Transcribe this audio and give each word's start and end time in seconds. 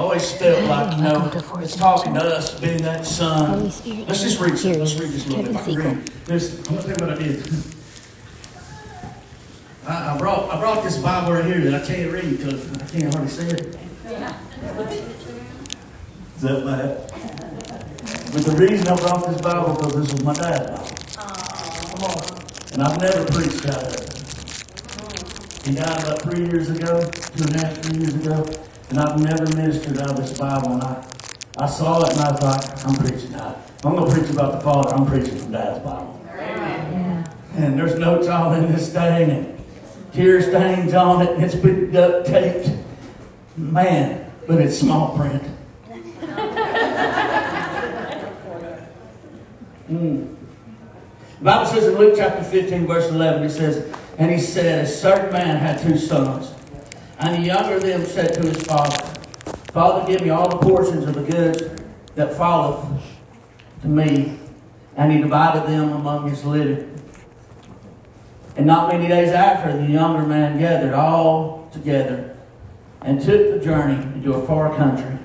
always 0.00 0.32
felt 0.32 0.64
like, 0.64 0.96
you 0.96 1.02
know, 1.02 1.30
it's 1.60 1.76
talking 1.76 2.14
to 2.14 2.20
us, 2.20 2.58
being 2.58 2.82
that 2.82 3.04
son. 3.04 3.64
Let's 3.64 3.82
just 4.22 4.40
read 4.40 4.58
here 4.58 4.74
Let's 4.76 4.94
read 4.94 5.10
is. 5.10 5.24
this 5.24 5.26
little 5.26 5.52
bit. 5.52 5.76
Read. 5.76 6.06
This, 6.24 6.58
I'm 6.68 6.76
going 6.76 6.86
to 6.86 6.94
tell 6.94 7.08
you 7.08 7.14
what 7.14 7.20
I 7.20 7.22
did. 7.22 7.46
I, 9.86 10.14
I 10.14 10.18
brought 10.18 10.50
I 10.50 10.60
brought 10.60 10.84
this 10.84 10.98
Bible 10.98 11.32
right 11.34 11.44
here 11.44 11.60
that 11.70 11.82
I 11.82 11.86
can't 11.86 12.12
read 12.12 12.38
because 12.38 12.70
I 12.72 12.86
can't 12.86 13.12
hardly 13.14 13.30
see 13.30 13.46
it. 13.46 13.78
Is 16.36 16.42
that 16.42 16.64
bad? 16.64 17.10
But 18.32 18.42
the 18.44 18.56
reason 18.56 18.88
I 18.88 18.96
brought 18.96 19.26
this 19.28 19.40
Bible 19.40 19.74
because 19.74 19.94
this 19.94 20.12
was 20.12 20.22
my 20.24 20.32
dad's 20.34 20.70
Bible. 21.16 22.20
And 22.72 22.82
I've 22.82 23.00
never 23.00 23.24
preached 23.32 23.66
out 23.68 23.82
of 23.82 23.92
it. 23.92 24.06
He 25.66 25.74
died 25.74 26.02
about 26.04 26.22
three 26.22 26.44
years 26.46 26.70
ago, 26.70 27.02
two 27.10 27.44
and 27.44 27.56
a 27.56 27.58
half, 27.58 27.78
three 27.78 27.98
years 28.00 28.14
ago, 28.14 28.46
and 28.90 28.98
I've 28.98 29.20
never 29.20 29.44
ministered 29.56 29.98
out 29.98 30.10
of 30.10 30.16
this 30.16 30.36
Bible. 30.36 30.72
And 30.72 30.82
I, 30.82 31.04
I 31.58 31.66
saw 31.66 32.04
it 32.04 32.12
and 32.12 32.20
I 32.20 32.32
thought, 32.36 32.84
I'm 32.84 32.96
preaching 32.96 33.34
out. 33.36 33.58
I'm 33.84 33.94
going 33.94 34.10
to 34.10 34.18
preach 34.18 34.30
about 34.30 34.52
the 34.52 34.60
Father. 34.60 34.94
I'm 34.94 35.06
preaching 35.06 35.38
from 35.38 35.52
Dad's 35.52 35.78
Bible. 35.84 36.20
And 37.54 37.78
there's 37.78 37.98
notes 37.98 38.28
all 38.28 38.52
in 38.54 38.70
this 38.70 38.92
thing, 38.92 39.30
and 39.30 39.64
tear 40.12 40.40
stains 40.40 40.94
on 40.94 41.22
it, 41.22 41.30
and 41.30 41.44
it's 41.44 41.54
been 41.54 41.90
duct 41.90 42.26
taped. 42.26 42.70
Man, 43.56 44.30
but 44.46 44.60
it's 44.60 44.78
small 44.78 45.16
print. 45.16 45.42
Mm. 49.90 50.36
The 51.40 51.44
Bible 51.44 51.66
says 51.66 51.88
in 51.88 51.98
Luke 51.98 52.14
chapter 52.16 52.44
15, 52.44 52.86
verse 52.86 53.10
11, 53.10 53.42
it 53.42 53.50
says, 53.50 53.92
And 54.18 54.30
he 54.30 54.38
said, 54.38 54.84
A 54.84 54.86
certain 54.86 55.32
man 55.32 55.56
had 55.56 55.82
two 55.82 55.98
sons. 55.98 56.54
And 57.20 57.42
the 57.42 57.46
younger 57.46 57.76
of 57.76 57.82
them 57.82 58.04
said 58.06 58.32
to 58.34 58.40
his 58.40 58.62
father, 58.62 58.96
Father, 59.72 60.10
give 60.10 60.22
me 60.22 60.30
all 60.30 60.48
the 60.48 60.56
portions 60.56 61.04
of 61.04 61.14
the 61.14 61.22
goods 61.22 61.62
that 62.14 62.34
falleth 62.34 63.02
to 63.82 63.88
me. 63.88 64.38
And 64.96 65.12
he 65.12 65.18
divided 65.18 65.70
them 65.70 65.92
among 65.92 66.30
his 66.30 66.44
living. 66.44 66.86
And 68.56 68.66
not 68.66 68.92
many 68.92 69.06
days 69.06 69.30
after, 69.30 69.76
the 69.76 69.86
younger 69.86 70.26
man 70.26 70.58
gathered 70.58 70.94
all 70.94 71.68
together 71.72 72.36
and 73.02 73.20
took 73.20 73.52
the 73.52 73.60
journey 73.64 74.02
into 74.14 74.34
a 74.34 74.46
far 74.46 74.74
country. 74.76 75.18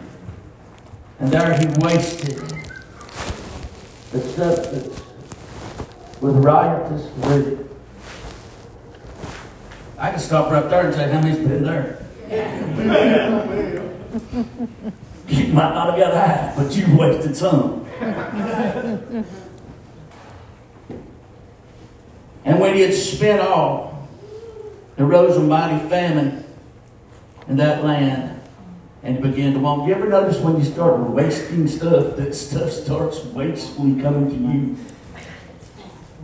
And 1.19 1.31
there 1.31 1.57
he 1.57 1.65
wasted 1.79 2.37
the 4.11 4.21
substance 4.21 5.01
with 6.21 6.35
riotous 6.43 7.09
living. 7.25 7.74
I 9.97 10.11
can 10.11 10.19
stop 10.19 10.51
right 10.51 10.69
there 10.69 10.87
and 10.87 10.93
say, 10.93 11.09
how 11.09 11.21
many's 11.21 11.37
been 11.37 11.63
there? 11.63 12.01
you 15.27 15.53
might 15.53 15.73
not 15.73 15.89
have 15.89 15.99
got 15.99 16.13
half, 16.13 16.57
but 16.57 16.75
you 16.75 16.97
wasted 16.97 17.35
some. 17.37 17.85
and 22.43 22.59
when 22.59 22.75
he 22.75 22.81
had 22.81 22.93
spent 22.93 23.39
all, 23.41 24.09
there 24.97 25.05
rose 25.05 25.37
a 25.37 25.41
mighty 25.41 25.87
famine 25.87 26.43
in 27.47 27.57
that 27.57 27.83
land. 27.83 28.31
And 29.03 29.21
began 29.21 29.53
to 29.53 29.59
want. 29.59 29.87
You 29.87 29.93
ever 29.93 30.09
notice 30.09 30.39
when 30.39 30.57
you 30.57 30.63
start 30.65 30.99
wasting 30.99 31.67
stuff, 31.67 32.15
that 32.15 32.33
stuff 32.33 32.71
starts 32.71 33.23
wastefully 33.23 34.01
coming 34.01 34.29
to 34.31 34.35
you? 34.35 34.75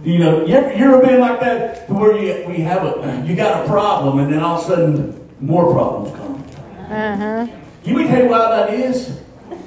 You 0.03 0.17
know, 0.17 0.45
you 0.45 0.55
ever, 0.55 0.73
you 0.75 0.85
ever 0.85 1.05
been 1.05 1.19
like 1.19 1.39
that 1.41 1.85
to 1.87 1.93
where 1.93 2.17
you, 2.17 2.47
we 2.47 2.61
have 2.61 2.83
a, 2.83 3.23
you 3.27 3.35
got 3.35 3.63
a 3.63 3.69
problem 3.69 4.17
and 4.17 4.33
then 4.33 4.41
all 4.41 4.57
of 4.57 4.63
a 4.63 4.67
sudden 4.67 5.29
more 5.39 5.71
problems 5.71 6.17
come. 6.17 6.43
Uh-huh. 6.91 7.47
You 7.83 7.95
may 7.95 8.07
tell 8.07 8.23
you 8.23 8.29
why 8.29 8.49
that 8.49 8.73
is? 8.73 9.19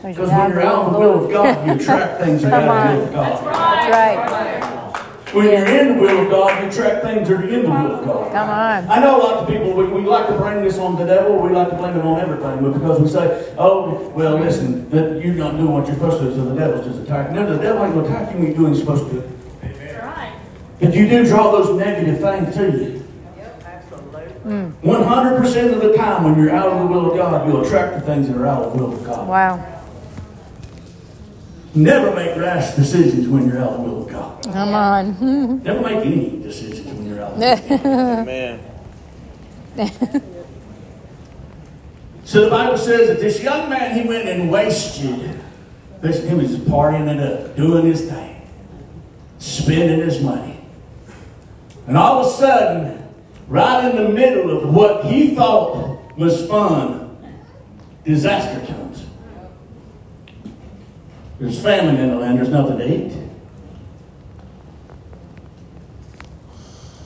Because 0.03 0.29
when 0.29 0.51
you're 0.51 0.62
out 0.62 0.89
in 0.89 0.93
the 0.93 0.99
will 0.99 1.25
of 1.25 1.31
God, 1.31 1.67
you 1.67 1.75
attract 1.75 2.21
things 2.21 2.43
that 2.43 2.53
are 2.53 2.69
out 2.69 2.97
of 2.97 2.99
the 2.99 2.99
will 2.99 3.07
of 3.07 3.15
God. 3.15 3.45
That's 3.45 3.91
right. 3.91 4.17
That's 4.17 4.33
right. 4.33 5.35
When 5.35 5.45
you're 5.47 5.67
in 5.67 5.97
the 5.97 6.03
will 6.03 6.25
of 6.25 6.31
God, 6.31 6.62
you 6.62 6.69
attract 6.69 7.05
things 7.05 7.28
that 7.28 7.41
are 7.41 7.49
in 7.49 7.62
the 7.62 7.71
will 7.71 7.93
of 7.94 8.05
God. 8.05 8.33
Come 8.33 8.50
on. 8.50 8.91
I 8.91 9.00
know 9.00 9.17
a 9.17 9.23
lot 9.23 9.34
of 9.37 9.49
people, 9.49 9.73
we, 9.73 9.84
we 9.84 10.00
like 10.03 10.27
to 10.27 10.37
bring 10.37 10.65
this 10.65 10.78
on 10.78 10.97
the 10.97 11.05
devil, 11.05 11.39
we 11.41 11.50
like 11.50 11.71
to 11.71 11.77
blame 11.77 11.97
it 11.97 12.05
on 12.05 12.21
everything, 12.21 12.61
but 12.61 12.73
because 12.73 13.00
we 13.00 13.09
say, 13.09 13.55
oh, 13.56 14.09
well, 14.11 14.37
listen, 14.37 14.91
that 14.91 15.25
you're 15.25 15.34
not 15.34 15.53
doing 15.53 15.73
what 15.73 15.87
you're 15.87 15.94
supposed 15.94 16.21
to 16.21 16.31
do, 16.31 16.34
so 16.34 16.44
the 16.44 16.55
devil's 16.56 16.87
just 16.87 17.00
attacking. 17.03 17.37
No, 17.37 17.56
the 17.56 17.62
devil 17.62 17.84
ain't 17.84 17.94
going 17.94 18.06
to 18.06 18.12
attack 18.12 18.33
you 18.33 18.39
when 18.39 18.47
you're 18.49 18.56
doing 18.56 18.73
what 18.73 18.77
you're 18.77 18.84
supposed 18.84 19.11
to 19.11 19.21
do. 19.21 19.34
But 20.81 20.95
you 20.95 21.09
do 21.09 21.25
draw 21.25 21.53
those 21.53 21.79
negative 21.79 22.21
things 22.21 22.55
to 22.57 22.65
you. 22.73 23.01
100% 24.45 25.73
of 25.73 25.81
the 25.81 25.97
time 25.97 26.25
when 26.25 26.39
you're 26.39 26.55
out 26.55 26.69
of 26.69 26.81
the 26.81 26.87
will 26.87 27.11
of 27.11 27.17
God, 27.17 27.49
you'll 27.49 27.65
attract 27.65 27.95
the 27.95 28.01
things 28.03 28.29
that 28.29 28.37
are 28.37 28.47
out 28.47 28.65
of 28.65 28.73
the 28.77 28.85
will 28.85 28.95
of 28.95 29.05
God. 29.05 29.27
Wow. 29.27 29.83
Never 31.75 32.15
make 32.15 32.37
rash 32.37 32.75
decisions 32.75 33.27
when 33.27 33.49
you're 33.49 33.59
out 33.59 33.71
of 33.71 33.85
the 33.85 33.91
will 33.91 34.07
of 34.07 34.12
God. 34.12 34.45
Come 34.45 34.75
on. 34.75 35.62
Never 35.65 35.81
make 35.81 36.05
any 36.05 36.43
decisions 36.43 36.87
when 36.87 37.06
you're 37.06 37.23
out 37.23 37.33
of 37.33 37.39
the 37.41 37.47
will 37.47 37.75
of 37.75 37.83
God. 37.83 38.29
Amen. 38.29 38.61
So 42.25 42.45
the 42.45 42.51
Bible 42.51 42.79
says 42.79 43.09
that 43.09 43.21
this 43.21 43.43
young 43.43 43.69
man, 43.69 43.97
he 43.97 44.09
went 44.09 44.29
and 44.29 44.51
wasted. 44.51 45.41
Listen, 46.03 46.29
he 46.29 46.35
was 46.35 46.51
just 46.51 46.65
partying 46.65 47.06
it 47.06 47.21
up, 47.21 47.51
uh, 47.51 47.53
doing 47.53 47.87
his 47.87 48.09
thing, 48.09 48.51
spending 49.39 50.01
his 50.01 50.23
money. 50.23 50.53
And 51.87 51.97
all 51.99 52.21
of 52.21 52.27
a 52.27 52.31
sudden, 52.31 53.15
right 53.47 53.91
in 53.91 53.97
the 53.97 54.09
middle 54.09 54.56
of 54.56 54.75
what 54.75 55.05
he 55.05 55.34
thought 55.34 56.17
was 56.17 56.47
fun, 56.47 57.19
disaster 58.05 58.65
comes. 58.67 59.06
There's 61.39 61.61
famine 61.62 61.97
in 61.97 62.11
the 62.11 62.17
land, 62.17 62.39
there's 62.39 62.49
nothing 62.49 62.78
to 62.78 62.93
eat. 62.93 63.12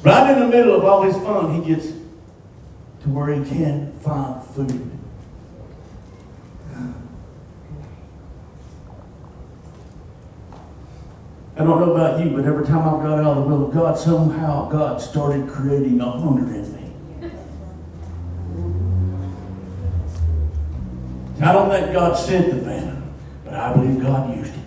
Right 0.03 0.33
in 0.33 0.41
the 0.41 0.47
middle 0.47 0.77
of 0.77 0.85
all 0.85 1.03
his 1.03 1.17
fun, 1.17 1.61
he 1.61 1.75
gets 1.75 1.89
to 1.89 3.09
where 3.09 3.35
he 3.35 3.49
can't 3.49 4.01
find 4.01 4.45
food. 4.45 4.99
I 11.59 11.65
don't 11.65 11.81
know 11.81 11.93
about 11.93 12.25
you, 12.25 12.31
but 12.31 12.45
every 12.45 12.65
time 12.65 12.89
I've 12.89 13.03
got 13.03 13.19
out 13.19 13.37
of 13.37 13.43
the 13.45 13.51
will 13.51 13.67
of 13.67 13.75
God, 13.75 13.99
somehow 13.99 14.69
God 14.69 15.01
started 15.01 15.49
creating 15.49 16.01
a 16.01 16.09
hunger 16.09 16.55
in 16.55 16.73
me. 16.73 16.93
I 21.41 21.53
don't 21.53 21.69
think 21.69 21.93
God 21.93 22.17
sent 22.17 22.55
the 22.55 22.61
famine, 22.61 23.13
but 23.45 23.55
I 23.55 23.73
believe 23.73 24.01
God 24.01 24.37
used 24.37 24.55
it. 24.55 24.59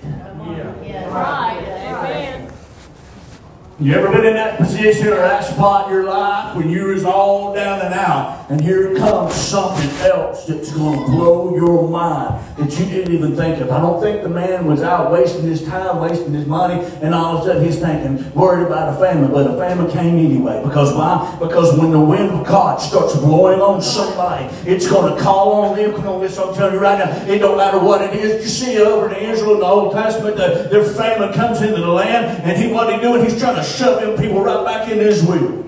You 3.81 3.96
ever 3.96 4.12
been 4.12 4.28
in 4.28 4.36
that 4.36 4.59
position 4.59 5.08
or 5.08 5.16
that 5.16 5.44
spot 5.44 5.88
in 5.88 5.94
your 5.94 6.03
life 6.03 6.56
when 6.56 6.69
you 6.69 6.86
was 6.86 7.03
all 7.03 7.52
down 7.56 7.81
and 7.81 7.96
out, 7.96 8.46
and 8.52 8.62
here 8.62 8.96
comes 8.96 9.34
something 9.34 9.90
else 10.06 10.46
that's 10.46 10.72
going 10.72 11.00
to 11.00 11.06
blow 11.06 11.56
your 11.56 11.90
mind 11.90 12.46
that 12.58 12.78
you 12.78 12.86
didn't 12.86 13.12
even 13.12 13.36
think 13.36 13.59
of? 13.59 13.72
I 13.72 13.81
don't 13.81 14.00
think 14.00 14.22
the 14.22 14.30
man 14.30 14.68
was 14.68 14.84
out 14.84 15.12
wasting 15.12 15.46
his 15.46 15.66
time, 15.66 16.00
wasting 16.00 16.31
his 16.31 16.46
money, 16.46 16.86
and 17.02 17.16
all 17.16 17.38
of 17.38 17.44
a 17.44 17.47
sudden 17.47 17.66
he's 17.66 17.80
thinking, 17.80 18.31
worried 18.36 18.68
about 18.68 18.96
a 18.96 19.00
famine, 19.00 19.31
but 19.31 19.50
a 19.50 19.58
famine 19.58 19.90
came 19.90 20.20
anyway. 20.20 20.62
Because 20.64 20.94
why? 20.94 21.36
Because 21.40 21.75
when 21.80 21.90
the 21.90 22.00
wind 22.00 22.30
of 22.30 22.46
God 22.46 22.80
starts 22.80 23.16
blowing 23.16 23.62
on 23.62 23.81
somebody, 23.81 24.46
it's 24.70 24.88
going 24.88 25.16
to 25.16 25.20
call 25.20 25.53
on 25.53 25.75
them. 25.75 25.94
Come 25.96 26.08
on, 26.08 26.22
listen, 26.22 26.47
I'm 26.47 26.53
telling 26.53 26.75
you 26.75 26.80
right 26.80 27.00
now, 27.00 27.09
it 27.25 27.40
don't 27.40 27.58
matter 27.58 27.80
what 27.80 28.03
it 28.03 28.14
is. 28.14 28.44
You 28.44 28.47
see 28.47 28.80
over 28.80 29.12
in 29.12 29.25
Israel 29.31 29.56
in 29.56 29.59
the 29.62 29.66
Old 29.66 29.94
Testament, 29.94 30.38
the, 30.38 30.68
their 30.70 30.84
famine 30.84 31.34
comes 31.34 31.64
into 31.64 31.81
the 31.81 31.88
land, 31.88 32.44
and 32.44 32.62
he 32.62 32.72
what 32.72 32.94
he 32.94 33.02
doing? 33.02 33.24
He's 33.24 33.40
trying 33.40 33.56
to 33.56 33.71
shove 33.78 34.02
them 34.02 34.18
people 34.18 34.42
right 34.42 34.66
back 34.66 34.90
in 34.90 35.00
his 35.00 35.24
will. 35.24 35.62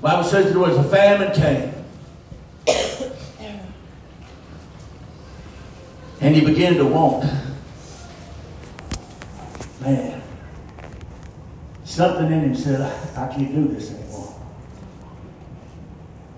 Bible 0.00 0.24
says 0.24 0.50
there 0.50 0.58
was 0.58 0.76
a 0.76 0.84
famine 0.84 1.32
came. 1.32 1.72
And 6.20 6.36
he 6.36 6.44
began 6.44 6.74
to 6.74 6.84
want. 6.84 7.24
Man. 9.80 10.22
Something 11.84 12.26
in 12.32 12.40
him 12.40 12.54
said, 12.54 12.80
I, 12.80 13.26
I 13.26 13.34
can't 13.34 13.54
do 13.54 13.68
this 13.68 13.92
anymore. 13.92 14.40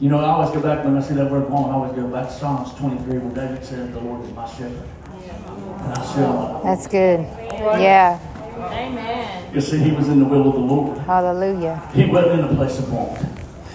You 0.00 0.08
know, 0.08 0.18
I 0.18 0.30
always 0.30 0.50
go 0.50 0.60
back 0.60 0.84
when 0.84 0.96
I 0.96 1.00
see 1.00 1.14
that 1.14 1.30
word 1.30 1.48
want, 1.48 1.70
I 1.70 1.74
always 1.74 1.92
go 1.92 2.06
back 2.08 2.28
to 2.28 2.32
Psalms 2.34 2.74
23 2.74 3.18
where 3.18 3.34
David 3.34 3.64
said, 3.64 3.92
The 3.92 4.00
Lord 4.00 4.24
is 4.24 4.32
my 4.32 4.48
shepherd. 4.48 4.88
And 5.06 5.92
I 5.92 6.14
shall. 6.14 6.60
That's 6.64 6.86
good. 6.86 7.20
Yeah. 7.80 8.18
Amen. 8.58 9.54
You 9.54 9.60
see, 9.60 9.78
he 9.78 9.92
was 9.92 10.08
in 10.08 10.18
the 10.18 10.24
will 10.24 10.48
of 10.48 10.54
the 10.54 10.60
Lord. 10.60 10.98
Hallelujah. 10.98 11.88
He 11.94 12.06
wasn't 12.06 12.40
in 12.40 12.44
a 12.44 12.54
place 12.54 12.78
of 12.78 12.92
want. 12.92 13.18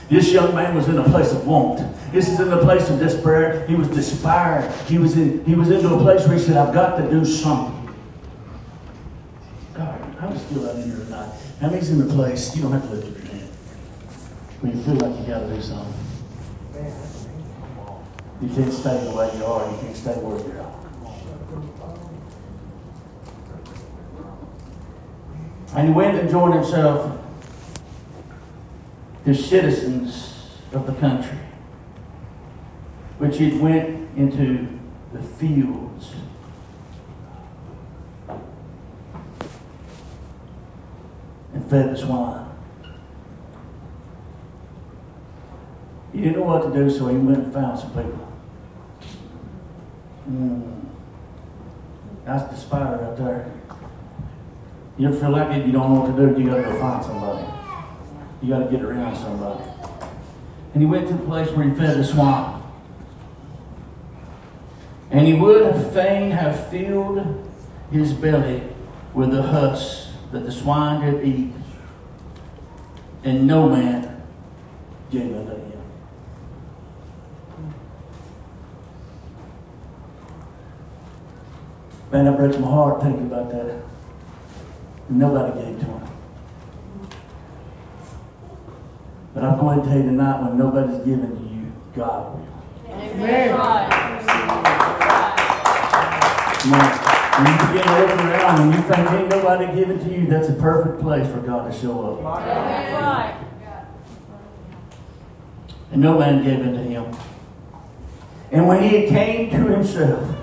This 0.09 0.31
young 0.31 0.55
man 0.55 0.75
was 0.75 0.87
in 0.87 0.97
a 0.97 1.03
place 1.03 1.31
of 1.31 1.45
want. 1.45 1.79
This 2.11 2.27
is 2.27 2.39
in 2.39 2.51
a 2.51 2.57
place 2.57 2.89
of 2.89 2.99
despair. 2.99 3.67
He 3.67 3.75
was 3.75 3.87
despaired. 3.89 4.71
He 4.87 4.97
was 4.97 5.15
in. 5.15 5.45
He 5.45 5.53
was 5.53 5.69
into 5.69 5.93
a 5.93 5.99
place 5.99 6.25
where 6.27 6.35
he 6.37 6.43
said, 6.43 6.57
"I've 6.57 6.73
got 6.73 6.97
to 6.97 7.09
do 7.09 7.23
something." 7.23 7.93
God, 9.75 10.01
I 10.19 10.31
just 10.31 10.47
still 10.47 10.63
that 10.63 10.77
in 10.77 10.89
here 10.89 11.05
tonight. 11.05 11.31
How 11.61 11.69
many's 11.69 11.91
in 11.91 11.99
the 11.99 12.11
place? 12.13 12.55
You 12.55 12.63
don't 12.63 12.71
have 12.71 12.89
to 12.89 12.95
lift 12.95 13.07
up 13.07 13.23
your 13.23 13.31
hand. 13.31 13.49
When 14.61 14.75
you 14.75 14.83
feel 14.83 14.95
like 14.95 15.19
you 15.19 15.27
got 15.27 15.39
to 15.41 15.55
do 15.55 15.61
something. 15.61 15.93
You 18.41 18.49
can't 18.55 18.73
stay 18.73 19.03
the 19.03 19.11
way 19.11 19.29
you 19.37 19.45
are. 19.45 19.69
You 19.69 19.77
can't 19.77 19.95
stay 19.95 20.13
where 20.13 20.39
you're 20.39 20.61
at. 20.61 20.78
And 25.75 25.87
he 25.87 25.93
went 25.93 26.17
and 26.17 26.29
joined 26.29 26.55
himself 26.55 27.19
to 29.25 29.33
citizens 29.35 30.47
of 30.73 30.87
the 30.87 30.93
country, 30.93 31.37
which 33.19 33.37
he 33.37 33.51
went 33.57 34.17
into 34.17 34.79
the 35.13 35.21
fields. 35.21 36.13
And 41.53 41.69
fed 41.69 41.91
the 41.91 41.97
swine. 41.97 42.45
He 46.13 46.21
didn't 46.21 46.37
know 46.37 46.43
what 46.43 46.63
to 46.63 46.73
do, 46.73 46.89
so 46.89 47.07
he 47.07 47.17
went 47.17 47.45
and 47.45 47.53
found 47.53 47.79
some 47.79 47.91
people. 47.91 48.33
Mm. 50.29 50.85
That's 52.25 52.53
despair 52.53 52.99
right 53.01 53.17
there. 53.17 53.51
You 54.99 55.07
ever 55.07 55.17
feel 55.17 55.29
like 55.29 55.55
it, 55.55 55.65
you 55.65 55.71
don't 55.71 55.93
know 55.93 56.01
what 56.01 56.13
to 56.13 56.35
do, 56.35 56.41
you 56.41 56.49
gotta 56.49 56.61
go 56.61 56.77
find 56.77 57.05
somebody. 57.05 57.47
You 58.41 58.49
gotta 58.49 58.69
get 58.69 58.81
around 58.81 59.15
somebody. 59.15 59.63
And 60.73 60.83
he 60.83 60.85
went 60.85 61.07
to 61.07 61.13
the 61.13 61.23
place 61.23 61.49
where 61.51 61.69
he 61.69 61.73
fed 61.73 61.97
the 61.97 62.03
swine. 62.03 62.61
And 65.09 65.25
he 65.25 65.33
would 65.35 65.65
have 65.65 65.93
fain 65.93 66.31
have 66.31 66.67
filled 66.69 67.49
his 67.91 68.11
belly 68.11 68.61
with 69.13 69.31
the 69.31 69.41
husks 69.41 70.11
that 70.33 70.41
the 70.45 70.51
swine 70.51 70.99
did 70.99 71.25
eat, 71.25 71.53
and 73.23 73.47
no 73.47 73.69
man 73.69 74.21
gave 75.09 75.33
unto 75.33 75.53
him. 75.53 75.81
Man, 82.11 82.25
that 82.25 82.35
breaks 82.37 82.57
my 82.57 82.67
heart 82.67 83.01
thinking 83.01 83.27
about 83.27 83.49
that. 83.51 83.88
Nobody 85.09 85.59
gave 85.59 85.79
to 85.79 85.85
him. 85.85 86.01
But 89.33 89.43
I'm 89.43 89.59
going 89.59 89.81
to 89.81 89.85
tell 89.87 89.97
you 89.97 90.03
tonight 90.03 90.41
when 90.41 90.57
nobody's 90.57 90.99
giving 90.99 91.35
to 91.35 91.43
you, 91.55 91.71
God 91.95 92.33
will. 92.33 92.45
Come 96.59 96.73
on. 96.73 97.09
When 97.39 97.47
you 97.53 97.57
begin 97.67 97.83
to 97.83 97.91
look 97.99 98.09
around 98.19 98.59
and 98.61 98.73
you 98.73 98.81
think 98.81 99.11
ain't 99.11 99.29
nobody 99.29 99.65
giving 99.73 99.99
to 99.99 100.09
you, 100.13 100.27
that's 100.27 100.49
a 100.49 100.53
perfect 100.53 100.99
place 101.01 101.27
for 101.31 101.39
God 101.39 101.71
to 101.71 101.77
show 101.79 102.21
up. 102.21 102.41
And 105.91 106.01
no 106.01 106.19
man 106.19 106.43
gave 106.43 106.59
unto 106.59 106.83
him. 106.83 107.15
And 108.51 108.67
when 108.67 108.83
he 108.83 109.07
came 109.07 109.49
to 109.51 109.57
himself, 109.57 110.35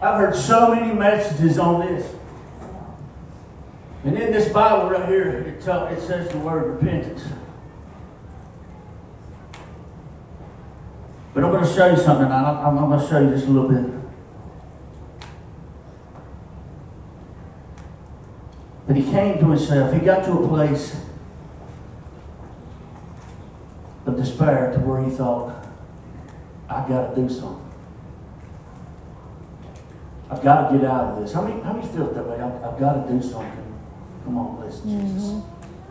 I've 0.00 0.16
heard 0.18 0.36
so 0.36 0.74
many 0.74 0.94
messages 0.94 1.58
on 1.58 1.80
this. 1.80 2.14
And 4.04 4.18
in 4.18 4.32
this 4.32 4.52
Bible 4.52 4.90
right 4.90 5.08
here, 5.08 5.28
it, 5.28 5.62
talk, 5.62 5.92
it 5.92 6.00
says 6.00 6.30
the 6.32 6.38
word 6.38 6.80
repentance. 6.80 7.22
But 11.34 11.44
I'm 11.44 11.52
going 11.52 11.64
to 11.64 11.72
show 11.72 11.86
you 11.86 11.96
something. 11.96 12.26
I'm, 12.26 12.78
I'm 12.78 12.88
going 12.88 13.00
to 13.00 13.08
show 13.08 13.20
you 13.20 13.30
just 13.30 13.46
a 13.46 13.50
little 13.50 13.70
bit. 13.70 14.02
But 18.86 18.96
he 18.96 19.04
came 19.04 19.38
to 19.38 19.50
himself. 19.50 19.94
He 19.94 20.00
got 20.00 20.24
to 20.24 20.32
a 20.32 20.48
place 20.48 21.00
of 24.04 24.16
despair 24.16 24.72
to 24.72 24.80
where 24.80 25.02
he 25.04 25.10
thought, 25.10 25.64
I've 26.68 26.88
got 26.88 27.14
to 27.14 27.22
do 27.22 27.28
something. 27.28 27.70
I've 30.28 30.42
got 30.42 30.70
to 30.70 30.78
get 30.78 30.86
out 30.86 31.12
of 31.12 31.22
this. 31.22 31.32
How 31.32 31.42
many, 31.42 31.60
how 31.62 31.72
many 31.72 31.86
feel 31.86 32.12
that 32.12 32.26
way? 32.26 32.40
I've, 32.40 32.64
I've 32.64 32.80
got 32.80 33.06
to 33.06 33.12
do 33.12 33.22
something. 33.22 33.71
Come 34.24 34.38
on, 34.38 34.60
listen, 34.60 34.88
mm-hmm. 34.88 35.14
Jesus. 35.18 35.42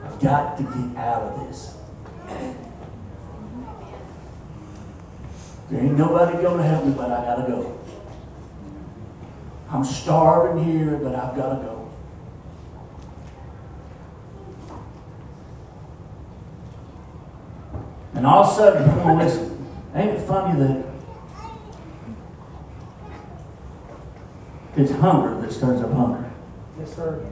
I've 0.04 0.20
got 0.20 0.58
to 0.58 0.64
get 0.64 0.98
out 0.98 1.22
of 1.24 1.48
this. 1.48 1.78
There 5.70 5.82
ain't 5.82 5.98
nobody 5.98 6.42
going 6.42 6.58
to 6.58 6.64
help 6.64 6.86
me, 6.86 6.94
but 6.94 7.12
I 7.12 7.24
got 7.24 7.36
to 7.46 7.52
go. 7.52 7.80
I'm 9.70 9.86
starving 9.86 10.64
here, 10.66 10.98
but 10.98 11.16
I've 11.16 11.36
got 11.36 11.50
to 11.50 11.64
go. 11.64 11.92
And 18.14 18.26
all 18.26 18.44
of 18.44 18.52
a 18.52 18.56
sudden, 18.56 18.90
come 18.90 19.00
on, 19.00 19.18
listen. 19.20 19.68
Ain't 19.96 20.10
it 20.12 20.28
funny 20.28 20.60
that 20.60 20.86
it's 24.76 24.92
hunger 24.92 25.42
that 25.42 25.52
stirs 25.52 25.82
up 25.82 25.94
hunger? 25.94 26.32
Yes, 26.78 26.96
sir. 26.96 27.26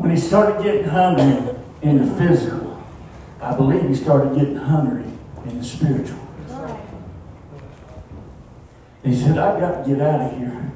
When 0.00 0.10
he 0.10 0.16
started 0.16 0.62
getting 0.64 0.84
hungry 0.84 1.54
in 1.82 1.98
the 1.98 2.14
physical, 2.16 2.82
I 3.38 3.54
believe 3.54 3.86
he 3.86 3.94
started 3.94 4.34
getting 4.34 4.56
hungry 4.56 5.04
in 5.44 5.58
the 5.58 5.62
spiritual. 5.64 6.18
He 9.04 9.14
said, 9.14 9.36
I've 9.36 9.60
got 9.60 9.84
to 9.84 9.90
get 9.90 10.00
out 10.00 10.22
of 10.22 10.38
here. 10.38 10.69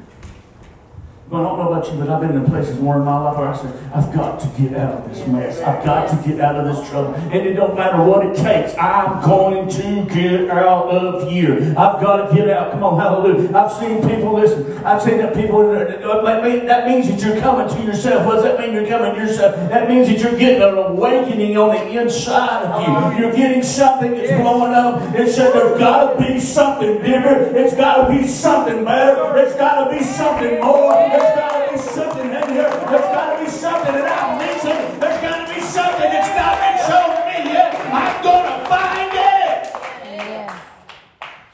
I 1.36 1.42
don't 1.42 1.58
know 1.58 1.72
about 1.72 1.90
you, 1.90 1.98
but 1.98 2.08
I've 2.08 2.20
been 2.20 2.36
in 2.36 2.44
places 2.46 2.78
more 2.80 2.96
in 2.96 3.04
my 3.04 3.18
life 3.18 3.36
where 3.36 3.48
I 3.48 3.56
said, 3.56 3.72
I've 3.94 4.12
got 4.14 4.40
to 4.40 4.46
get 4.60 4.74
out 4.76 4.94
of 4.94 5.08
this 5.08 5.26
mess. 5.26 5.60
I've 5.60 5.84
got 5.84 6.08
to 6.10 6.28
get 6.28 6.40
out 6.40 6.56
of 6.56 6.64
this 6.64 6.88
trouble. 6.88 7.14
And 7.14 7.34
it 7.34 7.54
don't 7.54 7.74
matter 7.74 8.02
what 8.02 8.26
it 8.26 8.36
takes. 8.36 8.76
I'm 8.78 9.22
going 9.24 9.68
to 9.68 10.14
get 10.14 10.50
out 10.50 10.88
of 10.88 11.28
here. 11.30 11.74
I've 11.76 12.00
got 12.00 12.28
to 12.28 12.34
get 12.34 12.48
out. 12.50 12.72
Come 12.72 12.84
on, 12.84 13.00
hallelujah. 13.00 13.56
I've 13.56 13.72
seen 13.72 14.00
people, 14.08 14.34
listen, 14.34 14.78
I've 14.84 15.02
seen 15.02 15.18
that 15.18 15.34
people, 15.34 15.72
that 15.72 16.86
means 16.86 17.08
that 17.08 17.20
you're 17.20 17.40
coming 17.40 17.68
to 17.74 17.82
yourself. 17.82 18.26
What 18.26 18.34
does 18.34 18.44
that 18.44 18.58
mean 18.60 18.72
you're 18.72 18.86
coming 18.86 19.14
to 19.14 19.20
yourself? 19.20 19.56
That 19.70 19.88
means 19.88 20.08
that 20.08 20.18
you're 20.20 20.38
getting 20.38 20.62
an 20.62 20.76
awakening 20.76 21.56
on 21.56 21.70
the 21.74 22.00
inside 22.00 22.64
of 22.64 23.14
you. 23.14 23.18
You're 23.18 23.34
getting 23.34 23.62
something 23.62 24.12
that's 24.12 24.30
blowing 24.40 24.74
up. 24.74 25.14
It 25.14 25.30
said 25.32 25.52
there's 25.52 25.78
got 25.78 26.18
to 26.18 26.18
be 26.22 26.38
something 26.38 26.98
bigger. 26.98 27.52
It's 27.56 27.74
got 27.74 28.06
to 28.06 28.16
be 28.16 28.26
something 28.26 28.84
better. 28.84 29.36
It's 29.38 29.54
got 29.56 29.84
to 29.84 29.96
be 29.96 30.04
something 30.04 30.60
more. 30.60 30.92
There's 31.24 31.36
got 31.36 31.56
to 31.56 31.72
be 31.72 31.78
something 31.78 32.26
in 32.26 32.48
here. 32.52 32.68
There's 32.68 33.08
got 33.16 33.38
to 33.38 33.44
be 33.44 33.50
something 33.50 33.94
that 33.94 34.08
I'm 34.22 34.36
missing. 34.36 35.00
There's 35.00 35.20
got 35.22 35.48
to 35.48 35.54
be 35.54 35.60
something 35.60 36.10
that's 36.12 36.28
not 36.36 36.60
been 36.60 36.76
shown 36.84 37.16
to 37.16 37.22
me 37.24 37.38
yet. 37.50 37.72
I'm 37.80 38.22
going 38.22 38.44
to 38.44 38.56
find 38.68 39.10
it. 39.10 39.72
Yeah. 40.04 40.60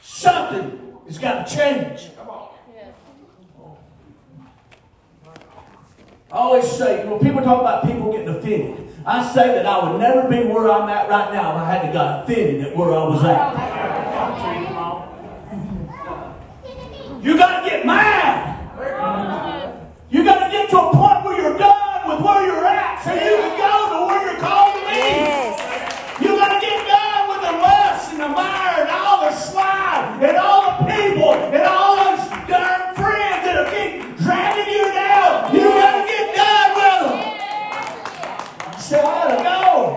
Something 0.01 0.97
has 1.07 1.17
got 1.17 1.47
to 1.47 1.55
change. 1.55 2.13
Come 2.17 2.29
on. 2.29 2.49
I 6.29 6.35
always 6.35 6.69
say, 6.69 7.07
when 7.07 7.19
people 7.21 7.41
talk 7.41 7.61
about 7.61 7.85
people 7.85 8.11
getting 8.11 8.27
offended, 8.27 8.93
I 9.05 9.23
say 9.33 9.55
that 9.55 9.65
I 9.65 9.89
would 9.89 10.01
never 10.01 10.27
be 10.27 10.43
where 10.49 10.69
I'm 10.69 10.89
at 10.89 11.07
right 11.09 11.31
now 11.33 11.51
if 11.51 11.57
I 11.61 11.71
hadn't 11.73 11.93
got 11.93 12.23
offended 12.25 12.67
at 12.67 12.75
where 12.75 12.91
I 12.91 13.03
was 13.07 13.23
at. 13.23 13.71
You 17.23 17.37
got 17.37 17.63
to 17.63 17.69
get 17.69 17.85
mad. 17.85 18.50
You 20.11 20.25
got 20.25 20.45
to 20.45 20.51
get 20.51 20.69
to 20.71 20.77
a 20.77 20.91
point 20.91 21.23
where 21.23 21.41
you're 21.41 21.57
done 21.57 22.09
with 22.09 22.19
where 22.19 22.45
you're 22.45 22.65
at 22.65 23.01
so 23.01 23.13
you 23.13 23.19
can 23.31 23.57
go 23.57 23.95
to 23.95 24.05
where 24.07 24.21
you're 24.29 24.41
called 24.41 24.75
to 24.75 24.81
be. 24.91 24.99
Yes. 24.99 25.55
You 26.19 26.35
got 26.35 26.51
to 26.51 26.59
get 26.59 26.85
done 26.85 27.29
with 27.29 27.39
the 27.47 27.53
lust 27.55 28.11
and 28.11 28.19
the 28.19 28.27
mire 28.27 28.81
and 28.81 28.89
all 28.89 29.21
the 29.23 29.31
slime 29.31 30.21
and 30.21 30.35
all 30.35 30.83
the 30.83 30.91
people 30.91 31.31
and 31.31 31.63
all 31.63 31.95
those 31.95 32.27
darn 32.43 32.93
friends 32.93 33.39
that 33.47 33.55
have 33.55 33.71
been 33.71 34.13
dragging 34.17 34.67
you 34.67 34.91
down. 34.91 35.55
You 35.55 35.63
got 35.79 35.95
to 35.95 36.03
get 36.11 36.35
done 36.35 36.75
with 36.75 36.91
them. 37.07 37.31
You 38.75 38.81
say, 38.83 38.99
I 38.99 39.03
got 39.15 39.31
to 39.31 39.43
go. 39.47 39.95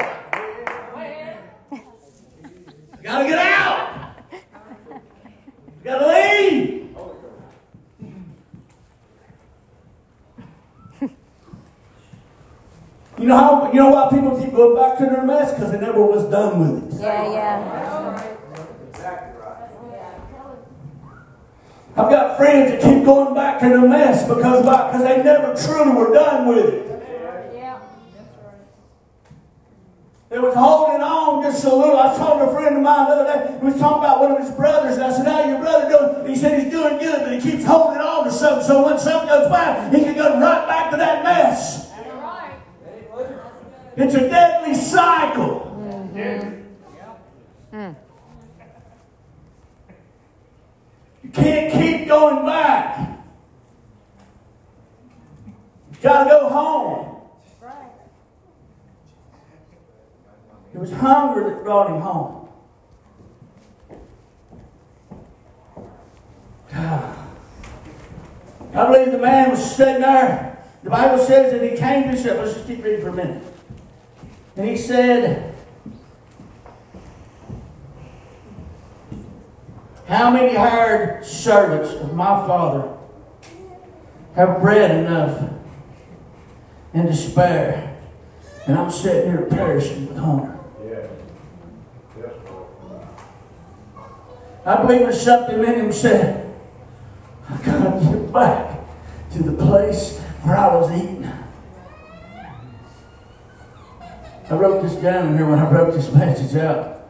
I 2.92 3.02
got 3.02 3.18
to 3.18 3.26
get 3.26 3.38
out. 3.38 4.14
got 5.82 5.98
to 5.98 6.06
leave. 6.06 6.83
You 13.18 13.26
know 13.26 13.36
how 13.36 13.72
you 13.72 13.78
know 13.78 13.90
why 13.90 14.10
people 14.10 14.36
keep 14.40 14.52
going 14.52 14.74
back 14.74 14.98
to 14.98 15.04
their 15.06 15.24
mess? 15.24 15.54
Because 15.54 15.70
they 15.70 15.78
never 15.78 16.04
was 16.04 16.24
done 16.30 16.58
with 16.58 16.94
it. 16.94 17.00
Yeah, 17.00 17.32
yeah. 17.32 18.22
Exactly 18.90 19.40
right. 19.40 19.54
I've 21.96 22.10
got 22.10 22.36
friends 22.36 22.72
that 22.72 22.82
keep 22.82 23.04
going 23.04 23.34
back 23.36 23.60
to 23.60 23.68
their 23.68 23.88
mess 23.88 24.26
because 24.26 24.62
because 24.62 25.02
they 25.04 25.22
never 25.22 25.54
truly 25.54 25.94
were 25.94 26.12
done 26.12 26.48
with 26.48 26.66
it. 26.74 27.02
Yeah. 27.54 27.78
They 30.28 30.40
was 30.40 30.54
holding 30.56 31.00
on 31.00 31.44
just 31.44 31.64
a 31.64 31.72
little. 31.72 31.96
I 31.96 32.16
talked 32.16 32.40
to 32.40 32.50
a 32.50 32.52
friend 32.52 32.76
of 32.78 32.82
mine 32.82 33.06
the 33.06 33.14
other 33.14 33.32
day. 33.32 33.58
He 33.60 33.64
was 33.64 33.78
talking 33.78 33.98
about 34.02 34.20
one 34.22 34.32
of 34.32 34.40
his 34.40 34.50
brothers, 34.56 34.96
and 34.96 35.04
I 35.04 35.12
said, 35.12 35.28
"How 35.28 35.48
your 35.48 35.60
brother 35.60 35.88
doing?" 35.88 36.28
He 36.28 36.34
said 36.34 36.60
he's 36.60 36.72
doing 36.72 36.98
good, 36.98 37.20
but 37.20 37.32
he 37.32 37.40
keeps 37.40 37.64
holding 37.64 38.00
on 38.00 38.24
to 38.24 38.32
something. 38.32 38.66
So 38.66 38.84
when 38.84 38.98
something 38.98 39.28
goes 39.28 39.48
bad, 39.48 39.94
he 39.94 40.02
can 40.02 40.16
go 40.16 40.40
right 40.40 40.66
back 40.66 40.90
to 40.90 40.96
that 40.96 41.22
mess. 41.22 41.83
It's 43.96 44.14
a 44.14 44.28
deadly 44.28 44.74
cycle. 44.74 45.70
You 51.22 51.30
can't 51.32 51.72
keep 51.72 52.08
going 52.08 52.44
back. 52.44 53.18
You 55.92 55.98
gotta 56.02 56.30
go 56.30 56.48
home. 56.48 57.10
It 60.74 60.78
was 60.80 60.90
hunger 60.90 61.50
that 61.50 61.62
brought 61.62 61.88
him 61.88 62.00
home. 62.00 62.48
I 68.74 68.86
believe 68.90 69.12
the 69.12 69.18
man 69.18 69.50
was 69.52 69.76
sitting 69.76 70.00
there. 70.02 70.64
The 70.82 70.90
Bible 70.90 71.18
says 71.24 71.52
that 71.52 71.62
he 71.62 71.76
came 71.76 72.02
to 72.02 72.08
himself. 72.08 72.38
Let's 72.38 72.54
just 72.54 72.66
keep 72.66 72.82
reading 72.82 73.02
for 73.02 73.10
a 73.10 73.12
minute. 73.12 73.53
And 74.56 74.68
he 74.68 74.76
said, 74.76 75.54
How 80.06 80.30
many 80.30 80.54
hired 80.54 81.24
servants 81.24 81.92
of 81.94 82.14
my 82.14 82.46
father 82.46 82.96
have 84.36 84.60
bread 84.60 84.90
enough 84.90 85.50
and 86.92 87.08
to 87.08 87.14
spare? 87.14 87.96
And 88.66 88.78
I'm 88.78 88.90
sitting 88.90 89.30
here 89.30 89.42
perishing 89.42 90.08
with 90.08 90.18
hunger. 90.18 90.58
Yeah. 90.84 91.06
Yes. 92.18 92.32
I 94.64 94.82
believe 94.82 95.00
there's 95.00 95.20
something 95.20 95.58
in 95.58 95.74
him 95.74 95.92
said, 95.92 96.54
I 97.48 97.56
gotta 97.58 98.04
get 98.04 98.32
back 98.32 98.78
to 99.32 99.42
the 99.42 99.52
place 99.52 100.18
where 100.42 100.56
I 100.56 100.74
was 100.76 100.90
eating. 100.92 101.33
I 104.50 104.54
wrote 104.56 104.82
this 104.82 104.94
down 104.96 105.28
in 105.28 105.36
here 105.38 105.48
when 105.48 105.58
I 105.58 105.70
wrote 105.70 105.94
this 105.94 106.12
message 106.12 106.54
out. 106.56 107.08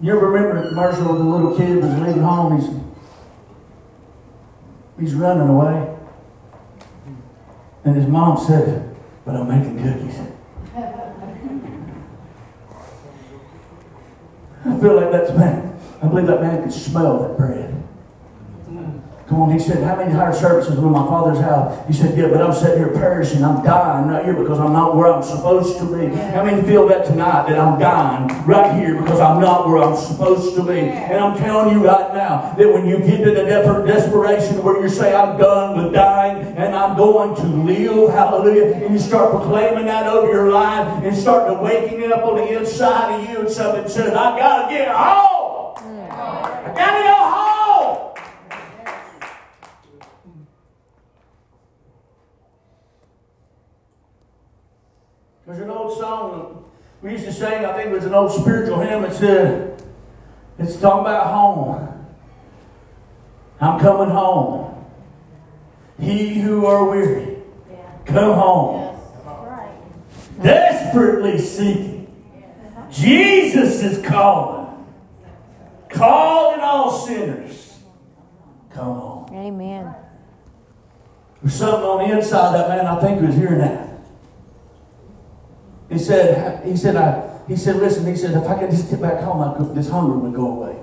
You 0.00 0.16
ever 0.16 0.30
remember 0.30 0.62
the 0.62 0.68
commercial 0.68 1.06
where 1.06 1.18
the 1.18 1.24
little 1.24 1.56
kid 1.56 1.82
was 1.82 1.92
leaving 1.94 2.22
home? 2.22 2.60
He's, 2.60 2.70
he's 5.00 5.14
running 5.14 5.48
away. 5.48 5.96
And 7.84 7.96
his 7.96 8.06
mom 8.06 8.36
said, 8.36 8.94
But 9.24 9.36
I'm 9.36 9.48
making 9.48 9.82
cookies. 9.82 10.20
I 14.64 14.80
feel 14.80 14.96
like 14.96 15.10
that's 15.10 15.30
man. 15.32 15.80
I 16.02 16.08
believe 16.08 16.26
that 16.26 16.40
man 16.40 16.62
could 16.62 16.72
smell 16.72 17.20
that 17.22 17.36
bread. 17.36 17.75
Come 19.28 19.40
on, 19.40 19.50
he 19.50 19.58
said, 19.58 19.82
How 19.82 19.96
many 19.96 20.12
hired 20.12 20.36
services 20.36 20.78
were 20.78 20.86
in 20.86 20.92
my 20.92 21.04
father's 21.04 21.40
house? 21.40 21.84
He 21.88 21.92
said, 21.92 22.16
Yeah, 22.16 22.28
but 22.28 22.40
I'm 22.40 22.52
sitting 22.52 22.78
here 22.78 22.92
perishing. 22.92 23.42
I'm 23.42 23.64
dying 23.64 24.06
right 24.06 24.24
here 24.24 24.34
because 24.34 24.60
I'm 24.60 24.72
not 24.72 24.94
where 24.94 25.12
I'm 25.12 25.22
supposed 25.22 25.78
to 25.78 25.84
be. 25.84 26.14
How 26.14 26.44
many 26.44 26.62
feel 26.62 26.86
that 26.86 27.06
tonight 27.06 27.48
that 27.48 27.58
I'm 27.58 27.76
dying 27.80 28.46
right 28.46 28.78
here 28.78 29.00
because 29.00 29.18
I'm 29.18 29.40
not 29.40 29.68
where 29.68 29.82
I'm 29.82 29.96
supposed 29.96 30.54
to 30.54 30.62
be? 30.62 30.78
And 30.78 31.18
I'm 31.18 31.36
telling 31.36 31.74
you 31.74 31.84
right 31.84 32.14
now 32.14 32.54
that 32.56 32.72
when 32.72 32.86
you 32.86 32.98
get 32.98 33.24
to 33.24 33.32
the 33.32 33.42
de- 33.42 33.86
desperation 33.86 34.62
where 34.62 34.80
you 34.80 34.88
say, 34.88 35.12
I'm 35.12 35.36
done 35.36 35.82
with 35.82 35.92
dying 35.92 36.56
and 36.56 36.76
I'm 36.76 36.96
going 36.96 37.34
to 37.34 37.42
live, 37.42 38.10
hallelujah, 38.10 38.74
and 38.74 38.94
you 38.94 38.98
start 39.00 39.32
proclaiming 39.32 39.86
that 39.86 40.06
over 40.06 40.30
your 40.30 40.52
life 40.52 41.02
and 41.02 41.16
start 41.16 41.48
to 41.48 41.54
waking 41.54 42.12
up 42.12 42.22
on 42.22 42.36
the 42.36 42.60
inside 42.60 43.20
of 43.20 43.28
you 43.28 43.40
and 43.40 43.50
something 43.50 43.88
says, 43.88 44.12
I 44.12 44.38
gotta 44.38 44.72
get 44.72 44.86
home. 44.86 45.74
I 46.10 46.74
gotta 46.76 47.02
go 47.02 47.14
home. 47.14 47.55
There's 55.46 55.60
an 55.60 55.70
old 55.70 55.96
song 55.98 56.64
we 57.02 57.12
used 57.12 57.24
to 57.24 57.32
sing, 57.32 57.64
I 57.64 57.72
think 57.74 57.90
it 57.90 57.92
was 57.92 58.04
an 58.04 58.14
old 58.14 58.32
spiritual 58.32 58.80
hymn 58.80 59.02
that 59.02 59.14
said, 59.14 59.80
it's 60.58 60.76
talking 60.80 61.02
about 61.02 61.26
home. 61.32 62.06
I'm 63.60 63.78
coming 63.78 64.10
home. 64.10 64.84
He 66.00 66.40
who 66.40 66.66
are 66.66 66.88
weary, 66.90 67.38
come 68.04 68.34
home. 68.34 69.00
Desperately 70.42 71.38
seeking. 71.38 72.12
Jesus 72.90 73.82
is 73.82 74.04
calling. 74.04 74.86
Calling 75.88 76.60
all 76.60 77.06
sinners. 77.06 77.78
Come 78.70 78.84
home. 78.84 79.28
Amen. 79.32 79.94
There's 81.40 81.54
something 81.54 81.82
on 81.82 82.08
the 82.08 82.16
inside 82.16 82.46
of 82.46 82.52
that 82.54 82.68
man 82.68 82.86
I 82.86 83.00
think 83.00 83.22
was 83.22 83.36
hearing 83.36 83.60
that. 83.60 83.85
He 85.96 86.02
said, 86.02 86.62
he 86.66 86.76
said, 86.76 86.94
I, 86.94 87.38
he 87.48 87.56
said, 87.56 87.76
listen, 87.76 88.04
he 88.06 88.14
said, 88.14 88.34
if 88.34 88.46
I 88.46 88.58
could 88.58 88.70
just 88.70 88.90
get 88.90 89.00
back 89.00 89.18
home, 89.22 89.40
I 89.40 89.56
could, 89.56 89.74
this 89.74 89.88
hunger 89.88 90.12
would 90.18 90.34
go 90.34 90.46
away. 90.48 90.76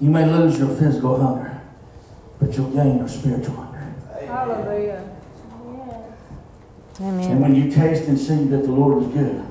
You 0.00 0.10
may 0.10 0.26
lose 0.26 0.58
your 0.58 0.70
physical 0.70 1.22
hunger, 1.22 1.60
but 2.40 2.56
you'll 2.56 2.70
gain 2.70 2.98
your 2.98 3.06
spiritual 3.06 3.54
hunger. 3.54 3.94
Hallelujah. 4.26 5.08
And 6.98 7.20
Amen. 7.20 7.40
when 7.40 7.54
you 7.54 7.70
taste 7.70 8.08
and 8.08 8.18
see 8.18 8.42
that 8.46 8.64
the 8.64 8.72
Lord 8.72 9.04
is 9.04 9.08
good, 9.10 9.46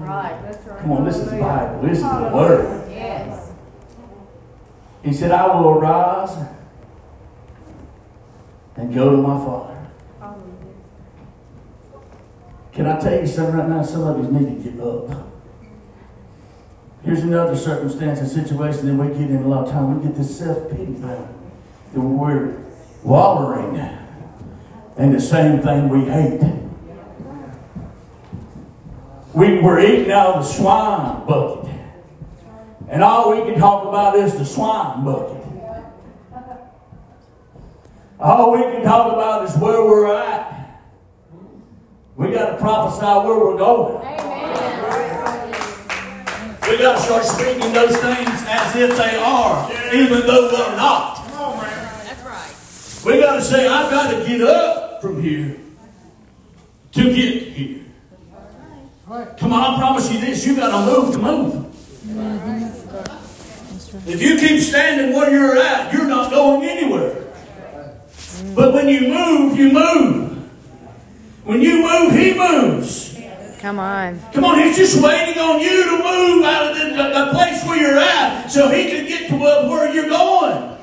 Right, 0.00 0.38
that's 0.42 0.66
right. 0.66 0.80
come 0.80 0.92
on, 0.92 1.04
this 1.06 1.16
is 1.16 1.30
the 1.30 1.38
Bible, 1.38 1.80
this 1.80 1.96
is 1.96 2.04
the 2.04 2.30
Word. 2.34 2.90
Yes. 2.90 3.52
He 5.02 5.14
said, 5.14 5.30
I 5.30 5.46
will 5.46 5.70
arise 5.70 6.36
and 8.76 8.94
go 8.94 9.10
to 9.10 9.16
my 9.16 9.38
Father. 9.38 9.72
Can 12.72 12.86
I 12.86 13.00
tell 13.00 13.18
you 13.20 13.26
something 13.26 13.56
right 13.56 13.68
now? 13.68 13.82
Some 13.82 14.02
of 14.02 14.18
you 14.18 14.30
need 14.30 14.62
to 14.62 14.70
get 14.70 14.80
up. 14.80 15.26
Here's 17.02 17.20
another 17.20 17.56
circumstance 17.56 18.18
and 18.18 18.28
situation 18.28 18.86
that 18.86 18.94
we 19.02 19.08
get 19.18 19.30
in 19.30 19.44
a 19.44 19.48
lot 19.48 19.66
of 19.66 19.72
time. 19.72 19.98
We 19.98 20.06
get 20.06 20.16
this 20.16 20.38
self-pity 20.38 20.84
thing. 20.84 21.00
That 21.94 22.00
we're 22.00 22.62
wallowing 23.02 23.76
in 24.98 25.12
the 25.12 25.20
same 25.20 25.62
thing 25.62 25.88
we 25.88 26.04
hate. 26.04 26.42
We, 29.32 29.60
we're 29.60 29.80
eating 29.80 30.10
out 30.10 30.36
of 30.36 30.44
the 30.44 30.52
swine 30.52 31.26
bucket. 31.26 31.70
And 32.88 33.02
all 33.02 33.30
we 33.30 33.50
can 33.50 33.58
talk 33.58 33.86
about 33.86 34.16
is 34.16 34.36
the 34.36 34.44
swine 34.44 35.04
bucket. 35.04 35.35
All 38.18 38.52
we 38.52 38.62
can 38.62 38.82
talk 38.82 39.12
about 39.12 39.44
is 39.44 39.54
where 39.56 39.84
we're 39.84 40.14
at. 40.14 40.80
We 42.16 42.30
got 42.30 42.52
to 42.52 42.56
prophesy 42.56 43.04
where 43.04 43.38
we're 43.38 43.58
going. 43.58 44.02
Amen. 44.06 44.26
We 46.62 46.78
got 46.78 46.96
to 46.96 47.02
start 47.02 47.24
speaking 47.24 47.72
those 47.74 47.94
things 47.98 48.28
as 48.48 48.74
if 48.74 48.96
they 48.96 49.16
are, 49.16 49.70
even 49.94 50.26
though 50.26 50.48
they're 50.48 50.76
not. 50.76 51.16
Come 51.16 51.32
on, 51.42 51.58
man. 51.58 52.04
That's 52.06 52.22
right. 52.24 53.14
We 53.14 53.20
got 53.20 53.36
to 53.36 53.42
say, 53.42 53.68
I've 53.68 53.90
got 53.90 54.10
to 54.10 54.24
get 54.26 54.40
up 54.40 55.02
from 55.02 55.20
here 55.22 55.58
to 56.92 57.02
get 57.14 57.42
here. 57.42 57.84
Come 59.36 59.52
on, 59.52 59.74
I 59.74 59.78
promise 59.78 60.10
you 60.10 60.20
this, 60.20 60.46
you've 60.46 60.56
got 60.56 60.70
to 60.70 60.86
move 60.90 61.12
to 61.12 61.18
move. 61.18 61.66
If 64.08 64.22
you 64.22 64.38
keep 64.38 64.60
standing 64.60 65.14
where 65.14 65.30
you're 65.30 65.58
at, 65.58 65.92
you're 65.92 66.06
not 66.06 66.30
going 66.30 66.66
anywhere. 66.66 67.25
But 68.56 68.72
when 68.72 68.88
you 68.88 69.08
move, 69.08 69.58
you 69.58 69.70
move. 69.70 70.32
When 71.44 71.60
you 71.60 71.82
move, 71.82 72.12
he 72.12 72.32
moves. 72.32 73.14
Come 73.60 73.78
on. 73.78 74.18
Come 74.32 74.44
on, 74.44 74.58
he's 74.58 74.76
just 74.76 75.02
waiting 75.02 75.38
on 75.38 75.60
you 75.60 75.84
to 75.84 75.96
move 76.02 76.44
out 76.44 76.70
of 76.70 76.78
the, 76.78 76.84
the, 76.88 77.24
the 77.24 77.30
place 77.32 77.62
where 77.66 77.76
you're 77.78 77.98
at 77.98 78.48
so 78.48 78.68
he 78.68 78.86
can 78.86 79.06
get 79.06 79.28
to 79.28 79.36
where, 79.36 79.68
where 79.68 79.92
you're 79.94 80.08
going. 80.08 80.76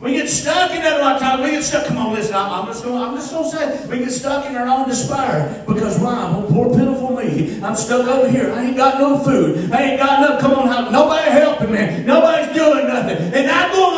We 0.00 0.12
get 0.12 0.30
stuck 0.30 0.70
in 0.70 0.80
that 0.80 0.98
a 0.98 1.02
lot 1.02 1.16
of 1.16 1.22
times. 1.22 1.42
We 1.42 1.50
get 1.50 1.62
stuck. 1.62 1.86
Come 1.86 1.98
on, 1.98 2.14
listen. 2.14 2.34
I'm, 2.34 2.50
I'm 2.50 2.66
just 2.66 2.82
going. 2.82 3.02
I'm 3.02 3.14
just 3.16 3.30
going 3.30 3.50
to 3.50 3.56
say 3.56 3.86
we 3.86 3.98
get 3.98 4.10
stuck 4.10 4.46
in 4.46 4.56
our 4.56 4.66
own 4.66 4.88
despair 4.88 5.62
because 5.68 5.98
why? 5.98 6.32
Oh, 6.34 6.46
poor 6.50 6.74
pitiful 6.74 7.16
me. 7.16 7.60
I'm 7.62 7.76
stuck 7.76 8.06
over 8.08 8.26
here. 8.26 8.50
I 8.52 8.64
ain't 8.64 8.78
got 8.78 8.98
no 8.98 9.18
food. 9.18 9.70
I 9.70 9.82
ain't 9.82 10.00
got 10.00 10.20
no. 10.20 10.40
Come 10.40 10.52
on, 10.52 10.68
help. 10.68 10.90
nobody 10.90 11.30
helping 11.30 11.72
me. 11.72 12.02
Nobody's 12.04 12.56
doing 12.56 12.86
nothing. 12.86 13.18
And 13.34 13.50
I'm 13.50 13.70
going 13.72 13.89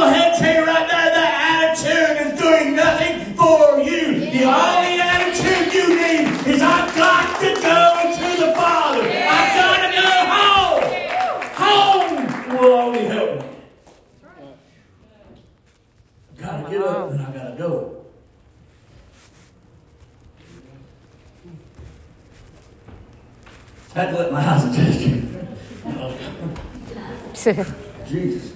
Thank 27.43 28.09
Jesus. 28.09 28.53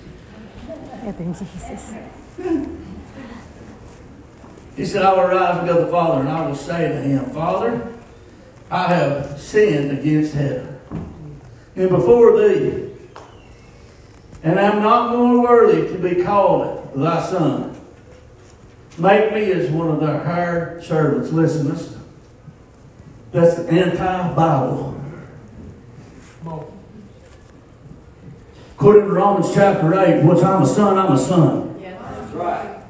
you, 1.04 1.46
Jesus. 1.58 1.94
He 4.76 4.84
said, 4.84 5.02
I 5.02 5.12
will 5.14 5.28
rise 5.28 5.58
and 5.58 5.66
go 5.66 5.78
to 5.78 5.84
the 5.86 5.90
Father, 5.90 6.20
and 6.20 6.28
I 6.28 6.46
will 6.46 6.54
say 6.54 6.88
to 6.88 7.00
him, 7.00 7.30
Father, 7.30 7.94
I 8.70 8.92
have 8.94 9.40
sinned 9.40 9.98
against 9.98 10.34
heaven 10.34 10.78
and 11.74 11.88
before 11.88 12.38
thee, 12.38 12.92
and 14.42 14.58
I 14.58 14.62
am 14.62 14.82
not 14.82 15.16
more 15.16 15.42
worthy 15.42 15.88
to 15.92 15.98
be 15.98 16.22
called 16.22 16.92
thy 16.94 17.22
son. 17.26 17.80
Make 18.98 19.32
me 19.34 19.52
as 19.52 19.70
one 19.70 19.88
of 19.88 20.00
thy 20.00 20.18
hired 20.22 20.84
servants. 20.84 21.32
Listen, 21.32 21.68
listen. 21.68 22.02
That's 23.32 23.58
anti-Bible. 23.58 24.94
According 28.76 29.06
to 29.06 29.12
Romans 29.12 29.54
chapter 29.54 29.98
8, 29.98 30.22
once 30.22 30.42
I'm 30.42 30.62
a 30.62 30.66
son, 30.66 30.98
I'm 30.98 31.12
a 31.12 31.18
son. 31.18 31.78
Yes. 31.80 31.98
That's 31.98 32.32
right. 32.34 32.82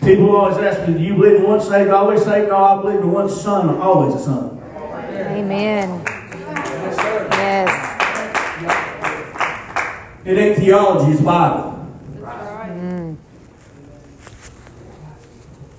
People 0.00 0.36
always 0.36 0.56
ask 0.58 0.88
me, 0.88 0.94
do 0.96 1.02
you 1.02 1.16
believe 1.16 1.40
in 1.40 1.42
one 1.42 1.60
saved, 1.60 1.90
always 1.90 2.22
saved? 2.22 2.50
No, 2.50 2.56
I 2.62 2.80
believe 2.80 3.00
in 3.00 3.10
one 3.10 3.28
son, 3.28 3.76
always 3.78 4.14
a 4.14 4.18
son. 4.20 4.62
Amen. 5.10 6.04
Yes, 6.06 7.70
It 10.24 10.38
ain't 10.38 10.56
theology, 10.58 11.14
it's 11.14 11.20
Bible. 11.20 11.90
Mm. 12.20 13.16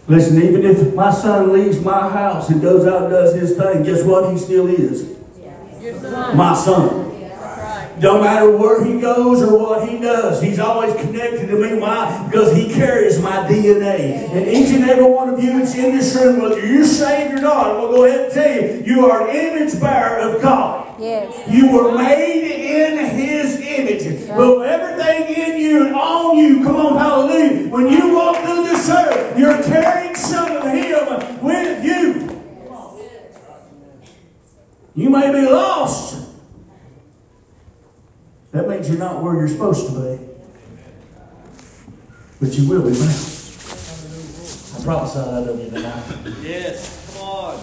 Listen, 0.10 0.44
even 0.44 0.65
if 0.65 0.94
my 0.94 1.12
son 1.12 1.53
leaves 1.53 1.79
my 1.79 2.10
house 2.10 2.50
and 2.50 2.62
goes 2.62 2.86
out 2.86 3.03
and 3.03 3.12
does 3.12 3.34
his 3.36 3.55
thing, 3.55 3.84
guess 3.84 4.03
what? 4.03 4.34
He 4.34 4.38
still 4.38 4.67
is. 4.67 5.15
My 6.36 6.53
son. 6.53 7.05
Don't 8.00 8.22
matter 8.22 8.52
where 8.52 8.84
he 8.84 9.00
goes 9.00 9.42
or 9.42 9.58
what 9.58 9.88
he 9.88 9.98
does, 10.00 10.42
he's 10.42 10.60
always 10.60 10.94
connected 10.96 11.48
to 11.48 11.58
me. 11.58 11.80
Why? 11.80 12.28
Because 12.30 12.54
he 12.54 12.74
carries 12.74 13.22
my 13.22 13.48
DNA. 13.48 14.30
And 14.32 14.48
each 14.48 14.70
and 14.72 14.84
every 14.84 15.06
one 15.06 15.30
of 15.30 15.42
you 15.42 15.60
that's 15.60 15.74
in 15.75 15.96
this 15.96 16.14
room, 16.16 16.42
whether 16.42 16.66
you're 16.66 16.84
saved 16.84 17.36
or 17.36 17.42
not, 17.42 17.68
I'm 17.68 17.75
going 17.78 17.92
to 17.92 17.98
go 17.98 18.04
ahead 18.06 18.25
and 18.25 18.34
tell 18.34 18.86
you, 18.86 18.96
you 18.96 19.06
are 19.10 19.30
an 19.30 19.36
image 19.36 19.80
bearer 19.80 20.20
of 20.20 20.42
God. 20.42 21.00
Yes. 21.00 21.50
You 21.50 21.72
were 21.72 21.98
made 21.98 22.52
in 22.52 23.16
His 23.16 23.60
image. 23.62 24.28
Well, 24.30 24.64
everything 24.64 25.34
in 25.34 25.60
you 25.62 25.88
and 25.88 25.96
on 25.96 26.38
you, 26.38 26.64
come 26.64 26.75
on, 26.75 26.98
hallelujah. 26.98 27.70
When 27.70 27.88
you 27.88 28.14
walk 28.14 28.44
through 28.44 28.64
this 28.64 28.90
earth, 28.90 29.40
you're 29.40 29.64
carrying 29.64 30.16
some 30.16 30.52
of 30.58 30.64
Him 30.64 31.44
with 31.44 31.84
you. 31.84 32.44
You 34.96 35.10
may 35.10 35.32
be 35.32 35.50
lost. 35.50 36.25
That 38.56 38.70
means 38.70 38.88
you're 38.88 38.98
not 38.98 39.22
where 39.22 39.36
you're 39.36 39.50
supposed 39.50 39.88
to 39.88 39.92
be. 40.00 40.18
But 42.40 42.58
you 42.58 42.70
will 42.70 42.88
be 42.88 42.96
found. 42.96 43.12
I 44.80 44.86
prophesy 44.86 45.20
that 45.20 45.50
of 45.50 45.60
you 45.60 45.70
tonight. 45.70 46.42
Yes, 46.42 47.14
come 47.18 47.28
on. 47.28 47.60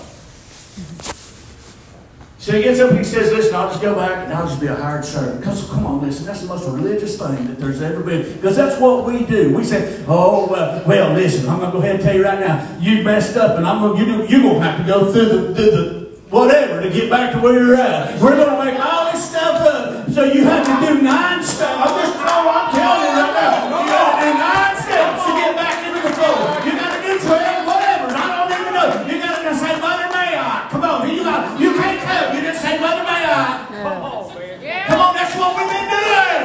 So 2.37 2.53
he 2.53 2.63
gets 2.63 2.79
up 2.81 2.91
and 2.91 2.99
he 2.99 3.05
says, 3.05 3.33
Listen, 3.33 3.55
I'll 3.55 3.71
just 3.71 3.81
go 3.81 3.95
back 3.95 4.25
and 4.25 4.35
I'll 4.35 4.47
just 4.47 4.61
be 4.61 4.67
a 4.67 4.75
hired 4.75 5.07
servant. 5.07 5.41
Because, 5.41 5.67
come 5.71 5.87
on, 5.87 6.03
listen, 6.03 6.27
that's 6.27 6.43
the 6.43 6.49
most 6.49 6.69
religious 6.69 7.17
thing 7.19 7.47
that 7.47 7.59
there's 7.59 7.81
ever 7.81 8.03
been. 8.03 8.31
Because 8.35 8.57
that's 8.57 8.79
what 8.79 9.07
we 9.07 9.25
do. 9.25 9.57
We 9.57 9.65
say, 9.65 10.05
Oh, 10.07 10.47
well, 10.51 10.87
well 10.87 11.15
listen, 11.15 11.49
I'm 11.49 11.61
going 11.61 11.71
to 11.71 11.79
go 11.79 11.83
ahead 11.83 11.95
and 11.95 12.05
tell 12.05 12.15
you 12.15 12.25
right 12.25 12.41
now, 12.41 12.79
you 12.81 13.03
messed 13.03 13.39
up 13.39 13.57
and 13.57 13.67
I'm 13.67 13.81
gonna, 13.81 13.99
you, 13.99 14.27
you're 14.27 14.43
going 14.43 14.61
to 14.61 14.61
have 14.61 14.79
to 14.79 14.85
go 14.85 15.11
through 15.11 15.25
the, 15.25 15.55
through 15.55 15.71
the 15.71 16.03
whatever 16.29 16.83
to 16.83 16.91
get 16.91 17.09
back 17.09 17.33
to 17.33 17.39
where 17.39 17.55
you're 17.55 17.77
at. 17.77 18.21
We're 18.21 18.37
going 18.37 18.59
to 18.59 18.65
make 18.65 18.79
all 18.85 19.11
this 19.11 19.31
stuff 19.31 19.61
up. 19.61 19.72
So 20.13 20.25
you 20.25 20.45
have 20.45 20.61
to 20.67 20.77
do 20.87 21.01
nine 21.01 21.43
steps. 21.43 21.73
I'm 21.73 21.89
just, 21.97 22.13
oh, 22.21 22.45
I'm 22.45 22.69
telling 22.77 23.01
you 23.01 23.17
right 23.17 23.33
now. 23.33 23.65
You 23.65 23.89
got 23.89 24.13
to 24.13 24.21
do 24.21 24.37
nine 24.37 24.77
steps 24.77 25.25
to 25.25 25.33
get 25.41 25.57
back 25.57 25.81
into 25.89 26.05
the 26.05 26.13
fold. 26.13 26.53
You 26.69 26.73
got 26.77 26.93
to 26.93 27.01
do 27.01 27.17
12, 27.17 27.65
whatever. 27.65 28.13
I 28.13 28.29
don't 28.37 28.53
even 28.53 28.77
know. 28.77 29.09
You 29.09 29.17
got 29.25 29.41
to 29.41 29.49
just 29.49 29.65
say, 29.65 29.73
Mother, 29.81 30.13
may 30.13 30.37
I? 30.37 30.69
Come 30.69 30.85
on. 30.85 31.09
You, 31.09 31.25
got, 31.25 31.59
you 31.59 31.73
can't 31.73 31.97
tell. 32.05 32.29
You 32.37 32.43
just 32.43 32.61
say, 32.61 32.77
Mother, 32.79 33.05
may 33.09 33.25
I? 33.25 33.65
Come 33.73 34.05
on, 34.05 34.29
man. 34.37 34.85
Come 34.87 35.01
on, 35.01 35.15
that's 35.17 35.33
what 35.33 35.57
we've 35.57 35.73
been 35.73 35.89
doing. 35.89 36.45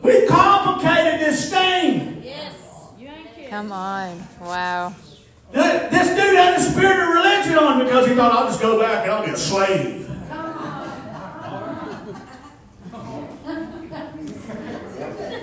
We've 0.00 0.24
complicated 0.26 1.20
this 1.20 1.50
thing. 1.52 2.24
Yes. 2.24 2.56
Come 3.50 3.72
on. 3.72 4.26
Wow. 4.40 4.94
This 5.52 6.08
dude 6.16 6.32
had 6.34 6.56
the 6.56 6.62
spirit 6.64 6.96
of 6.96 7.08
religion 7.12 7.58
on 7.58 7.84
because 7.84 8.06
he 8.08 8.14
thought, 8.14 8.32
I'll 8.32 8.46
just 8.48 8.62
go 8.62 8.80
back 8.80 9.04
and 9.04 9.12
I'll 9.12 9.22
be 9.22 9.32
a 9.32 9.36
slave. 9.36 10.07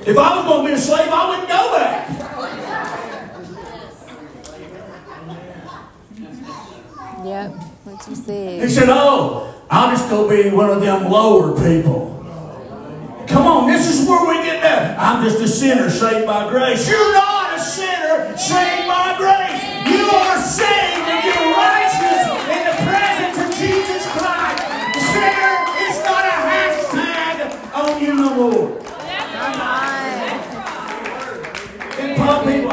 If 0.08 0.18
I 0.18 0.36
was 0.38 0.46
going 0.46 0.66
to 0.66 0.72
be 0.72 0.74
a 0.76 0.78
slave, 0.78 1.10
I 1.12 1.30
wouldn't 1.30 1.48
go 1.48 1.72
back. 1.78 3.16
Yep. 7.26 7.52
What 7.86 8.08
you 8.08 8.16
He 8.16 8.22
said. 8.22 8.72
said, 8.72 8.90
Oh, 8.90 9.54
I'll 9.70 9.90
just 9.90 10.10
go 10.10 10.30
be 10.30 10.50
one 10.50 10.70
of 10.70 10.82
them 10.82 11.10
lower 11.12 11.54
people. 11.58 12.14
Come 13.28 13.48
on, 13.48 13.68
this 13.72 13.88
is 13.90 14.08
where 14.08 14.22
we 14.30 14.44
get 14.46 14.62
that. 14.62 15.00
I'm 15.00 15.24
just 15.24 15.42
a 15.42 15.48
sinner 15.48 15.90
saved 15.90 16.28
by 16.28 16.48
grace. 16.50 16.88
You're 16.88 17.14
not 17.14 17.58
a 17.58 17.60
sinner 17.60 18.38
saved 18.38 18.88
by 18.88 19.16
grace. 19.18 19.62
You 19.90 20.06
are 20.06 20.38
saved 20.42 21.10
and 21.10 21.26
you're 21.26 21.50
righteous 21.58 22.22
in 22.46 22.62
the 22.70 22.76
presence 22.86 23.38
of 23.42 23.50
Jesus 23.58 24.06
Christ. 24.14 24.62
Sinner 25.10 25.58
is 25.90 25.98
not 26.06 26.24
a 26.30 26.36
hashtag 26.46 27.74
on 27.74 28.02
you 28.04 28.14
no 28.14 28.36
more. 28.36 28.85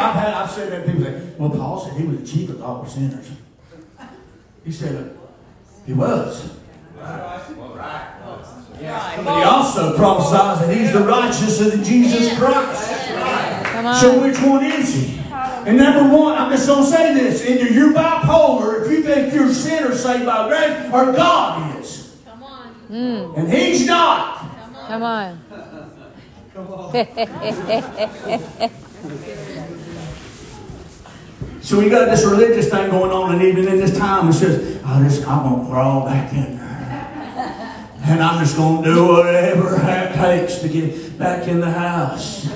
I've 0.02 0.14
had, 0.14 0.34
I've 0.34 0.50
said 0.50 0.72
that 0.72 0.86
people 0.86 1.04
say, 1.04 1.22
well, 1.38 1.50
Paul 1.50 1.80
said 1.80 2.00
he 2.00 2.06
was 2.06 2.20
the 2.20 2.26
chief 2.26 2.50
of 2.50 2.62
all 2.62 2.86
sinners. 2.86 3.30
He 4.64 4.72
said, 4.72 5.16
he 5.86 5.92
was. 5.92 6.50
But 8.80 8.80
he 8.80 9.44
also 9.44 9.96
prophesies 9.96 10.60
that 10.60 10.76
he's 10.76 10.92
the 10.92 11.00
righteous 11.00 11.60
of 11.60 11.82
Jesus 11.84 12.36
Christ. 12.38 13.08
Come 13.64 13.94
So 13.96 14.22
which 14.22 14.38
one 14.40 14.64
is 14.64 14.94
he? 14.94 15.18
And 15.32 15.76
number 15.76 16.14
one, 16.14 16.36
I'm 16.36 16.50
just 16.50 16.66
going 16.66 16.84
to 16.84 16.90
say 16.90 17.14
this. 17.14 17.46
Either 17.46 17.68
you're 17.72 17.92
bipolar 17.92 18.84
if 18.84 18.90
you 18.90 19.02
think 19.02 19.32
you're 19.32 19.46
a 19.46 19.54
sinner 19.54 19.94
saved 19.94 20.26
by 20.26 20.48
grace, 20.48 20.92
or 20.92 21.12
God 21.12 21.80
is. 21.80 22.16
Come 22.24 22.42
on. 22.42 22.74
Mm. 22.90 23.38
And 23.38 23.52
he's 23.52 23.86
not. 23.86 24.38
Come 24.88 25.02
on. 25.04 25.40
So 31.62 31.79
we 31.79 31.88
got 31.88 32.07
this 32.07 32.25
religious 32.25 32.68
thing 32.68 32.90
going 32.90 33.12
on, 33.12 33.35
and 33.35 33.42
even 33.42 33.68
in 33.68 33.79
this 33.79 33.96
time, 33.96 34.29
it 34.29 34.33
says, 34.33 34.83
I 34.85 35.01
just, 35.05 35.27
I'm 35.29 35.48
going 35.48 35.64
to 35.64 35.70
crawl 35.70 36.05
back 36.05 36.33
in 36.33 36.57
there. 36.57 36.62
And 38.05 38.20
I'm 38.20 38.44
just 38.44 38.57
going 38.57 38.83
to 38.83 38.92
do 38.92 39.07
whatever 39.07 39.77
it 39.77 40.14
takes 40.14 40.59
to 40.59 40.68
get 40.68 41.16
back 41.18 41.46
in 41.46 41.61
the 41.61 41.70
house. 41.70 42.51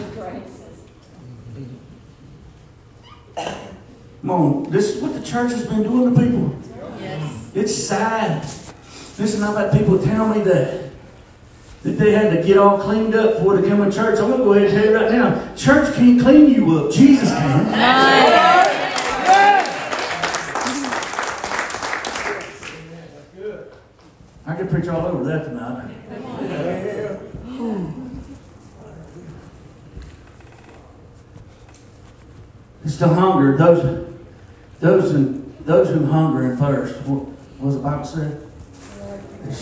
Come 3.36 4.30
on, 4.30 4.70
this 4.70 4.96
is 4.96 5.02
what 5.02 5.14
the 5.14 5.22
church 5.22 5.52
has 5.52 5.64
been 5.66 5.84
doing 5.84 6.12
to 6.12 6.20
people. 6.20 6.58
It's 7.54 7.74
sad. 7.74 8.42
Listen, 9.18 9.44
I've 9.44 9.56
had 9.56 9.72
people 9.72 10.02
tell 10.02 10.28
me 10.28 10.42
that. 10.42 10.90
That 11.84 11.92
they 11.92 12.10
had 12.10 12.36
to 12.36 12.42
get 12.42 12.58
all 12.58 12.78
cleaned 12.78 13.14
up 13.14 13.34
before 13.36 13.56
they 13.56 13.68
come 13.68 13.88
to 13.88 13.96
church. 13.96 14.18
I'm 14.18 14.30
going 14.30 14.38
to 14.38 14.44
go 14.44 14.52
ahead 14.54 14.66
and 14.68 14.76
tell 14.76 14.86
you 14.90 14.96
right 14.96 15.12
now. 15.12 15.54
Church 15.54 15.94
can't 15.94 16.20
clean 16.20 16.50
you 16.52 16.76
up. 16.80 16.90
Jesus 16.92 17.30
can. 17.30 18.45
Could 24.66 24.74
preach 24.74 24.88
all 24.88 25.06
over 25.06 25.24
that 25.24 25.44
tonight. 25.44 25.90
It's 32.84 32.98
the 32.98 33.08
hunger. 33.08 33.56
Those, 33.56 34.14
those, 34.80 35.12
who, 35.12 35.44
those 35.64 35.88
who 35.90 36.06
hunger 36.06 36.50
and 36.50 36.58
thirst. 36.58 37.00
What, 37.06 37.26
was 37.60 37.74
does 37.74 37.82
the 37.82 37.88
Bible 37.88 38.04
say? 38.04 38.36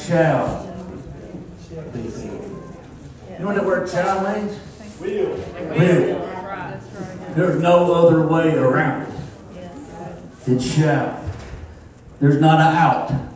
Shall 0.07 0.67
be 1.93 2.03
filled. 2.03 2.45
You 3.31 3.39
know 3.39 3.47
what 3.47 3.55
that 3.57 3.65
word 3.65 3.89
shall 3.89 4.35
means? 4.35 4.59
Will. 5.01 5.37
Will. 5.77 6.31
There's 7.35 7.61
no 7.61 7.93
other 7.95 8.27
way 8.27 8.55
around 8.55 9.03
it. 9.03 10.49
It 10.49 10.61
shall. 10.61 11.21
There's 12.21 12.41
not 12.41 12.61
an 12.61 12.77
out. 12.77 13.34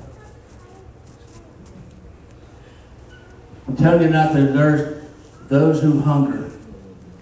I'm 3.68 3.76
telling 3.76 4.02
you 4.02 4.09
not 4.09 4.33
that 4.33 4.54
there's 4.54 5.04
those 5.50 5.83
who 5.83 6.00
hunger, 6.00 6.50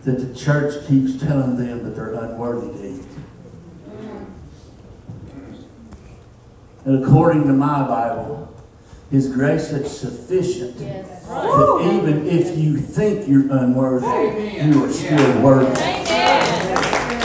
that 0.05 0.13
the 0.13 0.33
church 0.33 0.87
keeps 0.87 1.21
telling 1.21 1.57
them 1.57 1.83
that 1.83 1.97
they're 1.97 2.15
unworthy 2.15 2.69
to 2.69 2.95
eat. 2.95 3.05
And 6.85 7.05
according 7.05 7.49
to 7.49 7.53
my 7.53 7.85
Bible, 7.89 8.55
His 9.11 9.29
grace 9.29 9.73
is 9.73 9.99
sufficient 9.99 10.79
that 10.79 11.81
even 11.83 12.29
if 12.29 12.57
you 12.57 12.77
think 12.77 13.27
you're 13.29 13.51
unworthy, 13.51 14.63
you 14.63 14.85
are 14.85 14.93
still 14.93 15.43
worthy. 15.43 15.81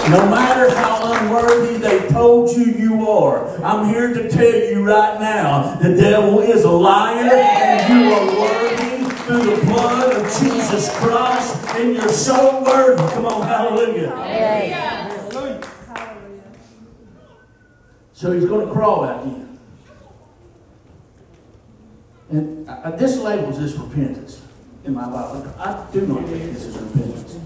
No 0.10 0.28
matter 0.32 0.76
how 0.76 1.14
unworthy 1.14 1.78
they 1.78 2.10
told 2.10 2.50
you 2.58 2.66
you 2.74 3.08
are, 3.08 3.48
I'm 3.64 3.88
here 3.88 4.16
to 4.16 4.28
tell 4.28 4.44
you 4.44 4.84
right 4.84 5.22
now 5.22 5.76
the 5.76 5.96
devil 5.96 6.40
is 6.40 6.64
a 6.64 6.72
liar 6.72 7.32
and 7.32 7.94
you 7.94 8.14
are 8.14 8.42
worthy 8.42 8.71
through 9.32 9.56
the 9.56 9.66
blood 9.66 10.14
of 10.14 10.24
Jesus 10.40 10.94
Christ 10.98 11.66
and 11.76 11.94
you're 11.94 12.10
so 12.10 12.62
worthy. 12.64 13.14
Come 13.14 13.26
on, 13.26 13.48
hallelujah. 13.48 14.10
So 18.14 18.34
he's 18.34 18.46
going 18.46 18.68
to 18.68 18.74
crawl 18.74 19.06
back 19.06 19.24
in. 19.24 19.58
And 22.30 22.70
I- 22.70 22.92
this 22.92 23.18
labels 23.20 23.58
this 23.58 23.74
repentance 23.74 24.42
in 24.84 24.94
my 24.94 25.06
Bible. 25.06 25.46
I 25.58 25.86
do 25.92 26.02
not 26.06 26.26
think 26.26 26.54
this 26.54 26.66
is 26.66 26.78
repentance. 26.78 27.38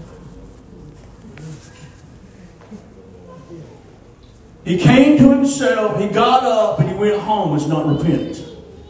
He 4.64 4.76
came 4.78 5.16
to 5.18 5.30
himself, 5.30 6.00
he 6.00 6.08
got 6.08 6.42
up, 6.42 6.80
and 6.80 6.88
he 6.88 6.94
went 6.96 7.20
home. 7.20 7.54
It's 7.56 7.66
not 7.68 7.86
repentance. 7.86 8.42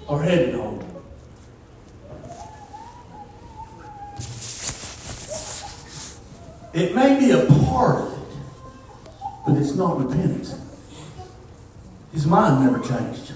Or 0.09 0.23
headed 0.23 0.55
home. 0.55 0.76
It 6.77 6.95
may 6.95 7.19
be 7.19 7.31
a 7.31 7.47
part 7.47 8.03
of 8.03 8.13
it, 8.13 8.37
but 9.47 9.57
it's 9.57 9.75
not 9.75 9.99
repentance. 9.99 10.61
His 12.13 12.27
mind 12.27 12.67
never 12.67 12.87
changed. 12.87 13.33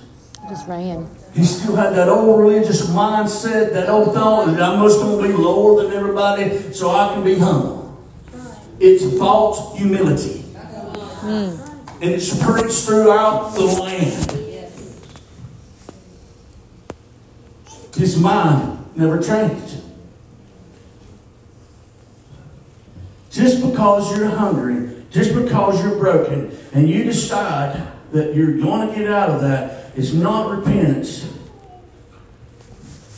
Just 0.47 0.69
ran. 0.69 1.09
He 1.33 1.45
still 1.45 1.75
had 1.75 1.95
that 1.95 2.11
old 2.11 2.39
religious 2.39 2.87
mindset, 2.89 3.73
that 3.73 3.89
old 3.89 4.13
thought 4.13 4.49
that 4.49 4.61
I 4.61 4.77
must 4.77 5.01
be 5.23 5.33
lower 5.33 5.83
than 5.83 5.91
everybody 5.95 6.71
so 6.75 6.91
I 6.91 7.15
can 7.15 7.25
be 7.25 7.39
humble. 7.39 7.99
It's 8.79 9.17
false 9.19 9.79
humility. 9.79 10.41
Hmm. 10.43 11.57
And 12.03 12.11
it's 12.11 12.39
preached 12.45 12.85
throughout 12.85 13.55
the 13.55 13.65
land. 13.65 14.33
His 17.97 18.19
mind 18.19 18.85
never 18.97 19.19
changed. 19.19 19.80
Just 23.31 23.65
because 23.65 24.17
you're 24.17 24.29
hungry, 24.29 25.05
just 25.11 25.35
because 25.35 25.81
you're 25.83 25.99
broken, 25.99 26.57
and 26.73 26.89
you 26.89 27.05
decide 27.05 27.91
that 28.13 28.35
you're 28.35 28.59
going 28.59 28.89
to 28.89 28.95
get 28.95 29.11
out 29.11 29.31
of 29.31 29.41
that 29.43 29.97
is 29.97 30.15
not 30.15 30.51
repentance. 30.51 31.33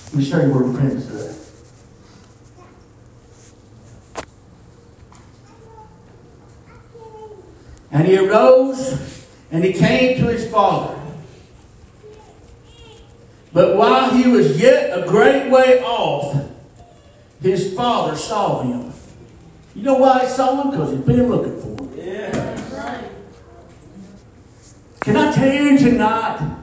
Let 0.07 0.14
me 0.14 0.25
show 0.25 0.42
you 0.42 0.53
where 0.53 0.64
repentance 0.64 1.09
is. 1.09 1.33
And 7.90 8.07
he 8.07 8.18
arose 8.18 9.27
and 9.51 9.64
he 9.64 9.72
came 9.72 10.18
to 10.18 10.31
his 10.31 10.51
father. 10.51 10.98
But 13.53 13.77
while 13.77 14.11
he 14.11 14.29
was 14.29 14.61
yet 14.61 14.98
a 14.98 15.07
great 15.07 15.51
way 15.51 15.83
off, 15.83 16.51
his 17.42 17.75
father 17.75 18.16
saw 18.16 18.62
him. 18.62 18.92
You 19.75 19.83
know 19.83 19.95
why 19.95 20.21
he 20.21 20.29
saw 20.29 20.63
him? 20.63 20.71
Because 20.71 20.91
he'd 20.91 21.07
been 21.07 21.29
looking 21.29 21.61
for 21.61 21.85
him. 21.85 21.99
Yeah. 21.99 23.09
Can 25.01 25.17
I 25.17 25.33
tell 25.33 25.53
you 25.53 25.79
tonight 25.79 26.57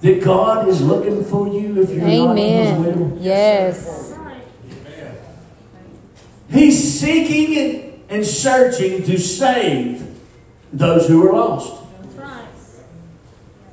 that 0.00 0.24
God 0.24 0.68
is 0.68 0.80
looking 0.80 1.24
for 1.24 1.48
you 1.48 1.82
if 1.82 1.90
you're 1.90 2.00
not 2.00 2.38
in 2.38 2.66
His 2.66 2.78
will? 2.78 3.04
Amen. 3.04 3.18
Yes. 3.20 4.14
He's 6.48 7.00
seeking 7.00 8.04
and 8.08 8.24
searching 8.24 9.02
to 9.02 9.18
save 9.18 10.06
those 10.72 11.08
who 11.08 11.28
are 11.28 11.32
lost. 11.32 11.82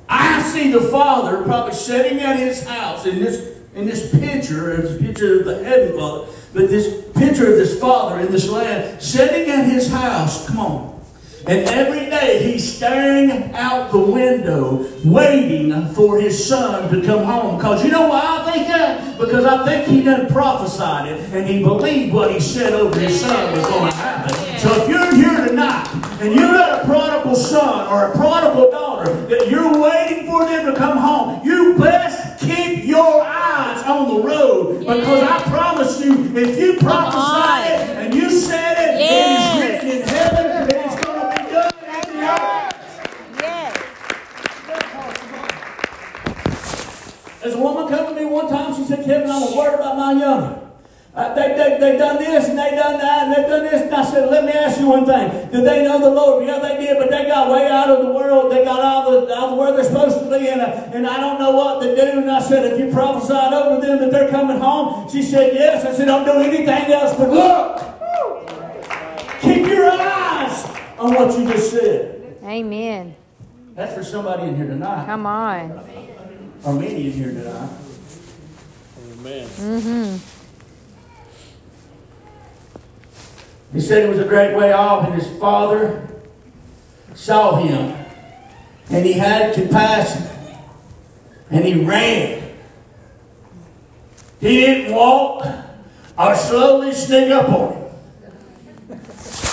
I 0.08 0.42
see 0.42 0.70
the 0.70 0.80
Father 0.80 1.42
probably 1.44 1.74
sitting 1.74 2.20
at 2.20 2.38
his 2.38 2.66
house 2.66 3.06
in 3.06 3.20
this 3.20 3.54
in 3.74 3.86
this 3.86 4.10
picture, 4.12 4.72
it's 4.72 4.92
a 4.92 4.98
picture 4.98 5.40
of 5.40 5.46
the 5.46 5.64
heaven 5.64 5.96
Father, 5.98 6.30
but 6.52 6.68
this 6.68 7.03
picture 7.14 7.50
of 7.50 7.56
this 7.56 7.78
Father 7.78 8.20
in 8.20 8.30
this 8.30 8.48
land, 8.48 9.00
sitting 9.02 9.50
at 9.50 9.66
his 9.66 9.90
house. 9.90 10.46
Come 10.46 10.58
on. 10.58 10.94
And 11.46 11.68
every 11.68 12.06
day 12.06 12.42
he's 12.42 12.76
staring 12.76 13.52
out 13.54 13.92
the 13.92 13.98
window, 13.98 14.90
waiting 15.04 15.88
for 15.88 16.18
his 16.18 16.46
son 16.46 16.90
to 16.90 17.06
come 17.06 17.22
home. 17.24 17.58
Because 17.58 17.84
you 17.84 17.90
know 17.90 18.08
why 18.08 18.22
I 18.40 18.50
think 18.50 18.66
that? 18.68 19.18
Because 19.18 19.44
I 19.44 19.62
think 19.66 19.86
he 19.86 20.02
done 20.02 20.26
prophesied 20.28 21.12
it 21.12 21.20
and 21.34 21.46
he 21.46 21.62
believed 21.62 22.14
what 22.14 22.32
he 22.32 22.40
said 22.40 22.72
over 22.72 22.98
his 22.98 23.20
son 23.20 23.52
was 23.52 23.66
going 23.66 23.90
to 23.90 23.96
happen. 23.96 24.58
So 24.58 24.82
if 24.82 24.88
you're 24.88 25.14
here 25.14 25.46
tonight 25.46 25.86
and 26.22 26.34
you've 26.34 26.52
got 26.52 26.82
a 26.82 26.86
prodigal 26.86 27.34
son 27.34 27.88
or 27.88 28.10
a 28.10 28.16
prodigal 28.16 28.70
daughter 28.70 29.12
that 29.26 29.50
you're 29.50 29.78
waiting 29.78 30.26
for 30.26 30.46
them 30.46 30.72
to 30.72 30.74
come 30.78 30.96
home, 30.96 31.44
you 31.44 31.76
best 31.76 32.40
keep 32.40 32.84
your 32.86 33.20
eyes 33.20 33.53
on 33.86 34.08
the 34.16 34.20
road. 34.28 34.78
Because 34.80 35.22
I 35.22 35.42
promise 35.50 36.00
you, 36.04 36.12
if 36.36 36.58
you 36.58 36.74
prophesy 36.78 37.72
it 37.72 37.80
and 37.98 38.14
you 38.14 38.30
said 38.30 38.72
it, 38.78 39.00
Yes. 39.00 39.56
it 39.56 39.64
is 39.64 39.84
written 39.84 39.88
in 40.02 40.08
heaven 40.08 40.46
and 40.50 40.70
it's 40.70 41.04
going 41.04 41.20
to 41.20 41.26
be 41.30 41.50
done 41.52 41.72
in 41.84 42.16
the 42.16 42.22
earth. 42.26 42.74
Yes. 43.40 43.72
There's 47.42 47.54
a 47.54 47.58
woman 47.58 47.88
come 47.88 48.14
to 48.14 48.20
me 48.20 48.24
one 48.26 48.48
time. 48.48 48.74
She 48.74 48.84
said, 48.84 49.04
Kevin, 49.04 49.30
I'm 49.30 49.56
worried 49.56 49.74
about 49.74 49.96
my 49.96 50.12
young. 50.12 50.63
Uh, 51.16 51.32
they, 51.32 51.54
they, 51.54 51.78
they 51.78 51.96
done 51.96 52.16
this 52.16 52.48
and 52.48 52.58
they 52.58 52.70
done 52.70 52.98
that 52.98 53.22
and 53.22 53.32
they 53.32 53.48
done 53.48 53.62
this. 53.62 53.82
And 53.82 53.94
I 53.94 54.04
said, 54.04 54.28
let 54.30 54.44
me 54.44 54.50
ask 54.50 54.80
you 54.80 54.88
one 54.88 55.06
thing. 55.06 55.30
Did 55.48 55.64
they 55.64 55.84
know 55.84 56.00
the 56.00 56.10
Lord? 56.10 56.44
Yeah, 56.44 56.58
they 56.58 56.76
did, 56.76 56.98
but 56.98 57.08
they 57.08 57.26
got 57.26 57.52
way 57.52 57.68
out 57.68 57.88
of 57.88 58.04
the 58.04 58.10
world. 58.12 58.50
They 58.50 58.64
got 58.64 58.80
out 58.80 59.06
of, 59.06 59.28
the, 59.28 59.34
out 59.34 59.50
of 59.50 59.58
where 59.58 59.72
they're 59.72 59.84
supposed 59.84 60.18
to 60.18 60.28
be. 60.28 60.48
And, 60.48 60.60
uh, 60.60 60.90
and 60.92 61.06
I 61.06 61.20
don't 61.20 61.38
know 61.38 61.52
what 61.52 61.80
to 61.82 61.94
do. 61.94 62.18
And 62.18 62.28
I 62.28 62.40
said, 62.40 62.64
if 62.72 62.80
you 62.80 62.92
prophesied 62.92 63.52
over 63.52 63.80
them 63.80 64.00
that 64.00 64.10
they're 64.10 64.28
coming 64.28 64.58
home? 64.58 65.08
She 65.08 65.22
said, 65.22 65.54
yes. 65.54 65.84
I 65.84 65.92
said, 65.94 66.06
don't 66.06 66.24
do 66.24 66.32
anything 66.32 66.92
else 66.92 67.16
but 67.16 67.30
look. 67.30 67.78
Keep 69.40 69.68
your 69.68 69.88
eyes 69.88 70.64
on 70.98 71.14
what 71.14 71.38
you 71.38 71.46
just 71.46 71.70
said. 71.70 72.38
Amen. 72.42 73.14
That's 73.76 73.94
for 73.94 74.02
somebody 74.02 74.48
in 74.48 74.56
here 74.56 74.66
tonight. 74.66 75.06
Come 75.06 75.26
on. 75.26 75.78
Or 76.64 76.74
many 76.74 77.06
in 77.06 77.12
here 77.12 77.30
tonight. 77.30 77.70
Amen. 79.12 80.20
He 83.74 83.80
said 83.80 84.04
it 84.04 84.08
was 84.08 84.20
a 84.20 84.24
great 84.24 84.56
way 84.56 84.72
off, 84.72 85.04
and 85.04 85.20
his 85.20 85.28
father 85.38 86.08
saw 87.14 87.56
him, 87.56 87.92
and 88.88 89.04
he 89.04 89.14
had 89.14 89.52
compassion, 89.52 90.22
and 91.50 91.64
he 91.64 91.84
ran. 91.84 92.56
He 94.38 94.60
didn't 94.60 94.94
walk 94.94 95.44
or 96.16 96.36
slowly 96.36 96.92
sneak 96.92 97.32
up 97.32 97.48
on 97.48 97.72
him. 97.72 97.84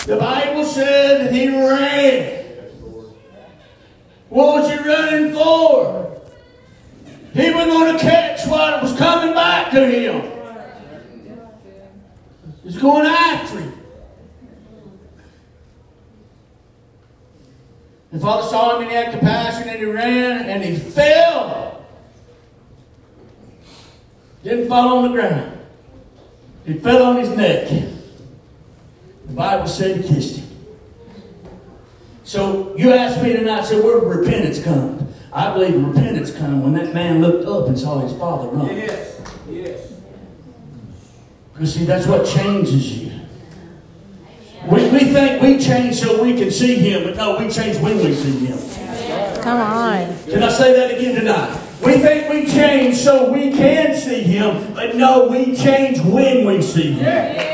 The 0.06 0.18
Bible 0.18 0.66
said 0.66 1.26
that 1.26 1.34
he 1.34 1.48
ran. 1.48 2.46
What 4.30 4.62
was 4.62 4.72
he 4.72 4.78
running 4.88 5.34
for? 5.34 6.22
He 7.34 7.50
was 7.50 7.66
going 7.66 7.98
to 7.98 8.00
catch 8.00 8.46
what 8.48 8.84
was 8.84 8.96
coming 8.98 9.34
back 9.34 9.72
to 9.72 9.88
him. 9.88 10.32
He's 12.64 12.78
going 12.78 13.08
after 13.08 13.60
him. 13.60 13.71
The 18.12 18.20
father 18.20 18.48
saw 18.48 18.76
him 18.76 18.82
and 18.82 18.92
he 18.92 18.96
had 18.96 19.12
compassion 19.12 19.70
and 19.70 19.80
he 19.80 19.86
ran 19.86 20.50
and 20.50 20.64
he 20.64 20.76
fell. 20.76 21.86
Didn't 24.44 24.68
fall 24.68 24.98
on 24.98 25.04
the 25.04 25.10
ground. 25.10 25.60
He 26.66 26.74
fell 26.74 27.04
on 27.04 27.18
his 27.18 27.30
neck. 27.30 27.70
The 29.28 29.34
Bible 29.34 29.68
said 29.68 30.02
he 30.02 30.08
kissed 30.08 30.40
him. 30.40 30.48
So 32.24 32.76
you 32.76 32.92
asked 32.92 33.22
me 33.24 33.34
tonight, 33.34 33.66
so 33.66 33.82
where 33.84 34.00
did 34.00 34.08
repentance 34.08 34.62
come? 34.62 35.08
I 35.34 35.54
believe 35.54 35.82
repentance 35.82 36.32
come 36.32 36.64
when 36.64 36.74
that 36.74 36.94
man 36.94 37.22
looked 37.22 37.48
up 37.48 37.68
and 37.68 37.80
saw 37.80 38.00
his 38.00 38.18
father 38.18 38.50
run. 38.50 38.76
Yes. 38.76 39.22
Yes. 39.50 39.94
Because 41.54 41.74
see, 41.74 41.86
that's 41.86 42.08
what 42.08 42.26
changes 42.26 42.98
you. 42.98 43.11
We, 44.70 44.90
we 44.92 45.00
think 45.06 45.42
we 45.42 45.58
change 45.58 45.96
so 45.96 46.22
we 46.22 46.36
can 46.36 46.52
see 46.52 46.76
him, 46.76 47.04
but 47.04 47.18
no, 47.18 47.40
we 47.40 47.50
change 47.50 47.78
when 47.78 47.98
we 47.98 48.14
see 48.14 48.46
him. 48.46 48.60
Come 49.42 49.60
on. 49.60 50.16
Can 50.26 50.44
I 50.44 50.50
say 50.50 50.74
that 50.74 50.96
again 50.96 51.16
tonight? 51.16 51.60
We 51.84 51.94
think 51.94 52.30
we 52.30 52.46
change 52.46 52.98
so 52.98 53.32
we 53.32 53.52
can 53.52 54.00
see 54.00 54.22
him, 54.22 54.74
but 54.76 54.96
no, 54.96 55.28
we 55.28 55.56
change 55.56 56.00
when 56.02 56.46
we 56.46 56.62
see 56.62 56.92
him. 56.92 57.48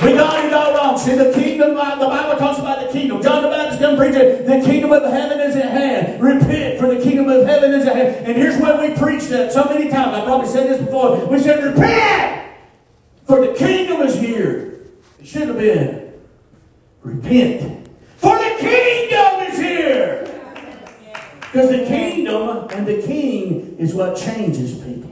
We 0.00 0.12
got 0.12 0.44
it 0.44 0.52
all 0.52 0.74
wrong. 0.74 0.96
See, 0.96 1.16
the 1.16 1.32
kingdom, 1.32 1.76
uh, 1.76 1.96
the 1.96 2.06
Bible 2.06 2.38
talks 2.38 2.60
about 2.60 2.86
the 2.86 2.92
kingdom. 2.92 3.20
John 3.20 3.42
the 3.42 3.48
Baptist 3.48 3.80
come 3.80 3.96
preaching, 3.96 4.46
the 4.46 4.62
kingdom 4.64 4.92
of 4.92 5.02
heaven 5.02 5.40
is 5.40 5.56
at 5.56 5.70
hand. 5.70 6.22
Repent, 6.22 6.78
for 6.78 6.94
the 6.94 7.02
kingdom 7.02 7.28
of 7.28 7.46
heaven 7.46 7.72
is 7.72 7.84
at 7.84 7.96
hand. 7.96 8.26
And 8.26 8.36
here's 8.36 8.60
where 8.60 8.80
we 8.80 8.96
preach 8.96 9.24
that 9.30 9.52
so 9.52 9.64
many 9.64 9.90
times. 9.90 10.14
I've 10.14 10.24
probably 10.24 10.48
said 10.48 10.68
this 10.68 10.80
before. 10.80 11.26
We 11.26 11.40
said, 11.40 11.64
repent, 11.64 12.52
for 13.26 13.44
the 13.44 13.54
kingdom 13.54 14.02
is 14.02 14.14
here. 14.20 14.71
It 15.22 15.28
should 15.28 15.46
have 15.46 15.56
been, 15.56 16.14
Repent. 17.02 17.88
For 18.16 18.36
the 18.36 18.56
kingdom 18.58 19.52
is 19.52 19.56
here. 19.56 20.24
Because 21.40 21.70
the 21.70 21.86
kingdom 21.86 22.66
and 22.70 22.84
the 22.84 23.00
king 23.02 23.76
is 23.78 23.94
what 23.94 24.16
changes 24.16 24.74
people. 24.78 25.10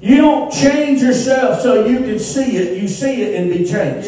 You 0.00 0.16
don't 0.16 0.50
change 0.50 1.02
yourself 1.02 1.60
so 1.60 1.84
you 1.84 1.98
can 1.98 2.18
see 2.18 2.56
it. 2.56 2.80
You 2.80 2.88
see 2.88 3.20
it 3.20 3.34
and 3.38 3.50
be 3.50 3.66
changed. 3.66 4.06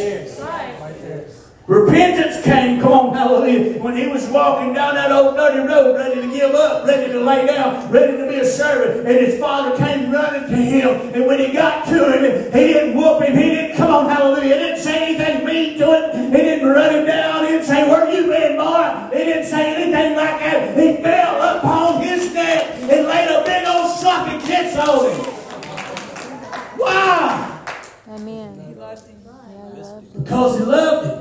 Repentance 1.66 2.44
came, 2.44 2.81
come 2.81 2.92
on, 2.92 3.14
hallelujah, 3.14 3.81
when 3.81 3.96
he 3.96 4.09
was 4.09 4.27
walking 4.29 4.75
down 4.75 4.96
that 4.96 5.12
old 5.12 5.37
dirty 5.37 5.61
road, 5.61 5.96
ready 5.96 6.20
to 6.20 6.29
give 6.33 6.55
up, 6.57 6.85
ready 6.85 7.12
to 7.12 7.20
lay 7.20 7.46
down, 7.46 7.88
ready 7.88 8.16
to 8.16 8.29
be 8.29 8.37
a 8.37 8.44
servant. 8.44 9.07
And 9.07 9.16
his 9.16 9.38
father 9.38 9.77
came 9.77 10.11
running 10.11 10.51
to 10.51 10.57
him. 10.57 11.14
And 11.14 11.25
when 11.27 11.38
he 11.38 11.53
got 11.53 11.87
to 11.87 12.18
him, 12.18 12.53
he 12.53 12.72
didn't 12.72 12.96
whoop 12.96 13.22
him. 13.22 13.37
He 13.37 13.44
didn't, 13.44 13.77
come 13.77 13.90
on, 13.90 14.11
hallelujah, 14.11 14.55
he 14.55 14.61
didn't 14.61 14.81
say 14.81 15.14
anything 15.14 15.46
mean 15.46 15.79
to 15.79 15.87
him. 15.87 16.33
He 16.33 16.38
didn't 16.38 16.68
run 16.68 16.94
him 16.94 17.07
down. 17.07 17.44
He 17.44 17.53
didn't 17.53 17.66
say, 17.66 17.88
Where 17.88 18.11
you 18.11 18.27
been, 18.27 18.57
boy? 18.57 19.09
He 19.12 19.25
didn't 19.25 19.46
say 19.46 19.75
anything 19.75 20.16
like 20.16 20.40
that. 20.40 20.77
He 20.77 21.03
fell 21.03 21.59
upon 21.59 22.03
his 22.03 22.35
neck 22.35 22.75
and 22.75 23.07
laid 23.07 23.29
a 23.29 23.44
big 23.44 23.68
old 23.68 23.96
sloppy 23.98 24.44
kiss 24.44 24.77
on 24.77 25.11
him. 25.11 26.79
Wow! 26.79 27.64
Amen. 28.09 28.62
Yeah, 28.77 28.85
I 28.85 29.81
loved 29.81 30.16
it. 30.16 30.25
Because 30.25 30.59
he 30.59 30.64
loved 30.64 31.07
him. 31.07 31.12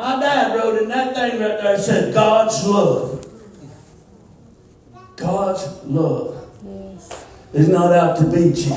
My 0.00 0.18
dad 0.18 0.56
wrote 0.56 0.80
in 0.80 0.88
that 0.88 1.14
thing 1.14 1.38
right 1.42 1.60
there, 1.60 1.74
it 1.74 1.80
said, 1.82 2.14
God's 2.14 2.66
love. 2.66 3.26
God's 5.14 5.84
love 5.84 6.48
Yes. 6.64 7.26
is 7.52 7.68
not 7.68 7.92
out 7.92 8.16
to 8.16 8.24
beat 8.24 8.56
you, 8.56 8.74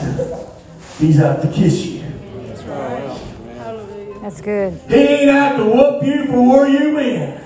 He's 1.00 1.22
out 1.22 1.42
to 1.42 1.50
kiss 1.50 1.86
you. 1.86 2.02
Hallelujah. 2.66 4.20
That's 4.20 4.42
good. 4.42 4.74
He 4.90 4.96
ain't 4.96 5.30
out 5.30 5.56
to 5.56 5.64
whoop 5.64 6.04
you 6.04 6.26
for 6.26 6.42
where 6.46 6.68
you 6.68 6.94
been. 6.94 7.42